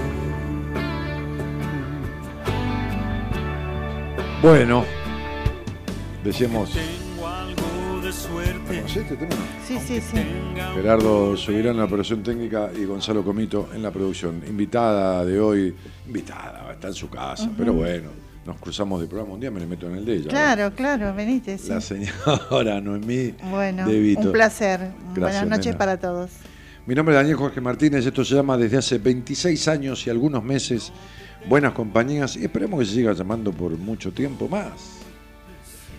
[4.41, 4.85] Bueno,
[6.25, 6.71] decíamos.
[8.45, 8.97] Tengo algo de suerte.
[8.97, 9.37] ¿Conocés este tema?
[9.67, 10.19] Sí, sí, sí.
[10.75, 14.43] Gerardo Subirán en la operación técnica y Gonzalo Comito en la producción.
[14.49, 15.75] Invitada de hoy,
[16.07, 18.09] invitada, está en su casa, pero bueno,
[18.47, 20.29] nos cruzamos de programa un día, me le meto en el de ella.
[20.29, 21.59] Claro, claro, venite.
[21.59, 21.69] sí.
[21.69, 24.21] La señora Noemí Bueno, de Vito.
[24.23, 24.79] un placer.
[24.81, 25.79] Gracias, Buenas noches nena.
[25.79, 26.31] para todos.
[26.87, 30.43] Mi nombre es Daniel Jorge Martínez, esto se llama desde hace 26 años y algunos
[30.43, 30.91] meses
[31.49, 34.98] Buenas Compañías y esperemos que se siga llamando por mucho tiempo más.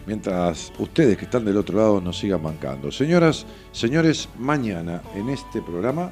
[0.09, 2.91] Mientras ustedes que están del otro lado nos sigan bancando.
[2.91, 6.11] Señoras, señores, mañana en este programa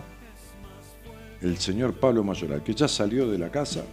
[1.41, 3.85] el señor Pablo Mayoral, que ya salió de la casa,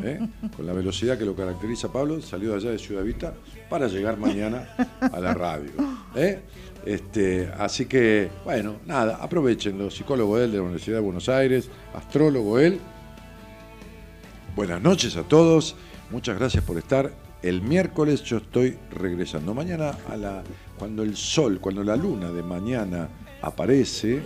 [0.00, 0.20] ¿eh?
[0.56, 3.34] con la velocidad que lo caracteriza Pablo, salió de allá de Ciudad Vista
[3.68, 5.72] para llegar mañana a la radio.
[6.14, 6.40] ¿eh?
[6.86, 9.90] Este, así que, bueno, nada, aprovechenlo.
[9.90, 12.78] Psicólogo él de la Universidad de Buenos Aires, astrólogo él.
[14.54, 15.74] Buenas noches a todos,
[16.12, 17.27] muchas gracias por estar.
[17.42, 19.54] El miércoles yo estoy regresando.
[19.54, 20.42] Mañana, a la,
[20.78, 23.08] cuando el sol, cuando la luna de mañana
[23.42, 24.22] aparece,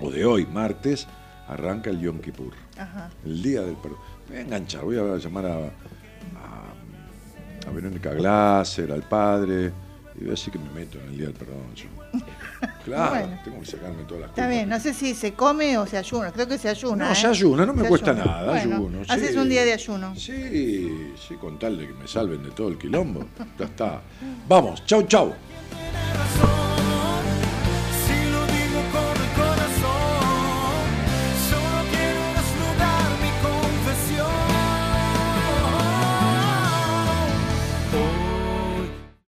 [0.00, 1.06] o de hoy, martes,
[1.48, 2.52] arranca el Yom Kippur.
[2.76, 3.10] Ajá.
[3.24, 3.98] El día del perdón.
[4.28, 5.66] Me voy a enganchar, voy a llamar a, a,
[7.66, 9.72] a Verónica Glasser, al padre,
[10.16, 11.74] y voy a decir que me meto en el día del perdón.
[11.74, 11.86] yo.
[12.84, 13.40] Claro, Bueno.
[13.44, 14.48] tengo que sacarme todas las Está culpas.
[14.50, 16.30] bien, no sé si se come o se ayuna.
[16.32, 17.06] Creo que se ayuna.
[17.06, 17.14] No, ¿eh?
[17.14, 18.24] se ayuna, no me Se cuesta ayuna.
[18.26, 18.98] nada, Bueno, ayuno.
[19.08, 19.36] Haces sí.
[19.38, 20.14] un día de ayuno.
[20.16, 23.24] Sí, sí, con tal de que me salven de todo el quilombo.
[23.58, 24.00] Ya está.
[24.48, 25.32] Vamos, chau, chau.